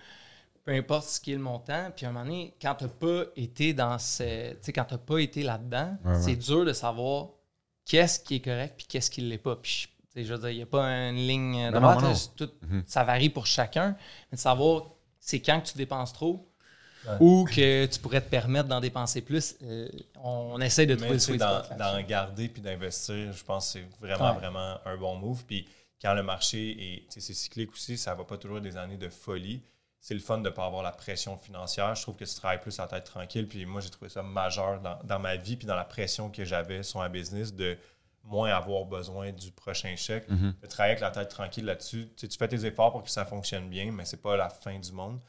[0.64, 2.90] peu importe ce qui est le montant, puis à un moment donné, quand tu n'as
[2.90, 4.52] pas été dans ce.
[4.54, 6.22] Tu sais, quand tu pas été là-dedans, Ouais, ouais.
[6.22, 7.30] c'est dur de savoir
[7.86, 9.56] qu'est-ce qui est correct puis qu'est-ce qui ne l'est pas.
[9.56, 12.42] Puis, je veux dire, il n'y a pas une ligne Non, droite.
[12.62, 12.84] Mhm.
[12.86, 13.96] Ça varie pour chacun.
[14.32, 14.84] Mais de savoir
[15.20, 16.48] c'est quand que tu dépenses trop.
[17.08, 17.14] Ouais.
[17.20, 19.56] Ou que tu pourrais te permettre d'en dépenser plus.
[19.64, 19.90] Euh,
[20.24, 22.02] on essaie de Mais trouver le sweet d'en spot là-dessus.
[22.04, 24.38] d'en garder puis d'investir, je pense que c'est vraiment, Ouais.
[24.40, 25.44] vraiment un bon move.
[25.46, 25.68] Puis
[26.02, 29.62] quand le marché est, c'est cyclique aussi, ça va pas toujours des années de folie.
[30.00, 31.94] C'est le fun de ne pas avoir la pression financière.
[31.94, 33.48] Je trouve que tu travailles plus à tête tranquille.
[33.48, 36.44] Puis moi, j'ai trouvé ça majeur dans, dans ma vie puis dans la pression que
[36.44, 37.78] j'avais sur ma business de
[38.24, 40.28] moins avoir besoin du prochain chèque.
[40.28, 40.56] Mhm.
[40.60, 42.08] De travailler avec la tête tranquille là-dessus.
[42.16, 44.50] Tu, sais, tu fais tes efforts pour que ça fonctionne bien, mais c'est pas la
[44.50, 45.20] fin du monde.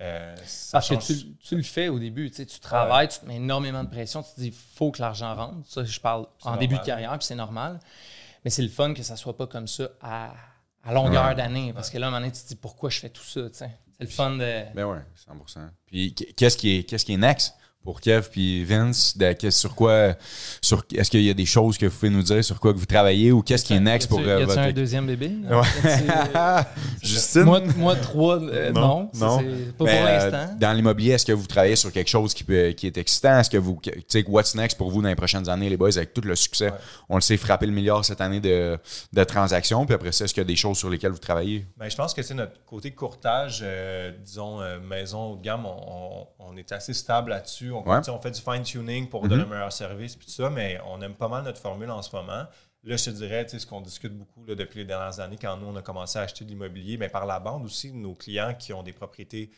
[0.00, 0.36] Euh,
[0.70, 3.36] Parce que tu, tu le fais au début, tu, sais, tu travailles, tu te mets
[3.36, 5.66] énormément de pression, tu te dis faut que l'argent rentre.
[5.66, 7.80] Ça, je parle en début de carrière, puis c'est normal.
[8.48, 10.32] Mais c'est le fun que ça soit pas comme ça à,
[10.82, 11.34] à longueur Ouais.
[11.34, 11.74] d'année.
[11.74, 13.42] Parce que là, à un moment donné, tu te dis pourquoi je fais tout ça.
[13.52, 13.70] C'est
[14.00, 14.74] le fun de.
[14.74, 15.68] Ben ouais, 100%.
[15.84, 17.54] Puis qu- qu'est-ce qui est, qu'est-ce qui est next?
[17.88, 19.16] Pour Kev puis Vince?
[19.16, 20.14] De- sur quoi,
[20.60, 22.78] sur, est-ce qu'il y a des choses que vous pouvez nous dire sur quoi que
[22.78, 25.30] vous travaillez ou qu'est-ce qui est next pour Y euh, a-tu votre un deuxième bébé?
[25.50, 25.62] Ouais.
[25.84, 26.66] Y
[27.00, 27.42] Je Justine?
[27.44, 29.10] Moi, moi trois, euh, Non, non.
[29.14, 29.38] Ça, non.
[29.38, 30.56] c'est Pas Mais, pour euh, l'instant.
[30.60, 33.38] dans l'immobilier, est-ce que vous travaillez sur quelque chose qui, peut- qui est excitant?
[33.38, 35.96] Est-ce que vous, tu sais, what's next pour vous dans les prochaines années, les boys,
[35.96, 36.70] avec tout le succès?
[37.08, 38.76] On le sait, frapper le milliard cette année de,
[39.14, 39.86] de transactions.
[39.86, 41.66] Puis après ça, est-ce qu'il y a des choses sur lesquelles vous travaillez?
[41.78, 45.64] Ben, je pense que c'est notre côté courtage, euh, disons, euh, maison haut de gamme,
[45.64, 47.70] on, on- on est assez stable là-dessus.
[47.86, 48.20] On, Ouais.
[48.22, 49.28] fait du fine-tuning pour Mhm.
[49.30, 52.02] donner un meilleur service puis tout ça, mais on aime pas mal notre formule en
[52.02, 52.44] ce moment.
[52.84, 55.66] Là, je te dirais, ce qu'on discute beaucoup là, depuis les dernières années, quand nous,
[55.66, 58.72] on a commencé à acheter de l'immobilier, mais par la bande aussi, nos clients qui
[58.72, 59.50] ont des propriétés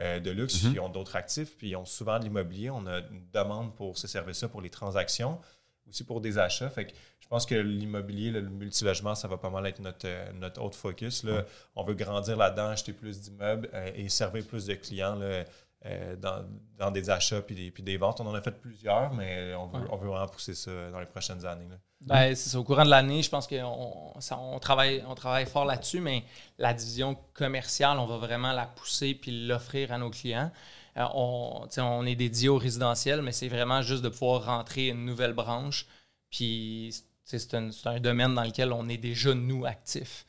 [0.00, 0.72] euh, de luxe, Mhm.
[0.72, 3.98] qui ont d'autres actifs, puis ils ont souvent de l'immobilier, on a une demande pour
[3.98, 5.38] ces services-là, pour les transactions,
[5.86, 6.70] aussi pour des achats.
[6.70, 10.32] Fait que je pense que l'immobilier, le multilogement, ça va pas mal être notre, euh,
[10.32, 11.24] notre autre focus.
[11.24, 11.44] Là.
[11.76, 15.44] On veut grandir là-dedans, acheter plus d'immeubles euh, et servir plus de clients là,
[15.86, 16.44] euh, dans,
[16.78, 18.20] dans des achats puis des, puis des ventes.
[18.20, 19.88] On en a fait plusieurs, mais on veut, Ouais.
[19.90, 21.66] on veut vraiment pousser ça dans les prochaines années.
[22.00, 22.56] Ben, c'est.
[22.56, 26.24] Au courant de l'année, je pense qu'on on travaille, on travaille fort là-dessus, mais
[26.58, 30.50] la division commerciale, on va vraiment la pousser puis l'offrir à nos clients.
[30.96, 35.04] Euh, on, on est dédié au résidentiel, mais c'est vraiment juste de pouvoir rentrer une
[35.04, 35.86] nouvelle branche.
[36.30, 40.26] Puis c'est un, c'est un domaine dans lequel on est déjà, nous, actifs.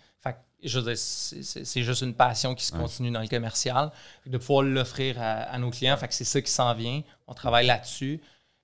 [0.63, 3.91] Je veux dire, c'est- juste une passion qui se continue dans le commercial.
[4.25, 5.97] De pouvoir l'offrir à, à nos clients.
[5.97, 7.01] Fait que c'est ça qui s'en vient.
[7.27, 8.21] On travaille là-dessus.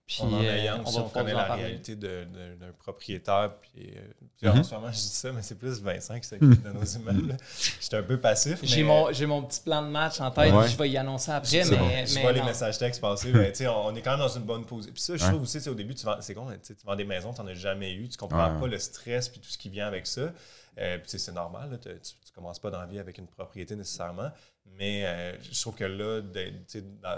[0.08, 1.64] Puis, on en euh, ayant on aussi, va on pouvoir connaît la parler.
[1.66, 2.26] réalité d'un
[2.80, 3.52] propriétaire.
[3.62, 4.02] Puis, euh,
[4.38, 4.60] puis Mhm.
[4.60, 7.38] En ce moment, je dis ça, mais c'est plus Vincent qui s'occupe de nos immeubles.
[7.80, 8.58] J'étais un peu passif.
[8.64, 10.68] J'ai mais- mon, j'ai mon petit plan de match en tête, Ouais.
[10.68, 11.89] je vais y annoncer après, mais, bon.
[12.08, 14.20] Je mais vois les messages textes passer, mais tu sais, on on est quand même
[14.20, 14.93] dans une bonne position.
[14.93, 15.30] Puis ça, je Ouais.
[15.30, 17.54] trouve aussi, au début, tu vends, c'est con, tu vends des maisons, tu n'en as
[17.54, 18.60] jamais eu, tu comprends Ouais.
[18.62, 20.32] pas le stress puis tout ce qui vient avec ça.
[20.80, 23.75] Euh, puis c'est normal, là, tu, tu commences pas dans la vie avec une propriété
[23.75, 24.32] nécessairement,
[24.77, 26.53] mais euh, je trouve que là, de-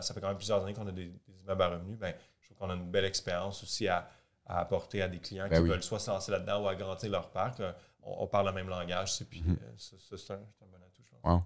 [0.01, 2.47] ça fait quand même plusieurs années qu'on a des, des immeubles à revenus, ben, je
[2.47, 4.09] trouve qu'on a une belle expérience aussi à,
[4.47, 5.69] à apporter à des clients Ben qui oui.
[5.69, 7.59] veulent soit se lancer là-dedans ou agrandir leur parc.
[7.59, 7.71] Euh,
[8.03, 9.57] On, on parle le même langage, puis Mhm.
[9.61, 11.33] euh, c'est un, bon atout, je pense.
[11.33, 11.41] Wow.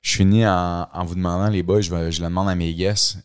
[0.00, 2.74] Je finis en, en vous demandant, les boys, je, vais- je le demande à mes
[2.74, 3.18] guests,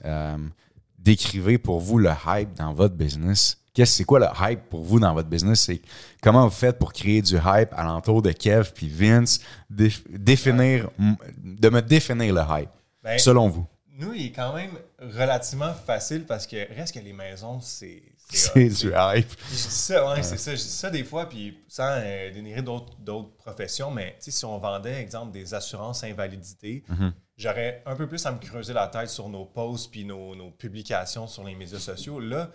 [1.00, 3.58] décrivez pour vous le hype dans votre business.
[3.78, 5.60] Qu'est-ce c'est quoi le hype pour vous dans votre business?
[5.62, 5.80] C'est
[6.24, 9.40] comment vous faites pour créer du hype alentour de Kev puis Vince?
[9.72, 10.90] Déf- définir,
[11.38, 12.72] de me définir le hype,
[13.04, 13.68] Ben, selon vous?
[14.00, 18.02] Nous, il est quand même relativement facile parce que reste que les maisons, c'est.
[18.30, 19.30] C'est du hype.
[19.48, 20.52] Je dis ça, ouais, c'est ça.
[20.56, 25.00] Je dis ça des fois, puis sans euh, dénigrer d'autres professions, mais si on vendait,
[25.02, 27.14] exemple, des assurances invalidité, Mhm.
[27.38, 30.50] j'aurais un peu plus à me creuser la tête sur nos posts puis nos, nos
[30.50, 32.20] publications sur les médias sociaux.
[32.20, 32.50] Là,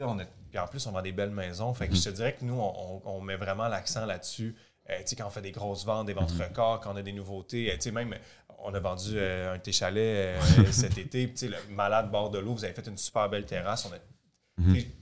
[0.00, 0.24] on a,
[0.56, 1.74] puis en plus, on vend des belles maisons.
[1.74, 4.56] Fait que je te dirais que nous, on, met vraiment l'accent là-dessus.
[4.88, 7.02] Euh, tu sais, quand on fait des grosses ventes, des ventes records, quand on a
[7.02, 8.14] des nouveautés, euh, tu sais, même,
[8.60, 12.30] on a vendu euh, un chalets euh, cet été, puis tu sais, le malade bord
[12.30, 13.84] de l'eau, vous avez fait une super belle terrasse.
[13.84, 13.98] On a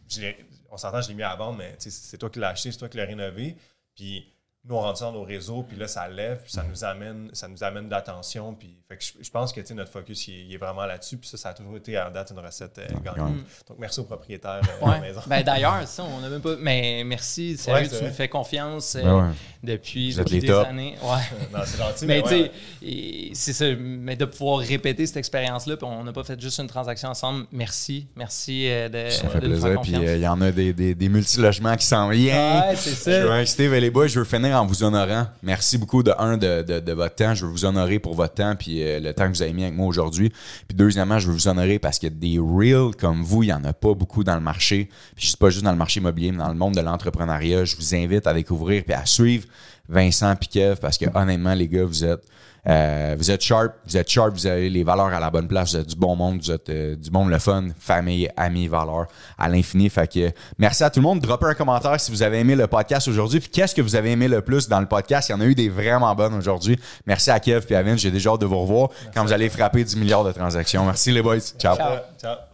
[0.08, 2.72] je l'ai- on s'entend, je l'ai mis à vendre, mais c'est toi qui l'as acheté,
[2.72, 3.56] c'est toi qui l'as rénové.
[3.94, 4.33] Puis
[4.66, 7.28] nous, on rentre ça dans nos réseaux, puis là, ça lève, puis ça nous amène,
[7.34, 8.54] ça nous amène d'attention.
[8.54, 11.18] Puis fait que je, je pense que notre focus, il est, il est vraiment là-dessus.
[11.18, 13.16] Puis ça, ça a toujours été en date une recette euh, gagnante.
[13.16, 13.34] gagnante.
[13.68, 15.00] Donc, merci aux propriétaires euh, de la Ouais.
[15.00, 15.20] maison.
[15.26, 16.54] Ben, D'ailleurs, ça, on n'a même pas.
[16.58, 18.10] Mais merci, sérieux, Ouais, tu me vrai.
[18.12, 19.34] fais confiance euh, Ben ouais.
[19.62, 20.94] depuis, des années.
[21.02, 21.58] Ouais.
[21.66, 22.50] c'est gentil, Mais mais, tu ouais, sais,
[22.82, 26.58] et c'est ça, mais de pouvoir répéter cette expérience-là, puis on n'a pas fait juste
[26.58, 27.46] une transaction ensemble.
[27.52, 29.80] Merci, merci euh, de, Ça fait de nous plaisir.
[29.82, 32.68] Puis euh, il y en a des, des, des multilogements qui s'en viennent.
[32.68, 33.20] Ouais, c'est ça.
[33.20, 35.26] Je veux inciter les boys, je veux finir en vous honorant.
[35.42, 37.34] Merci beaucoup de un de, de, votre temps.
[37.34, 39.64] Je veux vous honorer pour votre temps puis euh, le temps que vous avez mis
[39.64, 40.30] avec moi aujourd'hui.
[40.68, 43.64] Puis deuxièmement, je veux vous honorer parce que des reels comme vous, il n'y en
[43.64, 44.88] a pas beaucoup dans le marché.
[45.16, 47.64] Puis je dis pas juste dans le marché immobilier, mais dans le monde de l'entrepreneuriat.
[47.64, 49.46] Je vous invite à découvrir puis à suivre
[49.88, 52.22] Vincent Piquev parce que honnêtement, les gars, vous êtes
[52.66, 55.72] euh, vous êtes sharp, vous êtes sharp, vous avez les valeurs à la bonne place,
[55.72, 59.06] vous êtes du bon monde, vous êtes euh, du monde le fun, famille, amis, valeurs
[59.38, 59.90] à l'infini.
[59.90, 61.20] Fait que merci à tout le monde.
[61.20, 63.40] Droppez un commentaire si vous avez aimé le podcast aujourd'hui.
[63.40, 65.28] Puis qu'est-ce que vous avez aimé le plus dans le podcast?
[65.28, 66.78] Il y en a eu des vraiment bonnes aujourd'hui.
[67.06, 68.00] Merci à Kev et à Vince.
[68.00, 70.84] J'ai déjà hâte de vous revoir quand vous allez frapper 10 milliards de transactions.
[70.84, 71.40] Merci les boys.
[71.58, 71.76] Ciao.
[71.76, 71.98] Ciao.
[72.20, 72.53] Ciao.